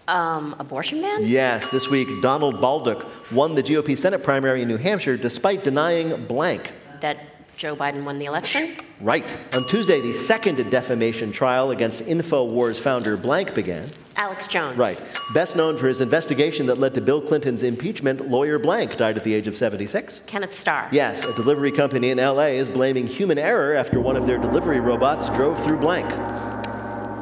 Um, 0.07 0.55
abortion 0.59 1.01
ban? 1.01 1.25
Yes, 1.25 1.69
this 1.69 1.89
week, 1.89 2.07
Donald 2.21 2.61
Bolduc 2.61 3.03
won 3.31 3.55
the 3.55 3.63
GOP 3.63 3.97
Senate 3.97 4.23
primary 4.23 4.61
in 4.61 4.67
New 4.67 4.77
Hampshire 4.77 5.17
despite 5.17 5.63
denying 5.63 6.27
blank. 6.27 6.71
That 7.01 7.32
Joe 7.57 7.75
Biden 7.75 8.03
won 8.03 8.19
the 8.19 8.25
election? 8.25 8.75
Right. 8.99 9.25
On 9.53 9.65
Tuesday, 9.67 10.01
the 10.01 10.13
second 10.13 10.69
defamation 10.69 11.31
trial 11.31 11.71
against 11.71 12.01
InfoWars 12.01 12.79
founder 12.79 13.17
Blank 13.17 13.53
began. 13.53 13.89
Alex 14.15 14.47
Jones. 14.47 14.77
Right. 14.77 14.99
Best 15.33 15.55
known 15.55 15.77
for 15.77 15.87
his 15.87 16.01
investigation 16.01 16.65
that 16.67 16.77
led 16.77 16.93
to 16.93 17.01
Bill 17.01 17.21
Clinton's 17.21 17.63
impeachment, 17.63 18.29
lawyer 18.29 18.59
Blank 18.59 18.97
died 18.97 19.17
at 19.17 19.23
the 19.23 19.33
age 19.33 19.47
of 19.47 19.55
76. 19.55 20.21
Kenneth 20.25 20.53
Starr. 20.53 20.89
Yes, 20.91 21.25
a 21.25 21.33
delivery 21.35 21.71
company 21.71 22.11
in 22.11 22.17
LA 22.17 22.47
is 22.47 22.69
blaming 22.69 23.07
human 23.07 23.37
error 23.37 23.73
after 23.73 23.99
one 23.99 24.15
of 24.15 24.27
their 24.27 24.37
delivery 24.37 24.79
robots 24.79 25.27
drove 25.29 25.61
through 25.63 25.77
Blank. 25.77 26.11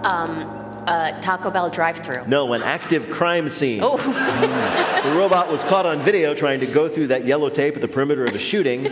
Um, 0.05 0.60
uh, 0.87 1.19
Taco 1.21 1.49
Bell 1.49 1.69
drive-through. 1.69 2.27
No, 2.27 2.53
an 2.53 2.63
active 2.63 3.09
crime 3.09 3.49
scene. 3.49 3.81
Oh. 3.83 3.97
The 5.01 5.15
robot 5.15 5.51
was 5.51 5.63
caught 5.63 5.87
on 5.87 5.99
video 6.01 6.35
trying 6.35 6.59
to 6.59 6.67
go 6.67 6.87
through 6.87 7.07
that 7.07 7.25
yellow 7.25 7.49
tape 7.49 7.73
at 7.73 7.81
the 7.81 7.87
perimeter 7.87 8.23
of 8.23 8.35
a 8.35 8.39
shooting. 8.39 8.83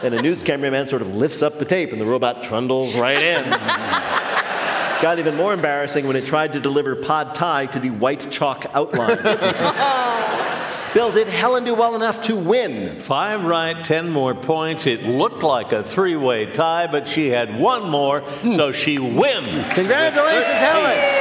Then 0.00 0.14
a 0.14 0.22
news 0.22 0.42
cameraman 0.42 0.86
sort 0.86 1.02
of 1.02 1.14
lifts 1.14 1.42
up 1.42 1.58
the 1.58 1.66
tape 1.66 1.92
and 1.92 2.00
the 2.00 2.06
robot 2.06 2.42
trundles 2.42 2.94
right 2.94 3.20
in. 3.20 3.44
Got 5.02 5.18
even 5.18 5.36
more 5.36 5.52
embarrassing 5.52 6.06
when 6.06 6.16
it 6.16 6.24
tried 6.24 6.54
to 6.54 6.60
deliver 6.60 6.96
pad 6.96 7.34
thai 7.34 7.66
to 7.66 7.78
the 7.78 7.90
white 7.90 8.30
chalk 8.30 8.64
outline. 8.72 9.18
Bill, 10.92 11.12
did 11.12 11.28
Helen 11.28 11.62
do 11.62 11.72
well 11.72 11.94
enough 11.94 12.20
to 12.24 12.34
win? 12.34 12.96
Five 12.96 13.44
right, 13.44 13.84
ten 13.84 14.10
more 14.10 14.34
points. 14.34 14.88
It 14.88 15.04
looked 15.04 15.44
like 15.44 15.70
a 15.70 15.84
three 15.84 16.16
way 16.16 16.46
tie, 16.46 16.88
but 16.88 17.06
she 17.06 17.28
had 17.28 17.60
one 17.60 17.88
more, 17.88 18.22
hmm. 18.22 18.54
so 18.54 18.72
she 18.72 18.98
wins. 18.98 19.46
Congratulations, 19.72 20.46
Helen! 20.46 21.20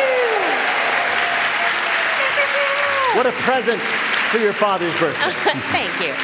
What 3.16 3.28
a 3.28 3.32
present 3.44 3.80
for 3.80 4.40
your 4.40 4.54
father's 4.54 4.98
birthday. 5.00 5.32
Thank 5.72 6.02
you. 6.02 6.16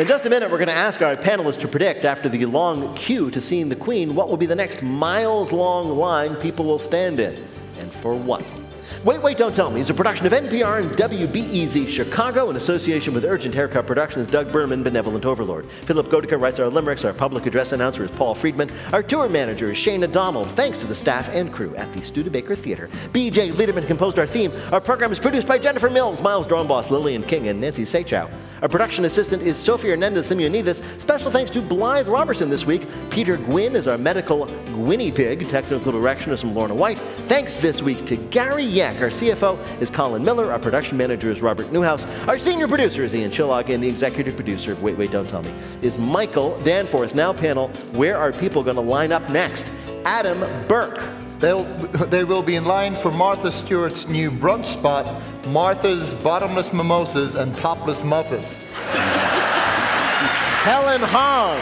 In 0.00 0.06
just 0.06 0.26
a 0.26 0.30
minute, 0.30 0.50
we're 0.50 0.58
going 0.58 0.68
to 0.68 0.74
ask 0.74 1.00
our 1.00 1.16
panelists 1.16 1.60
to 1.60 1.68
predict, 1.68 2.04
after 2.04 2.28
the 2.28 2.44
long 2.44 2.94
queue 2.94 3.30
to 3.30 3.40
seeing 3.40 3.70
the 3.70 3.76
Queen, 3.76 4.14
what 4.14 4.28
will 4.28 4.36
be 4.36 4.46
the 4.46 4.56
next 4.56 4.82
miles 4.82 5.52
long 5.52 5.88
line 5.96 6.36
people 6.36 6.66
will 6.66 6.78
stand 6.78 7.18
in, 7.20 7.34
and 7.78 7.90
for 7.90 8.14
what. 8.14 8.44
Wait, 9.04 9.20
Wait, 9.20 9.36
Don't 9.36 9.54
Tell 9.54 9.70
Me 9.70 9.82
is 9.82 9.90
a 9.90 9.94
production 9.94 10.24
of 10.24 10.32
NPR 10.32 10.80
and 10.80 10.90
WBEZ 10.92 11.90
Chicago 11.90 12.48
in 12.48 12.56
association 12.56 13.12
with 13.12 13.26
Urgent 13.26 13.54
Haircut 13.54 13.86
Productions, 13.86 14.26
Doug 14.26 14.50
Berman, 14.50 14.82
Benevolent 14.82 15.26
Overlord. 15.26 15.70
Philipp 15.70 16.06
Goedicke 16.06 16.40
writes 16.40 16.58
our 16.58 16.70
limericks. 16.70 17.04
Our 17.04 17.12
public 17.12 17.44
address 17.44 17.72
announcer 17.72 18.02
is 18.02 18.10
Paul 18.10 18.34
Friedman. 18.34 18.72
Our 18.94 19.02
tour 19.02 19.28
manager 19.28 19.72
is 19.72 19.76
Shana 19.76 20.10
Donald. 20.10 20.48
Thanks 20.52 20.78
to 20.78 20.86
the 20.86 20.94
staff 20.94 21.28
and 21.28 21.52
crew 21.52 21.76
at 21.76 21.92
the 21.92 22.00
Studebaker 22.00 22.56
Theater. 22.56 22.88
BJ 23.12 23.52
Leiderman 23.52 23.86
composed 23.86 24.18
our 24.18 24.26
theme. 24.26 24.50
Our 24.72 24.80
program 24.80 25.12
is 25.12 25.20
produced 25.20 25.46
by 25.46 25.58
Jennifer 25.58 25.90
Mills, 25.90 26.22
Miles 26.22 26.46
Doornbos, 26.46 26.90
Lillian 26.90 27.24
King, 27.24 27.48
and 27.48 27.60
Nancy 27.60 27.82
Saechao. 27.82 28.30
Our 28.64 28.68
production 28.68 29.04
assistant 29.04 29.42
is 29.42 29.58
Sophie 29.58 29.90
Hernandez 29.90 30.30
Simeonidis. 30.30 30.98
Special 30.98 31.30
thanks 31.30 31.50
to 31.50 31.60
Blythe 31.60 32.08
Robertson 32.08 32.48
this 32.48 32.64
week. 32.64 32.86
Peter 33.10 33.36
Gwinn 33.36 33.76
is 33.76 33.86
our 33.86 33.98
medical 33.98 34.46
guinea 34.86 35.12
pig. 35.12 35.46
Technical 35.46 35.92
direction 35.92 36.32
is 36.32 36.40
from 36.40 36.54
Lorna 36.54 36.74
White. 36.74 36.98
Thanks 37.28 37.58
this 37.58 37.82
week 37.82 38.06
to 38.06 38.16
Gary 38.16 38.64
Yak. 38.64 39.02
Our 39.02 39.10
CFO 39.10 39.58
is 39.82 39.90
Colin 39.90 40.24
Miller. 40.24 40.50
Our 40.50 40.58
production 40.58 40.96
manager 40.96 41.30
is 41.30 41.42
Robert 41.42 41.72
Newhouse. 41.72 42.06
Our 42.26 42.38
senior 42.38 42.66
producer 42.66 43.04
is 43.04 43.14
Ian 43.14 43.30
Chillag. 43.30 43.68
And 43.68 43.84
the 43.84 43.88
executive 43.88 44.34
producer 44.34 44.72
of 44.72 44.82
Wait, 44.82 44.96
Wait, 44.96 45.10
Don't 45.10 45.28
Tell 45.28 45.42
Me 45.42 45.52
is 45.82 45.98
Michael 45.98 46.58
Danforth. 46.60 47.14
Now, 47.14 47.34
panel, 47.34 47.68
where 47.92 48.16
are 48.16 48.32
people 48.32 48.62
going 48.62 48.76
to 48.76 48.80
line 48.80 49.12
up 49.12 49.28
next? 49.28 49.70
Adam 50.06 50.40
Burke. 50.68 51.02
They'll, 51.44 51.64
they 52.06 52.24
will 52.24 52.42
be 52.42 52.56
in 52.56 52.64
line 52.64 52.94
for 52.94 53.10
Martha 53.10 53.52
Stewart's 53.52 54.08
new 54.08 54.30
brunch 54.30 54.64
spot, 54.64 55.04
Martha's 55.48 56.14
Bottomless 56.14 56.72
Mimosas 56.72 57.34
and 57.34 57.54
Topless 57.54 58.02
Muffins. 58.02 58.46
Helen 60.64 61.02
Hong. 61.02 61.60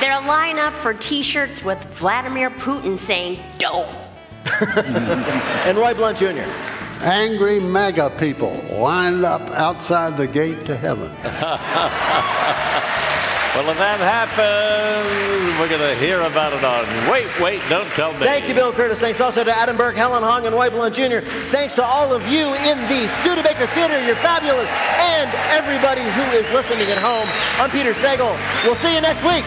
They're 0.00 0.20
line 0.20 0.58
up 0.58 0.74
for 0.74 0.92
T-shirts 0.92 1.64
with 1.64 1.82
Vladimir 1.94 2.50
Putin 2.50 2.98
saying 2.98 3.38
"Dope." 3.56 3.88
and 4.76 5.78
Roy 5.78 5.94
Blount 5.94 6.18
Jr. 6.18 6.44
Angry 7.02 7.58
MAGA 7.58 8.10
people 8.18 8.62
lined 8.70 9.24
up 9.24 9.40
outside 9.52 10.18
the 10.18 10.26
gate 10.26 10.66
to 10.66 10.76
heaven. 10.76 11.10
Well, 13.56 13.70
if 13.70 13.78
that 13.78 14.00
happens, 14.04 15.58
we're 15.58 15.72
going 15.72 15.80
to 15.80 15.96
hear 15.96 16.20
about 16.20 16.52
it 16.52 16.62
on 16.62 16.84
Wait, 17.10 17.24
Wait, 17.40 17.62
Don't 17.70 17.88
Tell 17.96 18.12
Me. 18.12 18.18
Thank 18.18 18.48
you, 18.48 18.54
Bill 18.54 18.70
Kurtis. 18.70 19.00
Thanks 19.00 19.18
also 19.18 19.42
to 19.44 19.50
Adam 19.50 19.78
Burke, 19.78 19.96
Helen 19.96 20.22
Hong, 20.22 20.44
and 20.44 20.54
Blount 20.54 20.94
Jr. 20.94 21.20
Thanks 21.48 21.72
to 21.72 21.82
all 21.82 22.12
of 22.12 22.20
you 22.28 22.52
in 22.52 22.76
the 22.92 23.08
Studebaker 23.08 23.66
Theater. 23.68 23.98
You're 24.04 24.14
fabulous. 24.16 24.68
And 25.00 25.32
everybody 25.56 26.02
who 26.02 26.36
is 26.36 26.44
listening 26.52 26.90
at 26.90 26.98
home. 26.98 27.26
I'm 27.56 27.70
Peter 27.70 27.92
Sagal. 27.92 28.36
We'll 28.62 28.74
see 28.74 28.94
you 28.94 29.00
next 29.00 29.24
week. 29.24 29.46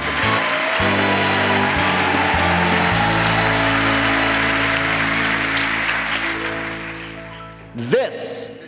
This 7.75 8.59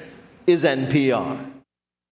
is 0.46 0.64
NPR. 0.66 1.51